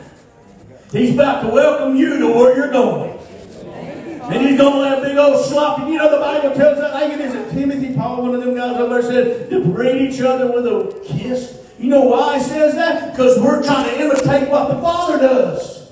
He's 0.91 1.13
about 1.13 1.43
to 1.43 1.49
welcome 1.49 1.95
you 1.95 2.17
to 2.17 2.27
where 2.29 2.57
you're 2.57 2.71
going. 2.71 3.11
And 3.13 4.41
he's 4.41 4.57
going 4.57 4.73
to 4.73 4.79
let 4.79 4.97
a 4.97 5.01
big 5.03 5.17
old 5.19 5.45
sloppy. 5.45 5.91
You 5.91 5.99
know, 5.99 6.09
the 6.09 6.19
Bible 6.19 6.55
tells 6.55 6.79
us, 6.79 6.91
I 6.95 7.07
think 7.09 7.21
it 7.21 7.25
is 7.25 7.53
Timothy, 7.53 7.93
Paul, 7.93 8.23
one 8.23 8.33
of 8.33 8.43
them 8.43 8.55
guys 8.55 8.75
over 8.77 8.99
there 8.99 9.03
said, 9.03 9.51
to 9.51 9.63
greet 9.65 10.01
each 10.01 10.19
other 10.19 10.51
with 10.51 10.65
a 10.65 10.99
kiss. 11.05 11.66
You 11.79 11.89
know 11.89 12.05
why 12.05 12.39
he 12.39 12.43
says 12.43 12.73
that? 12.75 13.11
Because 13.11 13.39
we're 13.39 13.63
trying 13.63 13.89
to 13.89 14.01
imitate 14.01 14.49
what 14.49 14.69
the 14.69 14.81
Father 14.81 15.19
does. 15.19 15.91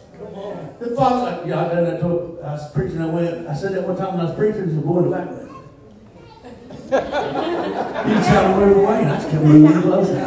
The 0.80 0.96
Father, 0.96 1.44
yeah, 1.48 1.66
I 1.66 1.70
done 1.70 1.84
that 1.86 2.00
to 2.02 2.40
I 2.44 2.54
was 2.54 2.72
preaching, 2.74 3.02
I 3.02 3.06
went, 3.08 3.48
I 3.48 3.56
said 3.56 3.74
that 3.74 3.88
one 3.88 3.96
time 3.96 4.18
when 4.18 4.26
I 4.26 4.30
was 4.30 4.36
preaching, 4.36 4.66
there's 4.66 4.78
a 4.78 4.82
boy 4.82 5.00
in 5.00 5.10
the 5.10 5.16
background. 5.16 5.50
he 6.86 8.14
was 8.14 8.28
trying 8.28 8.52
to 8.52 8.58
move 8.58 8.78
away, 8.78 9.02
and 9.02 9.10
I 9.10 9.16
just 9.16 9.30
kept 9.30 9.44
moving 9.44 9.82
closer. 9.82 10.14
He 10.14 10.22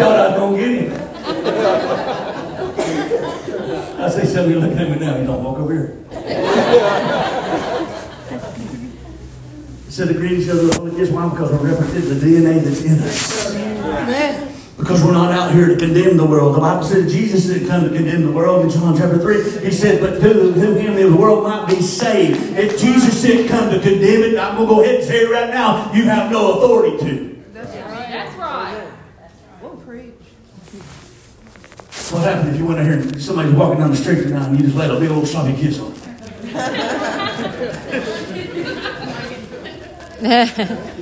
thought 0.00 0.18
I 0.18 0.38
was 0.38 0.58
to 0.58 0.60
get 0.60 0.70
him. 0.82 0.92
I 4.00 4.08
say, 4.08 4.24
somebody 4.26 4.54
looking 4.56 4.78
at 4.78 4.90
me 4.90 4.96
now, 4.98 5.16
you 5.16 5.26
don't 5.26 5.44
walk 5.44 5.58
over 5.58 5.72
here. 5.72 5.98
Instead 9.86 10.10
of 10.10 10.16
greeting 10.16 10.40
each 10.40 10.48
other 10.48 10.64
with 10.64 10.78
only 10.80 10.96
kiss, 10.96 11.10
why? 11.10 11.28
Because 11.28 11.52
we're 11.52 11.70
representing 11.70 12.08
the 12.08 12.26
DNA 12.26 12.64
that's 12.64 12.82
in 12.82 12.98
us. 12.98 13.63
Because 14.76 15.02
we're 15.04 15.12
not 15.12 15.30
out 15.32 15.52
here 15.52 15.68
to 15.68 15.76
condemn 15.76 16.16
the 16.16 16.26
world. 16.26 16.56
The 16.56 16.60
Bible 16.60 16.82
said 16.82 17.08
Jesus 17.08 17.46
didn't 17.46 17.68
come 17.68 17.84
to 17.84 17.94
condemn 17.94 18.26
the 18.26 18.32
world 18.32 18.64
in 18.64 18.70
John 18.70 18.96
chapter 18.96 19.18
3. 19.18 19.64
He 19.64 19.70
said, 19.70 20.00
but 20.00 20.20
through, 20.20 20.54
through 20.54 20.74
him 20.74 20.96
the 20.96 21.16
world 21.16 21.44
might 21.44 21.68
be 21.68 21.80
saved. 21.80 22.58
If 22.58 22.80
Jesus 22.80 23.22
didn't 23.22 23.48
come 23.48 23.70
to 23.70 23.80
condemn 23.80 24.22
it, 24.24 24.38
I'm 24.38 24.56
going 24.56 24.68
to 24.68 24.74
go 24.74 24.82
ahead 24.82 24.96
and 24.96 25.04
say 25.04 25.22
it 25.24 25.30
right 25.30 25.48
now, 25.48 25.92
you 25.92 26.04
have 26.04 26.30
no 26.30 26.58
authority 26.58 26.98
to. 26.98 27.44
That's 27.52 27.70
right. 27.70 28.08
That's 28.10 28.36
right. 28.36 28.88
We'll 29.62 29.76
preach. 29.76 30.12
What 32.12 32.22
happened 32.24 32.50
if 32.50 32.58
you 32.58 32.66
went 32.66 32.80
in 32.80 32.86
here 32.86 32.98
and 32.98 33.22
somebody's 33.22 33.54
walking 33.54 33.78
down 33.78 33.90
the 33.90 33.96
street 33.96 34.24
tonight 34.24 34.48
and 34.48 34.58
you 34.58 34.64
just 34.64 34.76
let 34.76 34.90
a 34.90 34.98
big 34.98 35.10
old 35.10 35.28
sloppy 35.28 35.54
kiss 35.54 35.78
on 35.78 35.94
them? 35.94 36.00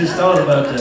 just 0.00 0.16
thought 0.16 0.40
about 0.40 0.64
that. 0.64 0.80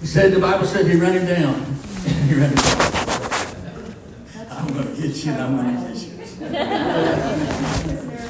He 0.00 0.06
said 0.06 0.32
the 0.32 0.40
Bible 0.40 0.66
said 0.66 0.86
he 0.88 0.96
ran 0.96 1.12
him 1.12 1.26
down. 1.26 1.54
he 2.26 2.34
ran 2.34 2.50
him 2.50 2.56
down. 2.56 3.94
I'm 4.50 4.66
gonna 4.74 4.96
get 4.96 5.24
you 5.24 5.32
and 5.32 5.40
I'm 5.40 5.56
gonna 5.56 5.80
get 5.86 5.96
you. 6.02 6.10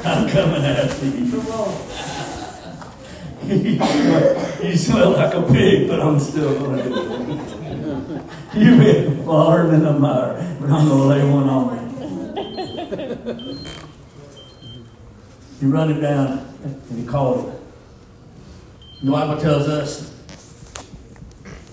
I'm 0.05 0.29
coming 0.29 0.65
after 0.65 1.07
you. 1.07 1.25
you 4.69 4.77
smell 4.77 5.13
like 5.13 5.33
a 5.35 5.43
pig, 5.43 5.89
but 5.89 6.01
I'm 6.01 6.21
still 6.21 6.59
gonna 6.61 6.83
do 6.83 7.33
it. 7.33 7.54
You've 8.57 8.79
been 8.79 9.25
far 9.25 9.67
than 9.67 9.85
a 9.85 9.99
mire, 9.99 10.57
but 10.61 10.71
I'm 10.71 10.87
gonna 10.89 11.05
lay 11.05 11.29
one 11.29 11.49
on 11.49 11.75
you. 11.75 13.59
He 15.59 15.67
run 15.67 15.91
it 15.91 16.01
down 16.01 16.55
and 16.63 16.99
he 17.01 17.05
called 17.05 17.49
it. 17.49 17.61
The 19.03 19.11
Bible 19.11 19.41
tells 19.41 19.67
us 19.67 20.15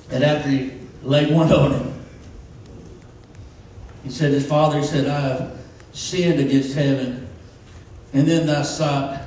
that 0.10 0.24
after 0.24 0.50
he 0.50 0.72
laid 1.04 1.32
one 1.32 1.52
on 1.54 1.72
him, 1.74 1.94
he 4.04 4.10
said, 4.10 4.32
His 4.32 4.48
father 4.48 4.80
he 4.80 4.84
said, 4.84 5.08
I 5.08 5.20
have 5.20 5.60
sinned 5.92 6.40
against 6.40 6.74
heaven 6.74 7.28
and 8.14 8.28
then 8.28 8.48
thy 8.48 8.64
sight, 8.64 9.22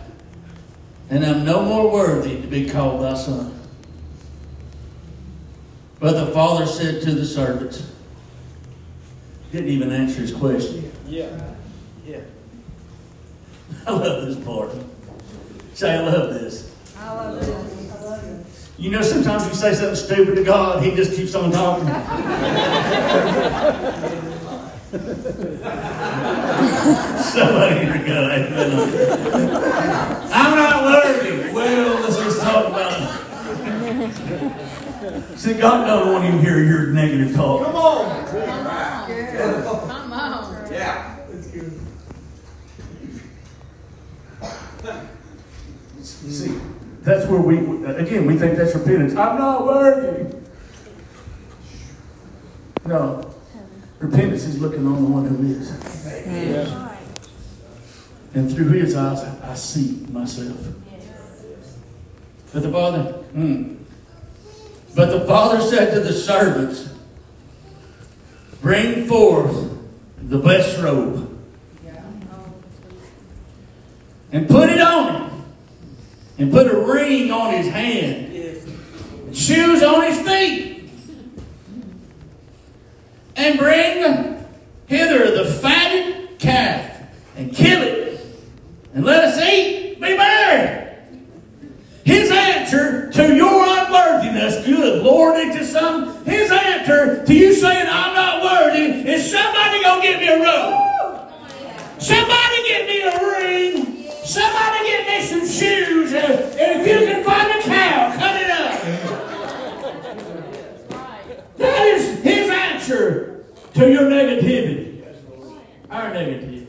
and 1.09 1.25
I'm 1.25 1.45
no 1.45 1.63
more 1.63 1.93
worthy 1.93 2.41
to 2.41 2.47
be 2.49 2.69
called 2.69 3.03
thy 3.03 3.15
son. 3.15 3.64
But 6.05 6.23
the 6.23 6.33
father 6.33 6.67
said 6.67 7.01
to 7.05 7.13
the 7.13 7.25
servants, 7.25 7.91
didn't 9.53 9.71
even 9.71 9.91
answer 9.91 10.21
his 10.21 10.35
question. 10.35 10.93
Yeah. 11.09 11.55
Yeah. 12.07 12.21
I 13.87 13.91
love 13.93 14.27
this 14.27 14.37
part. 14.45 14.73
Say, 15.73 15.95
I 15.97 16.01
love 16.03 16.35
this. 16.35 16.75
Hallelujah. 16.95 18.45
You 18.77 18.91
know, 18.91 19.01
sometimes 19.01 19.47
you 19.47 19.55
say 19.55 19.73
something 19.73 19.97
stupid 19.97 20.35
to 20.35 20.45
God, 20.45 20.85
He 20.85 20.95
just 20.95 21.17
keeps 21.17 21.35
on 21.35 21.51
talking. 21.51 21.87
Somebody 27.23 27.77
here 27.81 28.05
go, 28.07 28.29
amen. 28.31 28.73
I'm 30.35 30.55
not 30.55 30.85
worthy. 30.85 31.51
Well, 31.51 32.03
let's 32.03 32.19
just 32.19 32.43
talk 32.43 32.67
about 32.67 33.01
it. 33.01 34.74
See, 35.37 35.55
God 35.55 35.87
don't 35.87 36.13
want 36.13 36.25
him 36.25 36.37
to 36.37 36.43
hear 36.43 36.63
your 36.63 36.89
negative 36.89 37.35
talk. 37.35 37.67
Come 37.67 37.77
on. 37.77 38.27
Come 38.27 38.43
on. 38.43 40.73
Yeah. 40.73 41.17
That's 41.29 41.47
good. 41.49 41.81
See, 46.03 46.59
that's 47.03 47.27
where 47.29 47.41
we, 47.41 47.59
again, 47.87 48.27
we 48.27 48.37
think 48.37 48.57
that's 48.57 48.75
repentance. 48.75 49.15
I'm 49.15 49.39
not 49.39 49.67
worthy. 49.67 50.37
No. 52.87 53.31
Repentance 53.99 54.45
is 54.45 54.61
looking 54.61 54.87
on 54.87 55.03
the 55.03 55.09
one 55.09 55.27
who 55.27 55.47
is. 55.47 55.71
And 58.35 58.53
through 58.53 58.71
his 58.71 58.95
eyes, 58.97 59.23
I 59.43 59.55
see 59.55 60.05
myself. 60.11 60.59
But 62.53 62.63
the 62.63 62.71
father, 62.71 63.03
hmm. 63.33 63.74
But 64.95 65.11
the 65.11 65.27
father 65.27 65.61
said 65.61 65.93
to 65.95 66.01
the 66.01 66.13
servants, 66.13 66.89
Bring 68.63 69.07
forth 69.07 69.71
the 70.23 70.39
best 70.39 70.81
robe 70.81 71.35
and 74.33 74.49
put 74.49 74.69
it 74.69 74.81
on 74.81 75.31
him, 75.31 75.45
and 76.39 76.51
put 76.51 76.67
a 76.67 76.77
ring 76.77 77.31
on 77.31 77.53
his 77.55 77.69
hand, 77.69 78.35
and 78.35 79.37
shoes 79.37 79.83
on 79.83 80.03
his 80.03 80.21
feet, 80.27 80.91
and 83.37 83.59
bring 83.59 84.45
hither 84.87 85.31
the 85.37 85.45
fatted 85.45 86.39
calf, 86.41 87.03
and 87.37 87.55
kill 87.55 87.83
it, 87.83 88.27
and 88.93 89.05
let 89.05 89.25
us 89.25 89.41
eat, 89.41 90.01
be 90.01 90.17
merry. 90.17 90.97
His 92.05 92.31
answer 92.31 93.13
to 93.13 93.37
your 93.37 93.65
unworthiness, 94.35 94.67
good 94.67 95.03
Lord, 95.03 95.41
into 95.41 95.65
some, 95.65 96.25
his 96.25 96.51
answer 96.51 97.25
to 97.25 97.35
you 97.35 97.55
saying, 97.55 97.87
I'm 97.89 98.15
not 98.15 98.43
worthy, 98.43 99.09
is 99.09 99.31
somebody 99.31 99.83
gonna 99.83 100.03
give 100.03 100.21
me 100.21 100.29
a 100.29 100.43
robe. 100.43 100.81
Somebody 101.99 102.63
give 102.67 102.87
me 102.87 103.03
a 103.03 103.19
ring. 103.33 104.11
Somebody 104.25 104.85
get 104.87 105.07
me 105.07 105.23
some 105.25 105.47
shoes. 105.47 106.13
And 106.13 106.51
if 106.59 106.87
you 106.87 107.07
can 107.07 107.25
find 107.25 107.51
a 107.51 107.63
cow, 107.63 108.17
cut 108.17 108.41
it 108.41 108.51
up. 108.51 108.83
That 111.57 111.87
is 111.87 112.23
his 112.23 112.51
answer 112.51 113.47
to 113.75 113.91
your 113.91 114.03
negativity. 114.03 115.07
Our 115.91 116.11
negativity. 116.11 116.67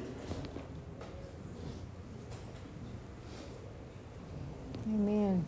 Amen. 4.88 5.46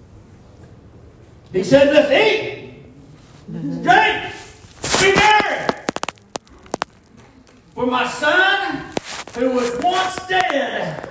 He 1.57 1.63
said, 1.63 1.91
let's 1.91 2.11
eat, 2.11 2.83
drink, 3.49 4.31
be 5.01 5.15
merry. 5.15 5.67
For 7.73 7.87
my 7.87 8.07
son, 8.07 8.93
who 9.33 9.55
was 9.55 9.75
once 9.81 10.17
dead, 10.27 11.09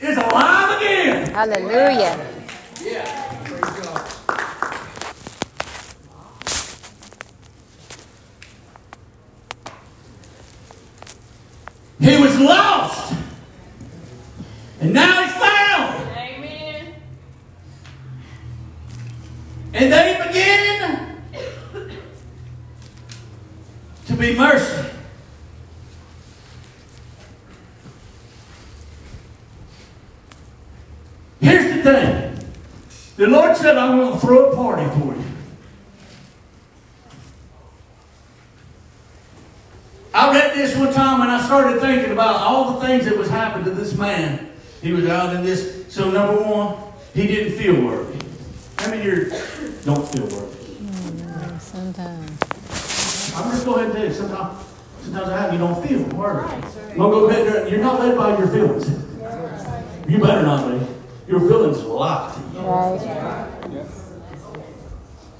is 0.00 0.16
alive 0.18 0.80
again. 0.80 1.32
Hallelujah. 1.32 2.32
He 11.98 12.22
was 12.22 12.38
lost, 12.38 13.14
and 14.80 14.92
now 14.92 15.24
he's 15.24 15.32
found. 15.32 16.16
Amen. 16.16 16.94
And 19.78 19.92
they 19.92 20.16
begin 20.26 21.16
to 24.06 24.14
be 24.14 24.34
mercy. 24.34 24.88
Here's 31.40 31.76
the 31.76 31.82
thing. 31.82 32.48
The 33.16 33.26
Lord 33.26 33.55
said, 33.66 33.78
I'm 33.78 33.98
going 33.98 34.12
to 34.12 34.18
throw 34.20 34.52
a 34.52 34.54
party 34.54 34.86
for 34.90 35.06
you. 35.06 35.24
I 40.14 40.32
read 40.32 40.54
this 40.54 40.76
one 40.76 40.92
time 40.92 41.20
and 41.22 41.30
I 41.32 41.44
started 41.44 41.80
thinking 41.80 42.12
about 42.12 42.36
all 42.36 42.74
the 42.78 42.86
things 42.86 43.06
that 43.06 43.18
was 43.18 43.28
happening 43.28 43.64
to 43.64 43.72
this 43.72 43.98
man. 43.98 44.50
He 44.82 44.92
was 44.92 45.06
out 45.06 45.34
in 45.34 45.42
this. 45.42 45.92
So 45.92 46.08
number 46.12 46.40
one, 46.40 46.76
he 47.12 47.26
didn't 47.26 47.58
feel 47.58 47.84
worthy. 47.84 48.24
How 48.78 48.90
many 48.90 49.02
you 49.02 49.30
don't 49.84 50.06
feel 50.10 50.22
worthy? 50.22 50.74
Mm, 50.84 51.60
Sometimes. 51.60 53.34
I'm 53.34 53.50
just 53.50 53.66
gonna 53.66 53.74
go 53.74 53.74
ahead 53.74 53.84
and 53.86 53.94
tell 53.94 54.06
you, 54.06 54.14
sometimes, 54.14 54.64
sometimes 55.02 55.28
I 55.28 55.40
have 55.40 55.52
you 55.52 55.58
don't 55.58 55.86
feel 55.86 56.04
worthy. 56.16 56.54
I'm 56.92 56.98
go 56.98 57.26
there. 57.28 57.66
You're 57.68 57.80
not 57.80 57.98
led 57.98 58.16
by 58.16 58.38
your 58.38 58.46
feelings. 58.46 58.88
You 60.08 60.20
better 60.20 60.42
not 60.42 60.70
be. 60.70 60.86
Your 61.26 61.40
feelings 61.40 61.82
lie 61.82 62.32
to 62.32 62.58
you. 62.60 62.64
Right. 62.64 63.15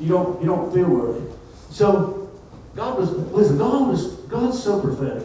You 0.06 0.12
don't 0.12 0.40
you 0.40 0.46
don't 0.46 0.72
feel 0.72 0.88
worthy. 0.88 1.26
So 1.70 2.30
God 2.76 2.96
was 2.96 3.10
listen, 3.10 3.58
God 3.58 3.88
was 3.88 4.12
God's 4.28 4.62
so 4.62 4.80
prophetic. 4.80 5.24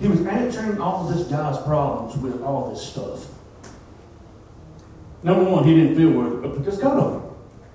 He 0.00 0.08
was 0.08 0.26
answering 0.26 0.80
all 0.80 1.06
of 1.06 1.14
this 1.14 1.26
guy's 1.28 1.58
problems 1.64 2.16
with 2.16 2.42
all 2.42 2.70
this 2.70 2.80
stuff. 2.80 3.26
Number 5.22 5.44
one, 5.44 5.64
he 5.64 5.74
didn't 5.74 5.96
feel 5.96 6.12
worthy, 6.12 6.48
but 6.48 6.56
because 6.56 6.78
God 6.78 7.12
him. 7.12 7.22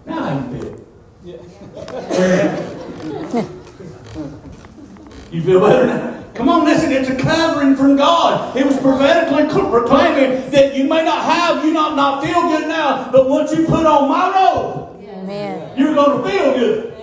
Now 0.07 0.23
how 0.23 0.33
you 0.39 0.59
feel? 0.59 0.73
You 5.31 5.41
feel 5.43 5.59
better 5.59 5.85
now? 5.85 6.23
Come 6.33 6.49
on, 6.49 6.65
listen, 6.65 6.91
it's 6.91 7.09
a 7.09 7.15
covering 7.15 7.75
from 7.75 7.97
God. 7.97 8.57
It 8.57 8.65
was 8.65 8.77
prophetically 8.79 9.45
proclaiming 9.45 10.49
that 10.49 10.75
you 10.75 10.85
may 10.85 11.03
not 11.05 11.23
have, 11.23 11.63
you 11.63 11.71
not, 11.71 11.95
not 11.95 12.23
feel 12.23 12.41
good 12.49 12.67
now, 12.67 13.11
but 13.11 13.29
once 13.29 13.55
you 13.55 13.65
put 13.67 13.85
on 13.85 14.09
my 14.09 14.33
robe, 14.33 14.86
Amen. 15.27 15.77
you're 15.77 15.93
going 15.93 16.23
to 16.23 16.29
feel 16.29 16.53
good. 16.53 16.93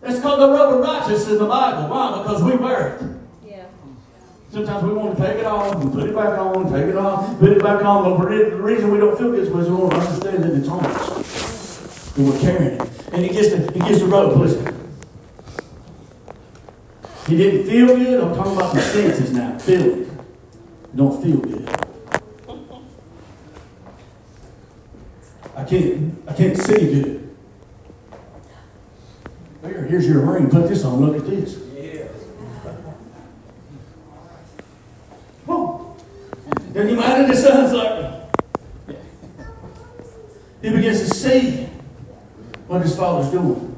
That's 0.00 0.20
called 0.20 0.40
the 0.40 0.48
robe 0.48 0.74
of 0.74 0.80
righteousness 0.80 1.28
in 1.28 1.38
the 1.38 1.46
Bible. 1.46 1.88
Why? 1.88 2.22
Because 2.22 2.42
we 2.42 2.56
wear 2.56 2.96
it. 2.96 3.02
Yeah. 3.46 3.66
Sometimes 4.50 4.82
we 4.82 4.92
want 4.92 5.16
to 5.16 5.24
take 5.24 5.38
it 5.38 5.44
off 5.44 5.74
and 5.76 5.92
put 5.92 6.08
it 6.08 6.14
back 6.14 6.36
on, 6.38 6.72
take 6.72 6.86
it 6.86 6.96
off, 6.96 7.38
put 7.38 7.50
it 7.50 7.62
back 7.62 7.84
on. 7.84 8.18
But 8.18 8.28
the 8.28 8.56
reason 8.56 8.90
we 8.90 8.98
don't 8.98 9.16
feel 9.16 9.30
good 9.30 9.40
is 9.40 9.48
because 9.48 9.68
we 9.68 9.76
don't 9.76 9.92
understand 9.92 10.42
that 10.42 10.52
it's 10.52 10.68
on 10.68 10.84
us. 10.84 12.16
And 12.16 12.28
we're 12.28 12.40
carrying 12.40 12.80
it. 12.80 12.90
And 13.12 13.22
he 13.22 13.28
gets 13.28 13.50
the, 13.50 13.72
he 13.72 13.80
gets 13.80 14.00
the 14.00 14.06
robe. 14.06 14.36
Listen. 14.40 14.74
He 17.28 17.36
didn't 17.36 17.66
feel 17.68 17.86
good. 17.86 18.24
I'm 18.24 18.34
talking 18.34 18.56
about 18.56 18.74
the 18.74 18.80
senses 18.80 19.32
now. 19.32 19.58
Feeling. 19.58 20.02
It 20.02 20.96
don't 20.96 21.22
feel 21.22 21.36
good. 21.36 21.77
I 25.58 25.64
can't, 25.64 26.22
I 26.28 26.34
can't 26.34 26.56
see 26.56 26.78
good. 26.78 27.36
Here, 29.64 29.82
here's 29.86 30.06
your 30.06 30.20
ring. 30.20 30.48
Put 30.48 30.68
this 30.68 30.84
on. 30.84 31.00
Look 31.00 31.16
at 31.16 31.26
this. 31.28 31.56
Whoa. 35.46 35.96
Then 36.70 36.88
he 36.88 36.94
minded 36.94 37.30
his 37.30 37.42
son's 37.42 37.72
like, 37.72 37.98
he 40.62 40.70
begins 40.70 41.00
to 41.00 41.12
see 41.12 41.64
what 42.68 42.82
his 42.82 42.96
father's 42.96 43.32
doing. 43.32 43.76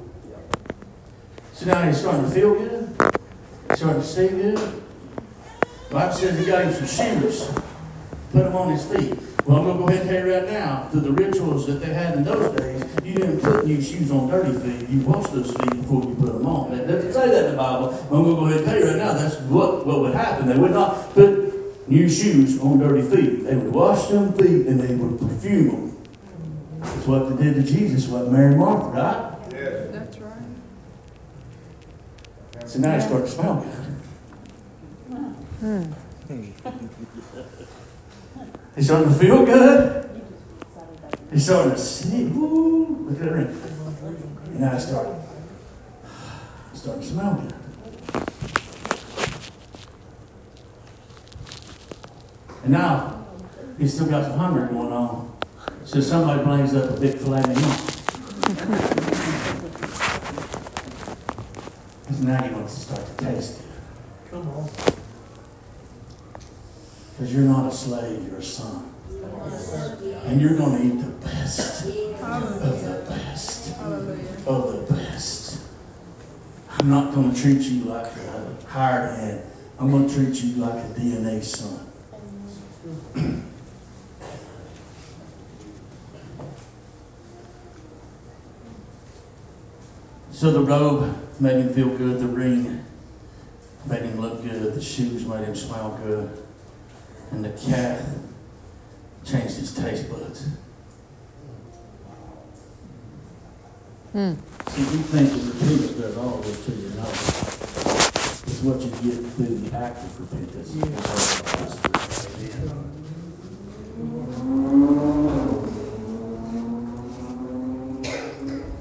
So 1.55 1.65
now 1.65 1.87
he's 1.87 1.99
starting 1.99 2.25
to 2.25 2.31
feel 2.31 2.57
good. 2.57 2.95
He's 3.69 3.79
starting 3.79 4.03
to 4.03 4.07
see 4.07 4.29
good. 4.29 4.83
Bible 5.91 6.13
says 6.13 6.39
he 6.39 6.45
got 6.45 6.63
him 6.63 6.75
some 6.75 7.21
shoes, 7.21 7.51
put 8.33 8.45
them 8.45 8.55
on 8.55 8.71
his 8.71 8.85
feet. 8.85 9.30
Well, 9.47 9.59
I'm 9.59 9.65
going 9.65 9.77
to 9.77 9.83
go 9.83 9.89
ahead 9.89 10.01
and 10.03 10.11
tell 10.11 10.27
you 10.27 10.35
right 10.35 10.51
now, 10.51 10.89
through 10.91 11.01
the 11.01 11.13
rituals 11.13 11.67
that 11.67 11.75
they 11.75 11.93
had 11.93 12.17
in 12.17 12.25
those 12.25 12.59
days, 12.59 12.85
you 13.05 13.15
didn't 13.15 13.41
put 13.41 13.67
new 13.67 13.81
shoes 13.81 14.11
on 14.11 14.29
dirty 14.29 14.53
feet. 14.59 14.89
You 14.89 15.01
washed 15.01 15.33
those 15.33 15.51
feet 15.51 15.71
before 15.71 16.03
you 16.05 16.15
put 16.15 16.33
them 16.33 16.47
on. 16.47 16.71
That 16.71 16.87
doesn't 16.87 17.13
say 17.13 17.29
that 17.31 17.45
in 17.47 17.51
the 17.53 17.57
Bible. 17.57 17.89
But 17.89 18.17
I'm 18.17 18.25
going 18.25 18.37
to 18.37 18.41
go 18.41 18.47
ahead 18.47 18.59
and 18.59 18.67
tell 18.67 18.79
you 18.79 18.87
right 18.87 18.97
now, 18.97 19.13
that's 19.15 19.37
what, 19.43 19.87
what 19.87 20.01
would 20.01 20.15
happen. 20.15 20.47
They 20.47 20.59
would 20.59 20.73
not 20.73 21.13
put 21.15 21.89
new 21.89 22.09
shoes 22.09 22.61
on 22.61 22.79
dirty 22.79 23.03
feet. 23.03 23.45
They 23.45 23.57
would 23.57 23.73
wash 23.73 24.09
them 24.09 24.33
feet 24.35 24.67
and 24.67 24.81
they 24.81 24.95
would 24.95 25.19
perfume 25.19 25.69
them. 25.69 25.97
That's 26.81 27.07
what 27.07 27.37
they 27.37 27.45
did 27.45 27.55
to 27.55 27.63
Jesus, 27.63 28.09
what 28.09 28.31
Mary 28.31 28.51
and 28.53 28.59
Martha, 28.59 28.89
right? 28.91 29.37
That's 29.93 30.19
right. 30.19 30.43
So 32.67 32.79
now 32.79 32.95
you 32.95 33.01
start 33.01 33.25
to 33.25 33.31
smell 33.31 33.57
good. 33.57 33.87
Hmm. 35.61 35.93
He's 38.77 38.87
starting 38.87 39.13
to 39.13 39.19
feel 39.19 39.45
good. 39.45 40.23
He's 41.33 41.45
starting 41.45 41.73
to 41.73 41.79
see. 41.79 42.27
Woo, 42.27 43.09
look 43.09 43.21
at 43.21 43.25
that 43.25 43.33
ring. 43.33 43.49
And 44.47 44.61
now 44.61 44.73
I 44.75 44.79
started. 44.79 45.15
Starting 46.73 47.03
to 47.03 47.09
smell 47.09 47.35
good. 47.35 47.55
And 52.63 52.73
now 52.73 53.27
he's 53.79 53.95
still 53.95 54.07
got 54.07 54.25
some 54.25 54.39
hunger 54.39 54.67
going 54.67 54.93
on. 54.93 55.37
So 55.85 56.01
somebody 56.01 56.45
brings 56.45 56.75
up 56.75 56.91
a 56.97 57.01
big 57.01 57.17
filet 57.17 57.41
mignon. 57.41 57.57
Because 62.03 62.21
now 62.23 62.43
he 62.43 62.55
wants 62.55 62.75
to 62.75 62.81
start 62.81 63.07
to 63.07 63.25
taste 63.25 63.61
it. 63.61 63.67
Come 64.31 64.49
on. 64.49 64.69
Because 67.21 67.35
you're 67.35 67.45
not 67.45 67.71
a 67.71 67.71
slave, 67.71 68.27
you're 68.29 68.39
a 68.39 68.43
son. 68.43 68.95
And 70.25 70.41
you're 70.41 70.57
going 70.57 70.79
to 70.79 70.87
eat 70.87 71.03
the 71.03 71.11
best 71.27 71.85
of 71.85 71.93
the 71.93 73.05
best 73.07 73.79
of 74.47 74.89
the 74.89 74.95
best. 74.95 75.61
I'm 76.71 76.89
not 76.89 77.15
going 77.15 77.31
to 77.31 77.39
treat 77.39 77.61
you 77.61 77.85
like 77.85 78.07
a 78.07 78.57
hired 78.69 79.19
hand. 79.19 79.43
I'm 79.79 79.91
going 79.91 80.09
to 80.09 80.15
treat 80.15 80.43
you 80.43 80.63
like 80.63 80.83
a 80.83 80.89
DNA 80.99 81.45
son. 81.45 81.87
So 90.33 90.53
the 90.53 90.61
robe 90.63 91.15
made 91.39 91.57
him 91.57 91.75
feel 91.75 91.95
good, 91.99 92.19
the 92.19 92.27
ring 92.27 92.83
made 93.85 94.05
him 94.05 94.19
look 94.23 94.43
good, 94.43 94.73
the 94.73 94.81
shoes 94.81 95.27
made 95.27 95.45
him 95.45 95.55
smell 95.55 96.01
good, 96.03 96.31
and 97.31 97.45
the 97.45 97.51
calf 97.51 98.03
changed 99.25 99.57
his 99.57 99.75
taste 99.75 100.09
buds. 100.11 100.49
Hmm. 104.13 104.35
See, 104.69 104.81
you 104.81 105.03
think 105.05 105.31
the 105.31 105.39
repentance 105.53 105.93
does 105.93 106.17
all 106.17 106.39
this 106.39 106.67
to 106.67 106.73
your 106.73 106.91
nose. 106.91 107.29
It's 108.43 108.63
what 108.63 108.81
you 108.81 108.91
get 108.91 109.25
through 109.33 109.59
the 109.59 109.77
act 109.77 109.99
of 109.99 110.21
repentance. 110.21 110.73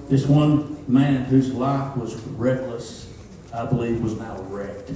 This 0.09 0.25
one 0.25 0.83
man 0.87 1.25
whose 1.25 1.53
life 1.53 1.95
was 1.95 2.15
reckless, 2.15 3.13
I 3.53 3.65
believe, 3.67 4.01
was 4.01 4.17
now 4.17 4.41
wrecked. 4.43 4.91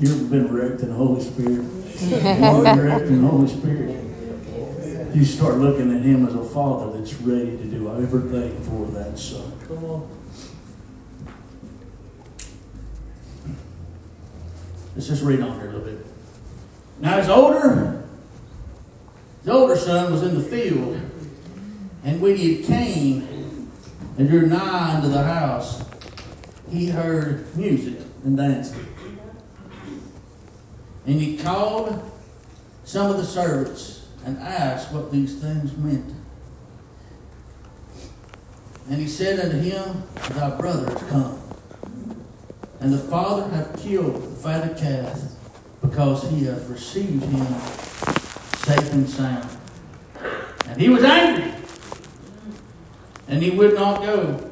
You've 0.00 0.30
been 0.30 0.52
wrecked 0.52 0.80
in 0.82 0.88
the 0.88 0.94
Holy 0.94 1.22
Spirit. 1.22 1.64
You 2.00 2.82
wrecked 2.82 3.06
in 3.06 3.22
the 3.22 3.28
Holy 3.28 3.48
Spirit. 3.48 4.00
You 5.14 5.24
start 5.24 5.58
looking 5.58 5.94
at 5.96 6.02
Him 6.02 6.26
as 6.26 6.34
a 6.34 6.44
Father 6.44 6.98
that's 6.98 7.14
ready 7.14 7.56
to 7.56 7.64
do 7.64 7.88
everything 7.90 8.60
for 8.62 8.86
that 8.98 9.16
son. 9.18 9.52
Come 9.68 9.84
on. 9.84 10.08
Let's 14.94 15.08
just 15.08 15.22
read 15.22 15.40
on 15.40 15.58
here 15.60 15.70
a 15.70 15.72
little 15.72 15.86
bit. 15.86 16.06
Now 17.00 17.18
his 17.18 17.28
older, 17.28 18.04
his 19.40 19.48
older 19.48 19.76
son 19.76 20.12
was 20.12 20.22
in 20.22 20.34
the 20.34 20.42
field, 20.42 21.00
and 22.04 22.20
when 22.20 22.36
he 22.36 22.62
came 22.62 23.70
and 24.16 24.28
drew 24.28 24.46
nigh 24.46 24.96
unto 24.96 25.08
the 25.08 25.22
house, 25.22 25.84
he 26.70 26.90
heard 26.90 27.56
music 27.56 28.00
and 28.24 28.36
dancing. 28.36 28.86
And 31.06 31.20
he 31.20 31.36
called 31.36 32.10
some 32.84 33.10
of 33.10 33.16
the 33.16 33.24
servants 33.24 34.06
and 34.24 34.38
asked 34.38 34.92
what 34.92 35.12
these 35.12 35.38
things 35.38 35.76
meant. 35.76 36.14
And 38.88 39.00
he 39.00 39.08
said 39.08 39.40
unto 39.40 39.58
him, 39.58 40.02
Thy 40.30 40.56
brother 40.56 40.94
is 40.94 41.02
come. 41.04 41.40
And 42.80 42.92
the 42.92 42.98
father 42.98 43.48
hath 43.54 43.82
killed 43.82 44.14
the 44.14 44.36
fatted 44.36 44.76
calf, 44.76 45.20
because 45.80 46.28
he 46.30 46.44
hath 46.44 46.68
received 46.68 47.24
him 47.24 47.46
safe 48.58 48.92
and 48.92 49.08
sound. 49.08 49.48
And 50.66 50.80
he 50.80 50.88
was 50.88 51.04
angry, 51.04 51.52
and 53.28 53.42
he 53.42 53.50
would 53.50 53.74
not 53.74 54.02
go. 54.02 54.50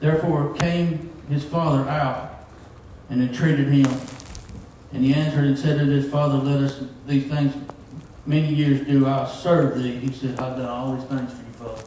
Therefore 0.00 0.54
came 0.54 1.10
his 1.28 1.44
father 1.44 1.88
out 1.88 2.46
and 3.08 3.22
entreated 3.22 3.68
him. 3.68 3.90
And 4.94 5.04
he 5.04 5.12
answered 5.12 5.44
and 5.44 5.58
said 5.58 5.80
unto 5.80 5.92
his 5.92 6.08
father, 6.08 6.38
Let 6.38 6.62
us 6.62 6.80
these 7.06 7.26
things 7.26 7.52
many 8.24 8.54
years 8.54 8.86
do 8.86 9.06
I 9.06 9.26
serve 9.26 9.82
thee. 9.82 9.96
He 9.96 10.12
said, 10.12 10.38
I've 10.38 10.56
done 10.56 10.68
all 10.68 10.94
these 10.94 11.04
things 11.06 11.32
for 11.32 11.66
you, 11.66 11.74
father. 11.74 11.82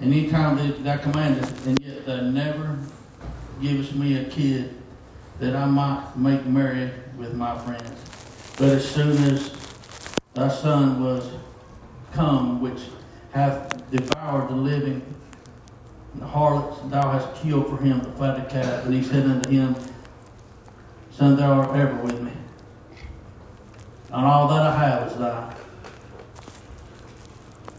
And 0.00 0.12
any 0.12 0.28
time 0.28 0.56
that 0.56 0.82
thou 0.82 0.96
commandest, 0.96 1.66
and 1.66 1.78
yet 1.78 2.04
thou 2.04 2.22
never 2.22 2.78
givest 3.62 3.94
me 3.94 4.16
a 4.16 4.24
kid 4.24 4.74
that 5.38 5.54
I 5.54 5.66
might 5.66 6.16
make 6.16 6.44
merry 6.46 6.90
with 7.16 7.32
my 7.34 7.56
friends. 7.58 8.04
But 8.58 8.70
as 8.70 8.90
soon 8.90 9.16
as 9.32 9.52
thy 10.34 10.48
son 10.48 11.02
was 11.02 11.30
come, 12.12 12.60
which 12.60 12.80
hath 13.30 13.88
devoured 13.92 14.48
the 14.48 14.56
living, 14.56 15.02
and 16.12 16.22
the 16.22 16.26
harlots 16.26 16.80
thou 16.90 17.08
hast 17.12 17.40
killed 17.40 17.68
for 17.68 17.76
him 17.76 18.00
the 18.00 18.10
fatted 18.12 18.48
calf. 18.48 18.84
And 18.84 18.92
he 18.92 19.02
said 19.04 19.26
unto 19.26 19.48
him, 19.48 19.76
Son, 21.20 21.36
thou 21.36 21.52
art 21.52 21.76
ever 21.76 21.96
with 21.96 22.18
me, 22.22 22.32
and 24.10 24.24
all 24.24 24.48
that 24.48 24.62
I 24.62 24.74
have 24.74 25.06
is 25.06 25.18
thine. 25.18 25.54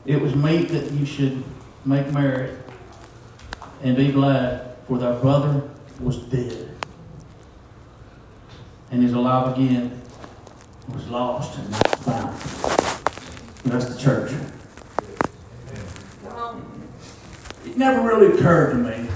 It 0.06 0.22
was 0.22 0.36
meet 0.36 0.70
that 0.70 0.92
you 0.92 1.08
should 1.08 1.44
make 1.84 2.14
merry 2.14 2.56
and 3.82 3.98
be 3.98 4.12
glad, 4.12 4.76
for 4.88 5.00
thy 5.00 5.20
brother 5.20 5.68
was 6.00 6.18
dead 6.18 6.70
and 8.92 9.04
is 9.04 9.14
alive 9.14 9.58
again, 9.58 10.00
was 10.94 11.08
lost 11.08 11.58
and 11.58 11.76
found. 12.06 12.38
That's 13.66 13.92
the 13.92 14.00
church. 14.00 14.34
It 17.66 17.76
never 17.76 18.08
really 18.08 18.38
occurred 18.38 18.74
to 18.74 18.78
me 18.78 19.11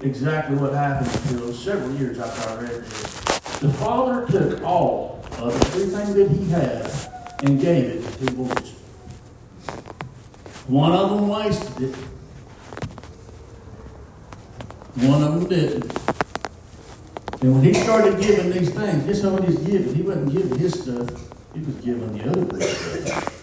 exactly 0.00 0.56
what 0.56 0.72
happened 0.72 1.10
until 1.30 1.52
several 1.52 1.92
years 1.96 2.18
after 2.18 2.50
I 2.50 2.60
read 2.62 2.84
this. 2.84 3.12
The 3.60 3.72
father 3.74 4.26
took 4.26 4.62
all 4.62 5.24
of 5.38 5.54
everything 5.54 6.14
that 6.14 6.30
he 6.30 6.48
had 6.48 6.90
and 7.44 7.60
gave 7.60 7.84
it 7.84 8.04
to 8.04 8.26
two 8.26 8.34
boys. 8.34 8.74
One 10.68 10.92
of 10.92 11.10
them 11.10 11.28
wasted 11.28 11.90
it. 11.90 11.96
One 15.06 15.22
of 15.22 15.34
them 15.34 15.48
didn't. 15.48 15.92
And 17.40 17.54
when 17.54 17.62
he 17.62 17.74
started 17.74 18.20
giving 18.20 18.50
these 18.50 18.70
things, 18.70 19.04
guess 19.04 19.22
what 19.24 19.44
he's 19.44 19.58
giving? 19.58 19.94
He 19.94 20.02
wasn't 20.02 20.32
giving 20.32 20.58
his 20.58 20.80
stuff, 20.80 21.08
he 21.54 21.60
was 21.60 21.74
giving 21.76 22.18
the 22.18 22.28
other 22.28 22.44
boys 22.44 22.76
stuff. 22.76 23.34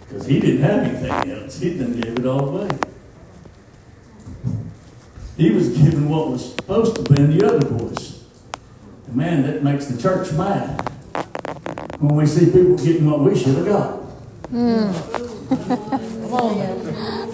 Because 0.00 0.26
he 0.26 0.40
didn't 0.40 0.62
have 0.62 0.84
anything 0.84 1.30
else. 1.32 1.58
He 1.58 1.76
done 1.76 2.00
gave 2.00 2.18
it 2.18 2.26
all 2.26 2.48
away. 2.48 2.68
He 5.36 5.50
was 5.50 5.68
given 5.70 6.08
what 6.08 6.28
was 6.30 6.54
supposed 6.54 6.94
to 6.96 7.02
be 7.12 7.20
in 7.20 7.36
the 7.36 7.44
other 7.46 7.68
boys. 7.68 8.22
And 9.06 9.16
man, 9.16 9.42
that 9.42 9.62
makes 9.64 9.86
the 9.86 10.00
church 10.00 10.32
mad. 10.32 10.80
When 11.98 12.14
we 12.16 12.26
see 12.26 12.46
people 12.46 12.76
getting 12.76 13.10
what 13.10 13.20
we 13.20 13.36
should 13.36 13.56
have 13.56 13.66
got. 13.66 14.00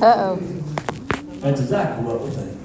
Uh 0.01 0.15
oh. 0.17 0.37
That's 1.41 1.61
exactly 1.61 2.05
what 2.05 2.21
we 2.23 2.31
think. 2.31 2.57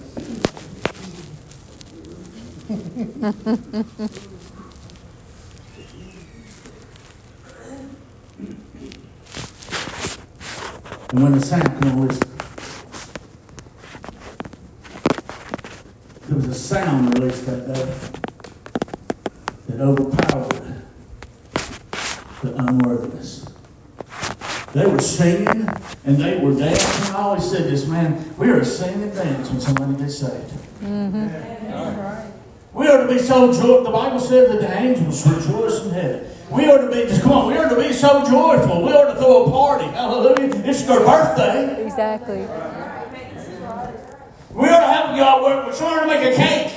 and 11.12 11.24
when 11.24 11.32
the 11.34 11.42
sound, 11.46 11.64
come 11.82 11.92
on, 11.92 12.08
listen. 12.08 12.32
There 16.28 16.38
was 16.38 16.48
a 16.48 16.56
sound 16.56 17.20
released 17.20 17.46
that 17.46 17.68
day 17.72 17.94
that 19.70 19.80
overpowered 19.80 20.82
the 22.42 22.56
unworthiness. 22.68 23.46
They 24.74 24.88
were 24.88 25.00
singing 25.00 25.70
and 26.04 26.18
they 26.18 26.40
were 26.40 26.54
dancing. 26.54 27.16
I 27.16 27.20
always 27.20 27.50
said 27.50 27.66
this, 27.66 27.86
man, 27.88 28.36
we 28.38 28.50
are 28.50 28.64
singing 28.66 29.04
and 29.04 29.14
dance 29.14 29.50
when 29.52 29.62
somebody 29.62 29.98
gets 29.98 30.18
saved. 30.18 30.52
Mm-hmm. 30.82 32.32
We 32.74 32.88
are 32.88 33.06
to 33.06 33.08
be 33.08 33.20
so 33.20 33.54
joyful. 33.54 33.84
The 33.84 33.92
Bible 33.92 34.20
says 34.20 34.50
that 34.50 34.62
the 34.62 34.78
angels 34.78 35.26
rejoice 35.28 35.84
in 35.84 35.92
heaven. 35.92 36.28
We 36.52 36.66
are 36.66 36.80
to 36.80 36.88
be, 36.92 37.04
just 37.08 37.22
come 37.22 37.32
on, 37.34 37.48
we 37.48 37.58
are 37.58 37.70
to 37.70 37.76
be 37.76 37.94
so 37.94 38.26
joyful. 38.26 38.84
We 38.84 38.92
are 38.92 39.14
to 39.14 39.16
throw 39.16 39.46
a 39.46 39.52
party. 39.52 39.86
Hallelujah. 39.86 40.64
It's 40.66 40.84
their 40.84 41.00
birthday. 41.00 41.86
Exactly. 41.86 42.48
We 44.56 44.70
are 44.70 44.80
to 44.80 44.88
have, 44.88 45.18
y'all, 45.18 45.44
we're, 45.44 45.66
we're 45.66 45.76
trying 45.78 46.02
to 46.02 46.08
make 46.08 46.34
a 46.34 46.36
cake. 46.36 46.74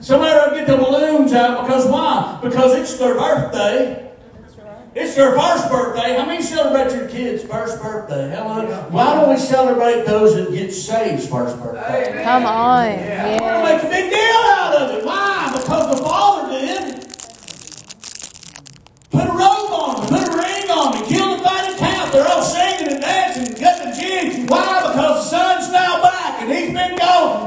Somebody 0.00 0.30
ought 0.38 0.50
to 0.50 0.54
get 0.56 0.66
the 0.66 0.76
balloons 0.76 1.32
out 1.32 1.66
because 1.66 1.86
why? 1.86 2.38
Because 2.42 2.74
it's 2.78 2.98
their 2.98 3.14
birthday. 3.14 4.04
It's 4.94 5.14
their 5.14 5.32
first 5.38 5.70
birthday. 5.70 6.16
How 6.18 6.26
many 6.26 6.42
celebrate 6.42 6.94
your 6.94 7.08
kids' 7.08 7.42
first 7.44 7.80
birthday? 7.80 8.30
Hello. 8.30 8.64
Why 8.90 9.14
don't 9.14 9.30
we 9.30 9.36
celebrate 9.38 10.04
those 10.04 10.34
that 10.34 10.50
get 10.52 10.72
saved's 10.72 11.26
first 11.26 11.58
birthday? 11.60 12.22
Come 12.24 12.44
on. 12.44 12.86
We're 12.86 12.96
to 12.96 13.04
Yeah. 13.06 13.62
make 13.62 13.82
a 13.82 13.88
big 13.88 14.10
deal 14.10 14.20
out 14.52 14.74
of 14.74 14.98
it. 14.98 15.04
Why? 15.06 15.50
Because 15.52 15.98
the 15.98 16.04
Father 16.04 16.50
did. 16.50 16.94
Put 19.10 19.24
a 19.24 19.32
robe 19.32 19.72
on 19.72 19.96
him, 20.02 20.08
put 20.08 20.28
a 20.28 20.36
ring 20.36 20.70
on 20.70 20.96
him, 20.96 21.06
kill 21.06 21.36
the 21.38 21.42
fatted 21.42 21.78
calf. 21.78 22.12
They're 22.12 22.28
all 22.28 22.42
singing 22.42 22.77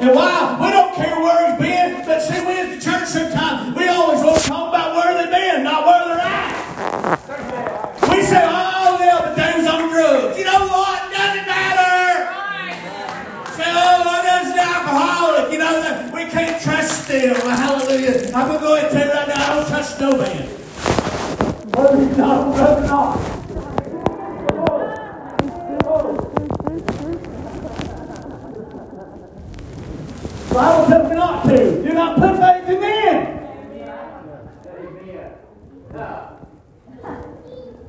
And 0.01 0.15
why? 0.15 0.57
We 0.59 0.71
don't 0.71 0.95
care 0.95 1.13
where 1.21 1.51
he's 1.51 1.59
been. 1.61 2.03
But 2.07 2.23
see, 2.23 2.43
we 2.43 2.57
as 2.57 2.73
the 2.73 2.81
church 2.81 3.07
sometimes, 3.07 3.77
we 3.77 3.87
always 3.87 4.23
want 4.23 4.41
to 4.41 4.47
talk 4.47 4.69
about 4.69 4.95
where 4.95 5.13
they've 5.13 5.29
been, 5.29 5.63
not 5.63 5.85
where 5.85 6.05
they're 6.05 6.25
at. 6.25 7.21
We 8.09 8.23
say, 8.23 8.41
oh, 8.41 8.97
yeah, 8.99 9.21
but 9.21 9.35
they 9.35 9.53
was 9.61 9.67
on 9.69 9.89
drugs. 9.89 10.37
You 10.39 10.45
know 10.45 10.65
what? 10.65 11.11
Doesn't 11.13 11.45
matter. 11.45 12.33
Say, 13.53 13.69
oh, 13.69 14.01
well, 14.01 14.23
that's 14.23 14.49
an 14.49 14.57
alcoholic. 14.57 15.51
You 15.53 15.59
know, 15.59 15.81
that 15.81 16.11
we 16.11 16.25
can't 16.25 16.59
trust 16.59 17.07
them. 17.07 17.35
Hallelujah. 17.35 18.31
I'm 18.33 18.47
going 18.47 18.59
to 18.59 18.65
go 18.65 18.75
ahead 18.75 18.91
and 18.91 18.97
tell 18.97 19.05
you 19.05 19.13
right 19.13 19.27
now, 19.27 19.51
I 19.51 19.55
don't 19.55 19.67
trust 19.67 19.99
no 20.01 20.17
man. 20.17 20.47
Whether 21.77 22.07
he's 22.07 22.17
not, 22.17 22.53
whether 22.53 22.87
not. 22.87 23.40
Bible 30.53 30.87
tells 30.87 31.09
me 31.09 31.15
not 31.15 31.45
to. 31.45 31.83
Do 31.83 31.93
not 31.93 32.17
put 32.17 32.37
faith 32.37 32.69
in 32.69 32.81
men. 32.81 33.37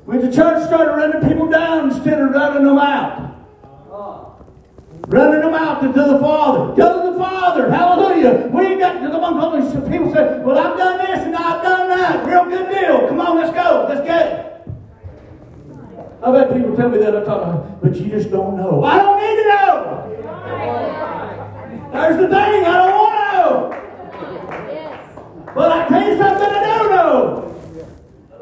When 0.05 0.21
the 0.21 0.33
church 0.33 0.67
started 0.67 0.93
running 0.93 1.29
people 1.29 1.49
down 1.49 1.91
instead 1.91 2.21
of 2.21 2.31
running 2.31 2.65
them 2.65 2.79
out. 2.79 3.31
Running 5.09 5.41
them 5.41 5.55
out 5.55 5.81
to, 5.83 5.89
the 5.89 6.19
Father. 6.21 6.75
Go 6.77 7.03
to 7.03 7.13
the 7.13 7.19
Father. 7.19 7.71
Hallelujah. 7.71 8.49
We 8.53 8.67
ain't 8.67 8.81
got 8.81 8.93
to 8.93 9.11
come 9.11 9.25
on, 9.25 9.41
come. 9.41 9.91
People 9.91 10.13
say, 10.15 10.39
Well, 10.41 10.59
I've 10.59 10.79
done 10.79 10.99
this 10.99 11.19
and 11.27 11.35
I've 11.35 11.63
done 11.63 11.89
that. 11.89 12.27
Real 12.27 12.45
good 12.45 12.69
deal. 12.69 13.09
Come 13.09 13.21
on, 13.21 13.39
let's 13.39 13.53
go. 13.53 13.87
Let's 13.89 14.07
get 14.07 14.27
it. 14.27 14.53
I've 16.23 16.35
had 16.35 16.53
people 16.53 16.77
tell 16.77 16.89
me 16.89 16.99
that 16.99 17.17
I 17.17 17.25
thought, 17.25 17.83
but 17.83 17.97
you 17.97 18.09
just 18.09 18.31
don't 18.31 18.57
know. 18.57 18.85
I 18.85 18.99
don't 18.99 19.21
need 19.21 19.43
to 19.43 19.49
know. 19.49 21.02
There's 21.93 22.17
the 22.17 22.29
thing, 22.29 22.65
I 22.65 22.77
don't 22.79 22.99
want 22.99 23.15
to 23.21 23.27
know. 23.37 23.53
But 25.55 25.73
I 25.73 25.89
tell 25.89 26.09
you 26.09 26.17
something 26.17 26.49
I 26.49 26.83
do 26.83 26.89
know. 26.89 27.49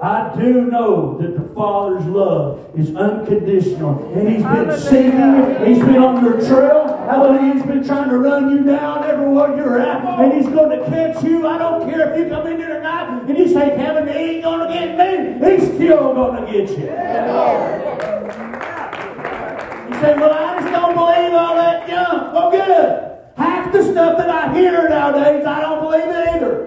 I 0.02 0.34
do 0.34 0.64
know 0.70 1.18
that 1.18 1.36
the 1.36 1.42
Father's 1.54 2.06
love 2.06 2.70
is 2.78 2.94
unconditional. 2.94 4.12
And 4.14 4.28
He's 4.28 4.42
been 4.42 4.78
singing, 4.80 5.66
He's 5.66 5.78
been 5.84 5.98
on 5.98 6.24
your 6.24 6.40
trail. 6.40 6.86
believe 7.10 7.54
he's 7.54 7.62
been 7.64 7.84
trying 7.84 8.08
to 8.08 8.18
run 8.18 8.50
you 8.50 8.62
down 8.64 9.04
everywhere 9.04 9.54
you're 9.56 9.78
at, 9.80 10.04
and 10.20 10.32
he's 10.32 10.48
going 10.48 10.70
to 10.78 10.84
catch 10.88 11.22
you. 11.24 11.46
I 11.46 11.58
don't 11.58 11.90
care 11.90 12.10
if 12.12 12.18
you 12.18 12.28
come 12.28 12.46
in 12.46 12.58
here 12.58 12.68
tonight 12.74 13.24
and 13.28 13.36
you 13.36 13.48
say, 13.48 13.74
Kevin, 13.76 14.06
he 14.06 14.12
ain't 14.14 14.44
going 14.44 14.68
to 14.68 14.72
get 14.72 14.96
me. 14.96 15.34
He's 15.50 15.64
still 15.74 16.14
going 16.14 16.44
to 16.46 16.52
get 16.52 16.70
you. 16.70 16.86
You 19.90 19.96
say, 20.00 20.14
well, 20.16 20.32
I 20.32 20.60
just 20.60 20.72
don't 20.72 20.94
believe 20.94 21.32
all 21.34 21.54
that 21.56 21.88
junk. 21.88 22.32
Well, 22.32 22.50
good. 22.52 23.09
Half 23.70 23.84
the 23.84 23.92
stuff 23.92 24.18
that 24.18 24.28
I 24.28 24.52
hear 24.52 24.88
nowadays, 24.88 25.46
I 25.46 25.60
don't 25.60 25.82
believe 25.82 26.08
it 26.08 26.28
either. 26.28 26.66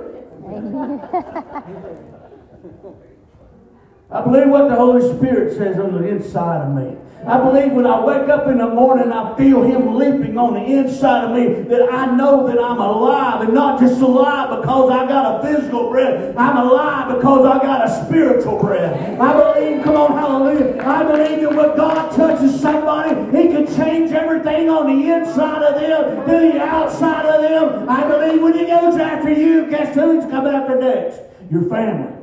I 4.09 4.21
believe 4.21 4.47
what 4.47 4.69
the 4.69 4.75
Holy 4.75 5.01
Spirit 5.17 5.57
says 5.57 5.77
on 5.79 6.01
the 6.01 6.07
inside 6.07 6.61
of 6.61 6.73
me. 6.73 6.95
I 7.25 7.37
believe 7.39 7.71
when 7.71 7.87
I 7.87 8.03
wake 8.03 8.27
up 8.27 8.47
in 8.47 8.57
the 8.57 8.67
morning, 8.67 9.11
I 9.11 9.35
feel 9.37 9.63
Him 9.63 9.95
leaping 9.95 10.37
on 10.37 10.55
the 10.55 10.63
inside 10.63 11.25
of 11.25 11.31
me, 11.31 11.63
that 11.69 11.91
I 11.91 12.15
know 12.15 12.45
that 12.47 12.59
I'm 12.59 12.79
alive, 12.79 13.41
and 13.41 13.53
not 13.53 13.79
just 13.79 14.01
alive 14.01 14.59
because 14.59 14.91
I 14.91 15.07
got 15.07 15.39
a 15.39 15.47
physical 15.47 15.89
breath. 15.89 16.35
I'm 16.37 16.57
alive 16.57 17.15
because 17.15 17.45
I 17.45 17.63
got 17.63 17.87
a 17.87 18.05
spiritual 18.05 18.59
breath. 18.59 19.19
I 19.19 19.53
believe, 19.53 19.83
come 19.83 19.95
on, 19.95 20.17
hallelujah. 20.17 20.83
I 20.83 21.03
believe 21.03 21.41
that 21.41 21.55
when 21.55 21.77
God 21.77 22.11
touches 22.15 22.59
somebody, 22.59 23.37
He 23.37 23.47
can 23.47 23.67
change 23.73 24.11
everything 24.11 24.69
on 24.69 24.87
the 24.87 25.13
inside 25.13 25.63
of 25.63 25.79
them 25.79 26.25
to 26.25 26.53
the 26.53 26.61
outside 26.61 27.25
of 27.25 27.41
them. 27.41 27.89
I 27.89 28.05
believe 28.05 28.41
when 28.41 28.53
He 28.53 28.65
goes 28.65 28.97
after 28.97 29.31
you, 29.31 29.69
guess 29.69 29.95
who's 29.95 30.25
coming 30.29 30.53
after 30.53 30.77
next? 30.77 31.21
Your 31.49 31.69
family. 31.69 32.22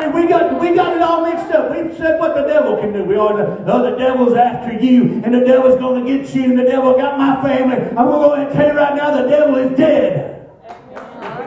See, 0.00 0.08
we 0.08 0.26
got 0.26 0.58
we 0.58 0.74
got 0.74 0.96
it 0.96 1.02
all 1.02 1.22
mixed 1.26 1.52
up. 1.52 1.70
We've 1.70 1.94
said 1.96 2.18
what 2.18 2.34
the 2.34 2.42
devil 2.42 2.76
can 2.78 2.92
do. 2.92 3.04
We 3.04 3.16
always 3.16 3.44
oh 3.66 3.82
the 3.82 3.96
devil's 3.98 4.34
after 4.34 4.72
you, 4.72 5.20
and 5.24 5.34
the 5.34 5.40
devil's 5.40 5.78
going 5.78 6.04
to 6.04 6.10
get 6.10 6.34
you, 6.34 6.44
and 6.44 6.58
the 6.58 6.64
devil 6.64 6.94
got 6.94 7.18
my 7.18 7.42
family. 7.42 7.76
I'm 7.76 8.06
going 8.06 8.06
to 8.06 8.26
go 8.26 8.32
ahead 8.32 8.46
and 8.46 8.56
tell 8.56 8.68
you 8.68 8.78
right 8.78 8.96
now, 8.96 9.22
the 9.22 9.28
devil 9.28 9.56
is 9.56 9.76
dead. 9.76 10.50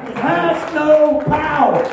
He 0.08 0.14
has 0.20 0.74
no 0.76 1.24
power. 1.26 1.84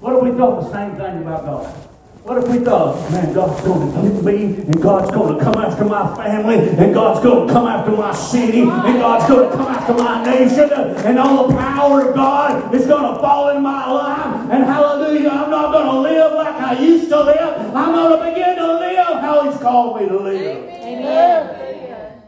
What 0.00 0.16
if 0.16 0.22
we 0.24 0.30
thought 0.36 0.60
the 0.62 0.72
same 0.72 0.96
thing 0.96 1.22
about 1.22 1.44
God? 1.44 1.89
What 2.22 2.36
if 2.36 2.48
we 2.48 2.58
thought, 2.58 3.10
man, 3.10 3.32
God's 3.32 3.60
going 3.62 3.92
to 3.92 4.02
get 4.02 4.22
me, 4.22 4.44
and 4.62 4.82
God's 4.82 5.10
going 5.10 5.38
to 5.38 5.42
come 5.42 5.54
after 5.54 5.84
my 5.86 6.14
family, 6.16 6.68
and 6.68 6.92
God's 6.92 7.20
going 7.20 7.48
to 7.48 7.52
come 7.52 7.66
after 7.66 7.92
my 7.92 8.12
city, 8.12 8.60
and 8.60 8.98
God's 9.00 9.26
going 9.26 9.50
to 9.50 9.56
come 9.56 9.66
after 9.66 9.94
my 9.94 10.22
nation, 10.22 10.70
and 10.70 11.18
all 11.18 11.48
the 11.48 11.56
power 11.56 12.10
of 12.10 12.14
God 12.14 12.74
is 12.74 12.86
going 12.86 13.14
to 13.14 13.20
fall 13.20 13.56
in 13.56 13.62
my 13.62 13.90
life, 13.90 14.50
and 14.50 14.64
hallelujah, 14.64 15.30
I'm 15.30 15.50
not 15.50 15.72
going 15.72 15.86
to 15.86 16.00
live 16.00 16.32
like 16.34 16.54
I 16.54 16.78
used 16.78 17.08
to 17.08 17.24
live. 17.24 17.74
I'm 17.74 17.92
going 17.94 18.18
to 18.18 18.30
begin 18.30 18.56
to 18.56 18.74
live 18.74 19.20
how 19.20 19.50
He's 19.50 19.60
called 19.60 20.00
me 20.00 20.08
to 20.08 20.18
live. 20.18 20.68
Amen. 20.68 22.22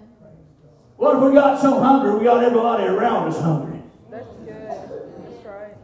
What 0.97 1.16
if 1.16 1.22
we 1.22 1.32
got 1.34 1.61
so 1.61 1.78
hungry, 1.80 2.18
we 2.18 2.24
got 2.24 2.43
everybody 2.43 2.84
around 2.84 3.28
us 3.28 3.40
hungry? 3.40 3.82
That's 4.11 4.26
good. 4.36 4.57
That's 4.57 5.45
right. 5.45 5.76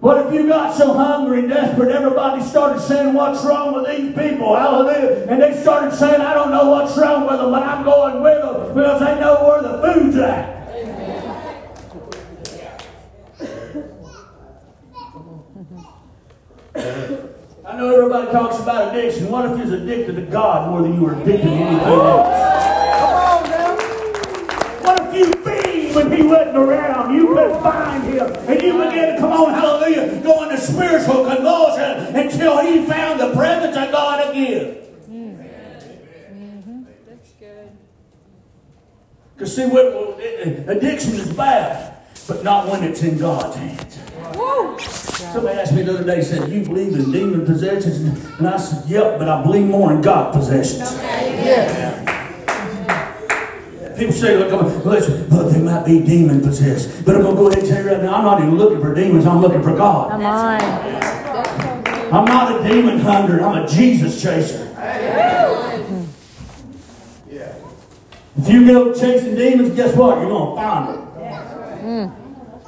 What 0.00 0.26
if 0.26 0.32
you 0.32 0.48
got 0.48 0.74
so 0.74 0.94
hungry 0.94 1.40
and 1.40 1.50
desperate, 1.50 1.92
everybody 1.94 2.42
started 2.42 2.80
saying, 2.80 3.12
What's 3.12 3.44
wrong 3.44 3.74
with 3.74 3.86
these 3.86 4.14
people? 4.16 4.56
Hallelujah. 4.56 5.26
And 5.28 5.42
they 5.42 5.60
started 5.60 5.94
saying, 5.94 6.22
I 6.22 6.32
don't 6.32 6.50
know 6.50 6.70
what's 6.70 6.96
wrong 6.96 7.26
with 7.26 7.38
them, 7.38 7.50
but 7.50 7.62
I'm 7.62 7.84
going 7.84 8.22
with 8.22 8.40
them 8.40 8.74
because 8.74 9.00
they 9.00 9.20
know 9.20 9.44
where 9.44 9.60
the 9.62 9.82
food's 9.82 10.16
at. 10.16 10.60
I 17.66 17.76
know 17.76 17.94
everybody 17.94 18.32
talks 18.32 18.58
about 18.58 18.94
addiction. 18.96 19.30
What 19.30 19.50
if 19.50 19.58
you're 19.58 19.82
addicted 19.82 20.16
to 20.16 20.22
God 20.22 20.70
more 20.70 20.80
than 20.80 20.94
you 20.94 21.02
were 21.02 21.12
addicted 21.12 21.42
to 21.42 21.50
anything 21.50 21.78
else? 21.78 22.26
What 24.82 25.14
if 25.14 25.14
you 25.14 25.32
feed 25.44 25.89
when 26.08 26.16
he 26.16 26.22
wasn't 26.22 26.56
around? 26.56 27.14
You 27.14 27.28
could 27.28 27.62
find 27.62 28.04
him. 28.04 28.26
And 28.48 28.62
you 28.62 28.72
begin 28.84 29.14
to 29.14 29.16
come 29.20 29.32
on, 29.32 29.54
hallelujah, 29.54 30.20
go 30.22 30.42
into 30.44 30.58
spiritual 30.58 31.24
convulsion 31.26 32.16
until 32.16 32.58
he 32.64 32.84
found 32.86 33.20
the 33.20 33.32
presence 33.34 33.76
of 33.76 33.90
God 33.92 34.30
again. 34.30 34.76
That's 37.08 37.30
good. 37.38 37.70
Because 39.36 39.54
see, 39.56 39.66
what, 39.66 39.92
what- 39.94 40.20
addiction 40.68 41.14
is 41.14 41.32
bad, 41.32 41.96
but 42.28 42.42
not 42.44 42.68
when 42.68 42.84
it's 42.84 43.02
in 43.02 43.18
God's 43.18 43.56
hands. 43.56 43.98
Somebody 44.80 45.58
asked 45.58 45.72
me 45.74 45.82
the 45.82 45.94
other 45.94 46.04
day, 46.04 46.22
said, 46.22 46.50
You 46.50 46.62
believe 46.64 46.94
in 46.94 47.12
demon 47.12 47.44
possessions? 47.46 47.98
And 48.38 48.48
I 48.48 48.56
said, 48.56 48.88
Yep, 48.88 49.18
but 49.18 49.28
I 49.28 49.42
believe 49.42 49.66
more 49.66 49.92
in 49.92 50.00
God 50.02 50.32
possessions. 50.32 50.80
People 54.00 54.14
say, 54.14 54.34
look, 54.38 54.50
I'm- 54.50 54.82
listen, 54.84 55.28
look, 55.28 55.52
they 55.52 55.60
might 55.60 55.84
be 55.84 56.00
demon 56.00 56.40
possessed. 56.40 57.04
But 57.04 57.16
I'm 57.16 57.22
going 57.22 57.36
to 57.36 57.40
go 57.42 57.48
ahead 57.48 57.58
and 57.58 57.68
tell 57.68 57.84
you 57.84 57.90
right 57.90 58.02
now, 58.02 58.14
I'm 58.14 58.24
not 58.24 58.40
even 58.40 58.56
looking 58.56 58.80
for 58.80 58.94
demons, 58.94 59.26
I'm 59.26 59.42
looking 59.42 59.62
for 59.62 59.76
God. 59.76 60.12
Come 60.12 60.24
on. 60.24 60.58
That's 60.58 61.06
so 61.46 61.82
good. 61.84 62.12
I'm 62.14 62.24
not 62.24 62.64
a 62.64 62.66
demon 62.66 62.98
hunter, 63.00 63.44
I'm 63.44 63.62
a 63.62 63.68
Jesus 63.68 64.22
chaser. 64.22 64.68
If 68.38 68.48
you 68.48 68.66
go 68.66 68.94
chasing 68.94 69.34
demons, 69.34 69.74
guess 69.76 69.94
what? 69.94 70.16
You're 70.18 70.30
going 70.30 70.56
to 70.56 70.62
find 70.62 70.88
them. 70.88 72.12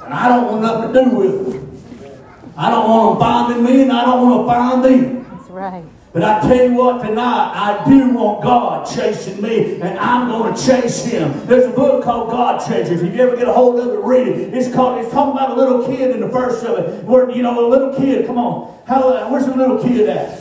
And 0.05 0.13
I 0.13 0.29
don't 0.29 0.45
want 0.51 0.61
nothing 0.61 0.93
to 0.93 1.03
do 1.09 1.17
with 1.17 1.51
them. 1.51 2.51
I 2.55 2.69
don't 2.69 2.87
want 2.87 3.17
them 3.17 3.27
finding 3.27 3.63
me, 3.63 3.81
and 3.81 3.91
I 3.91 4.05
don't 4.05 4.29
want 4.29 4.47
to 4.47 4.53
find 4.53 4.85
them. 4.85 5.25
That's 5.35 5.49
right. 5.49 5.85
But 6.13 6.21
I 6.21 6.41
tell 6.41 6.69
you 6.69 6.75
what, 6.75 7.01
tonight, 7.01 7.53
I 7.55 7.89
do 7.89 8.09
want 8.09 8.43
God 8.43 8.85
chasing 8.85 9.41
me, 9.41 9.81
and 9.81 9.97
I'm 9.97 10.29
going 10.29 10.53
to 10.53 10.63
chase 10.63 11.03
Him. 11.03 11.47
There's 11.47 11.65
a 11.65 11.75
book 11.75 12.03
called 12.03 12.29
God 12.29 12.63
Chasers. 12.67 13.01
If 13.01 13.15
you 13.15 13.19
ever 13.19 13.35
get 13.35 13.47
a 13.47 13.53
hold 13.53 13.79
of 13.79 13.87
it, 13.87 13.97
read 13.97 14.27
it. 14.27 14.53
It's 14.53 14.71
called, 14.71 15.03
it's 15.03 15.11
talking 15.11 15.31
about 15.31 15.49
a 15.49 15.55
little 15.55 15.83
kid 15.87 16.11
in 16.11 16.21
the 16.21 16.29
first 16.29 16.63
of 16.63 16.77
it, 16.77 17.03
where, 17.03 17.31
you 17.31 17.41
know, 17.41 17.65
a 17.65 17.67
little 17.67 17.95
kid, 17.95 18.27
come 18.27 18.37
on. 18.37 18.79
How, 18.85 19.09
uh, 19.09 19.27
where's 19.29 19.47
the 19.47 19.55
little 19.55 19.81
kid 19.81 20.07
at? 20.07 20.39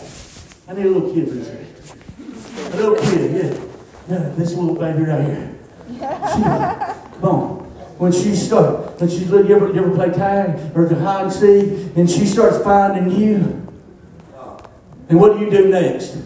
I 0.69 0.75
need 0.75 0.85
a 0.85 0.91
little 0.91 1.15
kid 1.15 1.29
for 1.29 1.35
this 1.37 1.49
here. 1.49 2.75
A 2.75 2.77
little 2.77 2.97
kid, 2.97 3.33
yeah. 3.33 3.65
Yeah, 4.11 4.29
this 4.37 4.53
little 4.53 4.75
baby 4.75 5.05
right 5.05 5.25
here. 5.25 5.59
She, 5.89 5.99
come 6.01 7.25
on. 7.25 7.59
When 7.97 8.13
she 8.13 8.37
start, 8.37 9.01
when 9.01 9.09
she's 9.09 9.31
little, 9.31 9.49
you 9.49 9.57
ever, 9.57 9.73
you 9.73 9.83
ever 9.83 9.95
play 9.95 10.11
tag 10.11 10.77
or 10.77 10.87
hide 10.97 11.25
and 11.25 11.33
seek, 11.33 11.97
and 11.97 12.11
she 12.11 12.27
starts 12.27 12.63
finding 12.63 13.11
you. 13.19 13.62
And 15.13 15.21
what 15.21 15.39
do 15.39 15.45
you 15.45 15.51
do 15.51 15.69
next? 15.69 16.17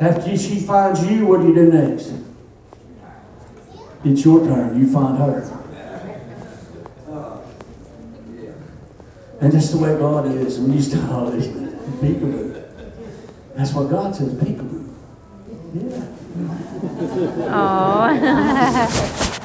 After 0.00 0.34
she 0.34 0.60
finds 0.60 1.06
you, 1.06 1.26
what 1.26 1.42
do 1.42 1.48
you 1.48 1.54
do 1.54 1.70
next? 1.70 2.10
It's 4.02 4.24
your 4.24 4.40
turn. 4.46 4.80
You 4.80 4.90
find 4.90 5.18
her. 5.18 5.42
And 9.42 9.52
that's 9.52 9.68
the 9.72 9.76
way 9.76 9.94
God 9.98 10.24
is. 10.34 10.58
When 10.58 10.72
you 10.72 10.80
start 10.80 11.10
all 11.12 11.30
this, 11.30 11.48
peekaboo. 11.48 12.64
That's 13.54 13.74
what 13.74 13.90
God 13.90 14.16
says, 14.16 14.32
peekaboo. 14.32 14.94
Yeah. 15.74 16.06
Oh. 17.52 19.32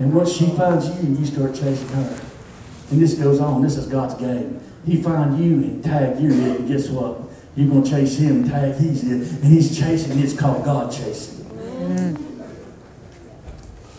And 0.00 0.12
once 0.12 0.32
she 0.32 0.46
finds 0.56 0.88
you, 0.88 1.14
you 1.16 1.24
start 1.24 1.54
chasing 1.54 1.86
her. 1.90 2.20
And 2.90 3.00
this 3.00 3.14
goes 3.14 3.38
on. 3.38 3.62
This 3.62 3.76
is 3.76 3.86
God's 3.86 4.14
game. 4.14 4.61
He 4.84 5.00
find 5.00 5.38
you 5.42 5.54
and 5.54 5.84
tag 5.84 6.20
you're 6.20 6.32
it, 6.32 6.60
and 6.60 6.68
guess 6.68 6.88
what? 6.88 7.20
You're 7.54 7.68
gonna 7.68 7.84
chase 7.84 8.16
him, 8.18 8.48
tag 8.48 8.76
he's 8.76 9.04
it, 9.04 9.30
and 9.42 9.44
he's 9.44 9.78
chasing. 9.78 10.18
It's 10.18 10.34
called 10.34 10.64
God 10.64 10.90
chasing. 10.90 11.46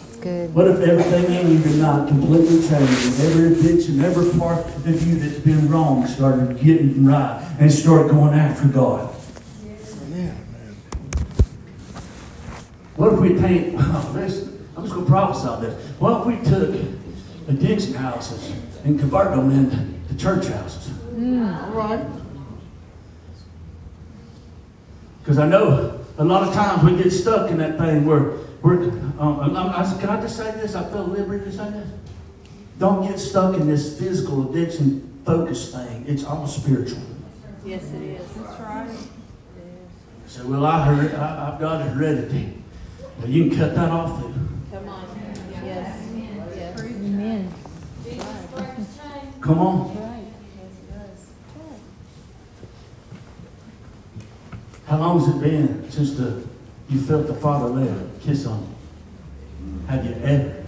It's 0.08 0.18
good. 0.18 0.54
What 0.54 0.68
if 0.68 0.80
everything 0.80 1.34
in 1.34 1.52
you 1.54 1.64
tonight 1.64 2.08
completely 2.08 2.68
changed, 2.68 2.72
and 2.72 3.22
every 3.22 3.54
addiction, 3.54 4.02
every 4.02 4.40
part 4.40 4.66
of 4.66 5.08
you 5.08 5.16
that's 5.16 5.40
been 5.40 5.70
wrong 5.70 6.06
started 6.08 6.60
getting 6.60 7.06
right 7.06 7.42
and 7.60 7.72
started 7.72 8.10
going 8.12 8.34
after 8.34 8.68
God? 8.68 9.10
What 12.96 13.14
if 13.14 13.20
we 13.20 13.34
paint? 13.40 13.76
Oh, 13.78 14.12
listen, 14.14 14.68
I'm 14.78 14.84
just 14.84 14.94
going 14.94 15.06
to 15.06 15.12
prophesy 15.12 15.66
this. 15.66 15.90
What 16.00 16.22
if 16.22 16.28
we 16.28 16.36
took 16.48 16.76
addiction 17.48 17.96
houses 17.96 18.52
and 18.84 19.00
converted 19.00 19.40
them 19.40 19.52
into 19.52 19.93
church 20.18 20.48
houses? 20.48 20.92
All 21.18 21.72
right. 21.72 22.06
Because 25.20 25.40
I 25.40 25.48
know 25.48 26.00
a 26.18 26.24
lot 26.24 26.48
of 26.48 26.54
times 26.54 26.84
we 26.84 27.02
get 27.02 27.12
stuck 27.12 27.50
in 27.50 27.58
that 27.58 27.78
thing 27.78 28.06
where 28.06 28.34
we're. 28.62 28.90
Um, 29.20 29.40
I'm- 29.40 29.56
I'm- 29.56 30.00
can 30.00 30.10
I 30.10 30.20
just 30.22 30.36
say 30.36 30.52
this? 30.52 30.76
I 30.76 30.84
feel 30.90 31.06
liberty 31.06 31.46
to 31.46 31.52
say 31.52 31.70
this. 31.70 31.88
Don't 32.80 33.08
get 33.08 33.20
stuck 33.20 33.56
in 33.56 33.68
this 33.68 33.98
physical 34.00 34.50
addiction 34.50 35.22
focus 35.26 35.72
thing. 35.74 36.04
It's 36.08 36.24
all 36.26 36.46
spiritual. 36.48 37.02
Yes, 37.66 37.84
it 37.94 38.02
is. 38.02 38.28
That's 38.36 38.60
right. 38.60 38.90
So, 40.28 40.48
well, 40.48 40.66
I 40.66 40.84
heard 40.86 41.14
I, 41.16 41.54
I've 41.54 41.60
got 41.60 41.82
heredity. 41.88 42.58
Well, 43.20 43.30
you 43.30 43.50
can 43.50 43.58
cut 43.60 43.76
that 43.76 43.92
off 43.92 44.20
too. 44.22 44.34
Come 44.72 44.90
on. 44.90 45.06
Yes. 45.64 46.00
Yes. 46.56 46.80
Amen. 46.82 47.54
Come 49.40 49.60
on. 49.60 49.88
Right. 49.90 50.24
Yes, 50.58 50.72
it 50.80 50.92
does. 50.92 51.30
How 54.94 55.00
long 55.00 55.20
has 55.20 55.28
it 55.28 55.42
been 55.42 55.90
since 55.90 56.14
the, 56.18 56.48
you 56.88 57.02
felt 57.02 57.26
the 57.26 57.34
Father 57.34 57.66
lay 57.66 57.88
a 57.88 58.10
kiss 58.22 58.46
on 58.46 58.62
you? 58.62 59.88
Have 59.88 60.06
you 60.06 60.14
ever 60.24 60.64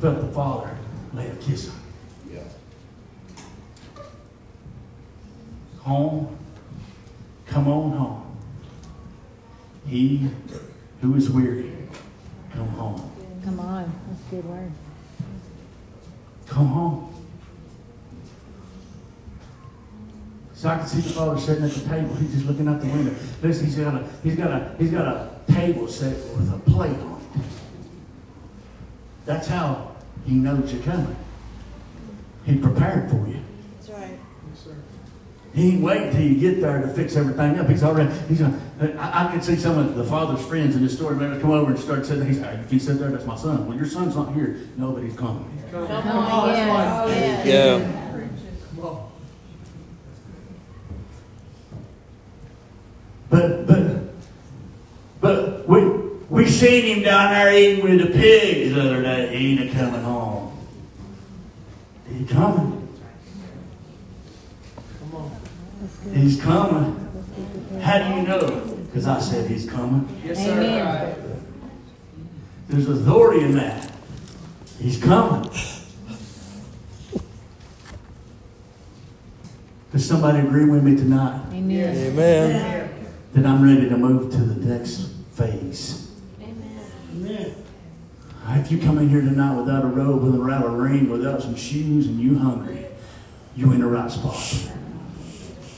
felt 0.00 0.22
the 0.22 0.26
Father 0.32 0.76
lay 1.14 1.28
a 1.28 1.36
kiss 1.36 1.70
on 1.70 1.76
you? 2.28 2.34
Yeah. 2.34 4.02
Home, 5.82 6.36
come 7.46 7.68
on 7.68 7.92
home. 7.92 8.36
He 9.86 10.28
who 11.00 11.14
is 11.14 11.30
weary, 11.30 11.70
come 12.52 12.66
home. 12.70 13.08
Come 13.44 13.60
on. 13.60 14.00
That's 14.08 14.20
a 14.20 14.30
good 14.34 14.44
word. 14.46 14.72
Come 16.48 16.66
home. 16.66 17.11
So 20.62 20.68
I 20.68 20.78
can 20.78 20.86
see 20.86 21.00
the 21.00 21.08
father 21.10 21.40
sitting 21.40 21.64
at 21.64 21.72
the 21.72 21.88
table. 21.88 22.14
He's 22.14 22.34
just 22.34 22.46
looking 22.46 22.68
out 22.68 22.80
the 22.80 22.86
window. 22.86 23.12
Listen, 23.42 23.66
he's 23.66 23.74
got 23.74 23.96
a 23.96 24.08
he's 24.22 24.36
got 24.36 24.52
a 24.52 24.76
he's 24.78 24.92
got 24.92 25.08
a 25.08 25.30
table 25.52 25.88
set 25.88 26.14
with 26.36 26.54
a 26.54 26.70
plate 26.70 26.96
on 27.00 27.20
it. 27.34 27.42
That's 29.26 29.48
how 29.48 29.96
he 30.24 30.34
knows 30.34 30.72
you're 30.72 30.84
coming. 30.84 31.16
He 32.46 32.58
prepared 32.58 33.10
for 33.10 33.26
you. 33.26 33.40
That's 33.74 33.90
right. 33.90 34.16
Yes, 34.50 34.60
sir. 34.62 34.76
He 35.52 35.70
ain't 35.72 35.82
waiting 35.82 36.12
till 36.12 36.22
you 36.22 36.38
get 36.38 36.60
there 36.60 36.80
to 36.80 36.94
fix 36.94 37.16
everything 37.16 37.58
up. 37.58 37.68
He's 37.68 37.82
already, 37.82 38.16
he's 38.28 38.38
gonna, 38.38 38.60
I, 39.00 39.26
I 39.26 39.32
can 39.32 39.42
see 39.42 39.56
some 39.56 39.76
of 39.78 39.96
the 39.96 40.04
father's 40.04 40.46
friends 40.46 40.76
in 40.76 40.84
the 40.84 40.88
story, 40.88 41.16
maybe 41.16 41.40
come 41.40 41.50
over 41.50 41.72
and 41.72 41.80
start 41.80 42.06
sitting, 42.06 42.24
he's 42.24 42.38
like, 42.38 42.60
if 42.60 42.70
he 42.70 42.78
sit 42.78 43.00
there, 43.00 43.10
that's 43.10 43.26
my 43.26 43.36
son. 43.36 43.66
Well, 43.66 43.76
your 43.76 43.86
son's 43.86 44.14
not 44.14 44.32
here. 44.32 44.60
No, 44.76 44.92
but 44.92 45.02
he's 45.02 45.16
coming. 45.16 45.44
Come 45.72 45.88
Come 45.88 46.06
on, 46.06 46.30
on, 46.30 46.48
yes, 46.50 46.68
that's 46.68 47.10
right. 47.10 47.16
yes. 47.16 47.46
Yeah. 47.46 48.12
Come 48.76 48.84
on. 48.86 49.12
But, 53.32 53.66
but, 53.66 53.96
but 55.22 55.66
we, 55.66 55.86
we 56.28 56.50
seen 56.62 56.84
him 56.84 57.02
down 57.02 57.32
there 57.32 57.52
eating 57.52 57.82
with 57.82 58.06
the 58.06 58.12
pigs 58.12 58.74
the 58.74 58.80
other 58.80 59.02
day. 59.02 59.36
He 59.36 59.58
ain't 59.58 59.72
coming 59.72 60.00
home. 60.02 60.58
He 62.08 62.24
coming. 62.24 62.88
Come 65.00 65.14
on. 65.16 65.40
He's 66.14 66.40
coming. 66.40 67.80
How 67.80 67.98
do 67.98 68.14
you 68.14 68.22
know? 68.22 68.76
Because 68.86 69.08
I 69.08 69.18
said 69.18 69.50
he's 69.50 69.68
coming. 69.68 70.20
Yes, 70.24 70.38
sir. 70.38 70.52
Amen. 70.52 71.42
There's 72.68 72.88
authority 72.88 73.44
in 73.44 73.56
that. 73.56 73.90
He's 74.78 75.02
coming. 75.02 75.50
Does 79.90 80.08
somebody 80.08 80.38
agree 80.38 80.64
with 80.64 80.82
me 80.82 80.96
tonight 80.96 81.44
Amen. 81.52 81.96
Amen. 81.96 83.06
that 83.34 83.44
I'm 83.44 83.62
ready 83.62 83.90
to 83.90 83.96
move 83.96 84.30
to 84.32 84.38
the 84.38 84.66
next 84.66 85.08
phase? 85.32 86.01
If 88.48 88.70
you 88.70 88.78
come 88.78 88.98
in 88.98 89.08
here 89.08 89.20
tonight 89.20 89.56
without 89.56 89.84
a 89.84 89.88
robe, 89.88 90.22
without 90.22 90.64
a 90.64 90.68
ring, 90.68 91.08
without 91.08 91.42
some 91.42 91.56
shoes, 91.56 92.06
and 92.06 92.20
you 92.20 92.38
hungry, 92.38 92.86
you 93.56 93.72
in 93.72 93.80
the 93.80 93.86
right 93.86 94.10
spot. 94.10 94.70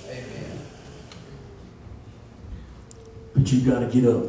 Amen. 0.08 0.58
But 3.34 3.52
you 3.52 3.70
got 3.70 3.80
to 3.80 3.86
get 3.86 4.04
up. 4.08 4.24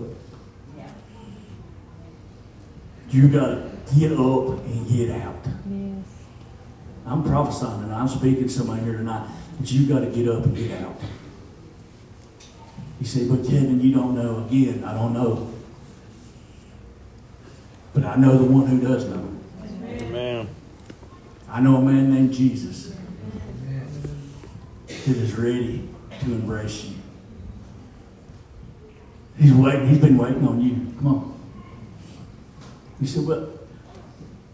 You 3.10 3.28
got 3.30 3.48
to 3.48 3.72
get 3.98 4.12
up 4.14 4.66
and 4.66 4.88
get 4.90 5.12
out. 5.22 5.36
Yes. 5.70 6.04
I'm 7.06 7.24
prophesying 7.24 7.84
and 7.84 7.94
I'm 7.94 8.08
speaking 8.08 8.44
to 8.44 8.50
somebody 8.50 8.84
here 8.84 8.94
tonight 8.94 9.30
that 9.60 9.72
you 9.72 9.88
got 9.88 10.00
to 10.00 10.08
get 10.08 10.28
up 10.28 10.44
and 10.44 10.56
get 10.58 10.82
out. 10.82 11.00
You 13.00 13.06
say, 13.06 13.28
but 13.28 13.44
Kevin, 13.46 13.80
you 13.80 13.94
don't 13.94 14.16
know. 14.16 14.46
Again, 14.46 14.84
I 14.84 14.94
don't 14.94 15.14
know. 15.14 15.55
But 17.96 18.04
I 18.04 18.18
know 18.18 18.38
the 18.38 18.44
one 18.44 18.68
who 18.68 18.82
does 18.82 19.06
know. 19.06 19.32
Amen. 19.86 20.50
I 21.50 21.62
know 21.62 21.78
a 21.78 21.82
man 21.82 22.14
named 22.14 22.34
Jesus 22.34 22.94
that 24.88 25.08
is 25.08 25.34
ready 25.36 25.88
to 26.20 26.26
embrace 26.26 26.84
you. 26.84 26.96
He's 29.40 29.54
waiting. 29.54 29.88
He's 29.88 30.00
been 30.00 30.18
waiting 30.18 30.46
on 30.46 30.62
you. 30.62 30.94
Come 30.98 31.08
on. 31.08 31.40
You 33.00 33.08
said, 33.08 33.26
well, 33.26 33.50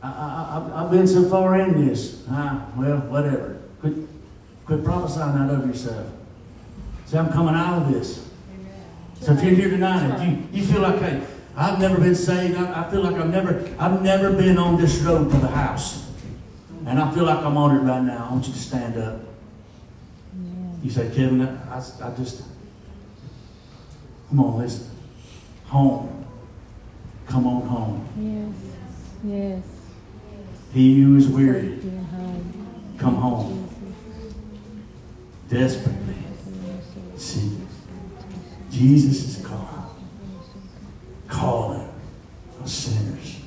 I, 0.04 0.72
I've 0.76 0.92
been 0.92 1.08
so 1.08 1.28
far 1.28 1.60
in 1.60 1.86
this. 1.86 2.24
Ah, 2.30 2.68
well, 2.76 2.98
whatever. 3.00 3.60
Quit, 3.80 3.94
quit 4.66 4.84
prophesying 4.84 5.36
out 5.36 5.50
of 5.50 5.66
yourself. 5.66 6.08
Say, 7.08 7.18
I'm 7.18 7.32
coming 7.32 7.56
out 7.56 7.82
of 7.82 7.92
this. 7.92 8.30
So 9.20 9.34
if 9.34 9.44
you're 9.44 9.56
here 9.56 9.70
tonight 9.70 10.24
you, 10.28 10.48
you 10.52 10.64
feel 10.66 10.82
like, 10.82 11.00
hey, 11.00 11.24
I've 11.56 11.80
never 11.80 12.00
been 12.00 12.16
saved, 12.16 12.58
I, 12.58 12.86
I 12.86 12.90
feel 12.90 13.02
like 13.02 13.16
I've 13.16 13.30
never, 13.30 13.70
I've 13.78 14.02
never 14.02 14.32
been 14.32 14.58
on 14.58 14.80
this 14.80 15.00
road 15.00 15.32
to 15.32 15.38
the 15.38 15.48
house. 15.48 16.10
And 16.86 17.00
I 17.00 17.12
feel 17.12 17.26
like 17.26 17.40
I'm 17.40 17.58
on 17.58 17.76
it 17.76 17.80
right 17.82 18.02
now. 18.02 18.28
I 18.30 18.32
want 18.32 18.48
you 18.48 18.54
to 18.54 18.60
stand 18.60 18.98
up. 18.98 19.22
You 20.82 20.90
say, 20.90 21.10
Kevin, 21.14 21.42
I, 21.42 21.76
I, 21.76 21.78
I 21.78 22.16
just, 22.16 22.44
come 24.30 24.40
on, 24.40 24.58
listen. 24.60 24.90
Home. 25.68 26.26
Come 27.28 27.48
on 27.48 27.62
home. 27.68 28.54
Yes. 29.24 29.64
Yes. 29.64 29.64
He 30.74 31.02
who 31.02 31.18
is 31.18 31.28
weary, 31.28 31.80
come 32.98 33.16
home. 33.16 33.70
Desperately. 35.50 36.16
See, 37.18 37.58
Jesus 38.72 39.38
is 39.38 39.46
calling. 39.46 39.81
Calling 41.32 41.90
for 42.60 42.68
sinners. 42.68 43.38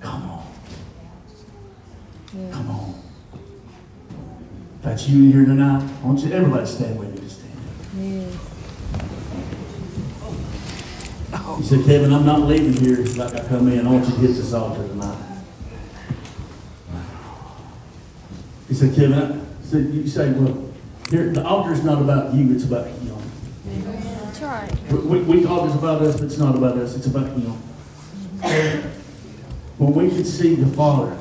Come 0.00 0.22
on. 0.30 0.46
Come 2.52 2.70
on. 2.70 3.02
If 4.76 4.82
that's 4.82 5.08
you 5.08 5.24
in 5.24 5.32
here 5.32 5.44
tonight, 5.46 5.82
I 6.02 6.06
want 6.06 6.20
you, 6.20 6.32
everybody 6.32 6.66
stand 6.66 6.98
with 6.98 7.14
me. 7.14 7.20
Just 7.22 7.38
stand. 7.40 7.56
Yes. 7.98 8.38
You 11.58 11.64
said, 11.64 11.86
Kevin, 11.86 12.12
I'm 12.12 12.26
not 12.26 12.42
leaving 12.42 12.74
here 12.74 12.98
like 13.16 13.34
I 13.34 13.48
come 13.48 13.68
in. 13.72 13.86
I 13.86 13.90
want 13.90 14.06
you 14.06 14.12
to 14.12 14.20
hit 14.20 14.28
this 14.28 14.52
altar 14.52 14.86
tonight. 14.86 15.18
He 18.68 18.74
said, 18.74 18.94
Kevin, 18.94 19.14
I, 19.14 19.64
said, 19.64 19.86
you 19.94 20.06
say, 20.06 20.30
well, 20.32 20.70
here, 21.10 21.30
the 21.30 21.44
altar's 21.44 21.82
not 21.82 22.02
about 22.02 22.34
you, 22.34 22.54
it's 22.54 22.64
about 22.64 22.86
him. 22.86 23.04
We, 24.90 25.20
we, 25.22 25.38
it's 25.38 25.74
about 25.74 26.02
us, 26.02 26.16
but 26.16 26.24
it's 26.24 26.38
not 26.38 26.54
about 26.54 26.78
us, 26.78 26.94
it's 26.96 27.06
about 27.06 27.28
him. 27.28 27.52
When 29.78 29.92
we 29.92 30.08
can 30.08 30.24
see 30.24 30.54
the 30.54 30.66
Father, 30.76 31.18